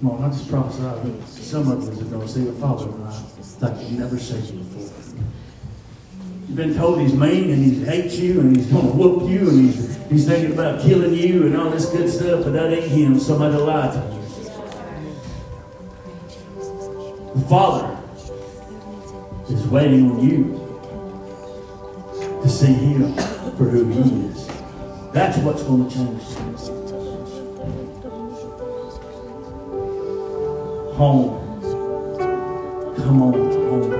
come 0.00 0.10
on, 0.10 0.24
I 0.24 0.28
just 0.28 0.48
prophesy 0.48 0.82
that 0.82 1.28
some 1.28 1.70
of 1.70 1.88
us 1.88 2.00
are 2.00 2.04
going 2.04 2.26
to 2.26 2.28
see 2.28 2.44
the 2.44 2.52
Father 2.52 2.86
tonight 2.86 3.24
like 3.60 3.80
you've 3.80 3.98
never 3.98 4.18
seen 4.18 4.42
him 4.42 4.58
before. 4.64 5.16
You've 6.48 6.56
been 6.56 6.74
told 6.74 7.00
he's 7.00 7.14
mean 7.14 7.50
and 7.50 7.64
he 7.64 7.84
hates 7.84 8.16
you 8.16 8.40
and 8.40 8.56
he's 8.56 8.66
going 8.66 8.86
to 8.86 8.92
whoop 8.92 9.30
you 9.30 9.48
and 9.48 9.66
he's, 9.66 9.96
he's 10.08 10.26
thinking 10.26 10.52
about 10.52 10.82
killing 10.82 11.14
you 11.14 11.46
and 11.46 11.56
all 11.56 11.70
this 11.70 11.86
good 11.86 12.08
stuff, 12.10 12.44
but 12.44 12.52
that 12.52 12.72
ain't 12.72 12.90
him. 12.90 13.18
Somebody 13.18 13.56
lied 13.56 13.92
to 13.92 13.98
you. 13.98 14.20
The 17.34 17.48
Father 17.48 17.96
is 19.48 19.66
waiting 19.68 20.10
on 20.10 20.28
you 20.28 20.69
to 22.42 22.48
see 22.48 22.72
him 22.72 23.14
for 23.56 23.64
who 23.64 23.84
he 23.88 24.26
is. 24.26 24.46
That's 25.12 25.38
what's 25.38 25.62
going 25.62 25.88
to 25.88 25.94
change. 25.94 26.22
Home. 30.96 31.40
Come 32.96 33.22
on, 33.22 33.32
home. 33.32 33.90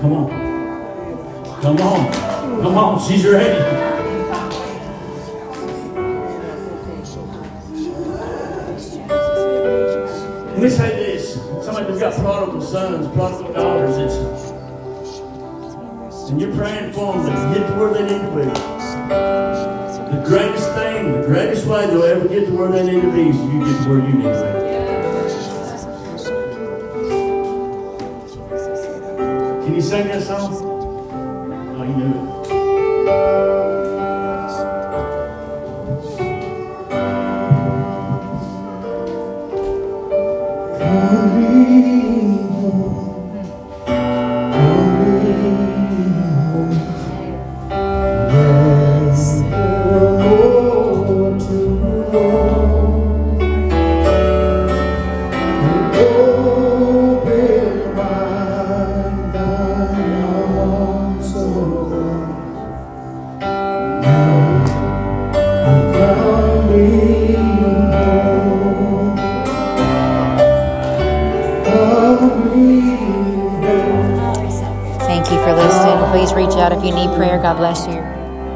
Come 0.00 0.12
on. 0.12 0.30
Come 1.60 1.80
on. 1.80 2.62
Come 2.62 2.78
on. 2.78 3.08
She's 3.08 3.26
ready. 3.26 3.87
Sons, 12.68 13.06
prodigal 13.14 13.54
daughters, 13.54 13.96
it's, 13.96 14.14
and 16.28 16.38
you're 16.38 16.54
praying 16.54 16.92
for 16.92 17.14
them 17.14 17.24
to 17.24 17.58
get 17.58 17.66
to 17.66 17.74
where 17.78 17.94
they 17.94 18.02
need 18.02 18.20
to 18.20 18.30
be. 18.36 18.44
The 20.14 20.22
greatest 20.26 20.74
thing, 20.74 21.12
the 21.18 21.26
greatest 21.26 21.64
way 21.66 21.86
they'll 21.86 22.02
ever 22.02 22.28
get 22.28 22.44
to 22.44 22.52
where 22.52 22.70
they 22.70 22.84
need 22.84 23.00
to 23.00 23.10
be 23.10 23.30
is 23.30 23.36
you 23.36 23.64
get 23.64 23.82
to 23.84 23.88
where 23.88 24.00
you 24.00 24.12
need 24.12 24.24
to 24.24 24.28
be. 24.52 24.58
Can 29.64 29.74
you 29.74 29.80
sing 29.80 30.08
that 30.08 30.22
song? 30.24 30.57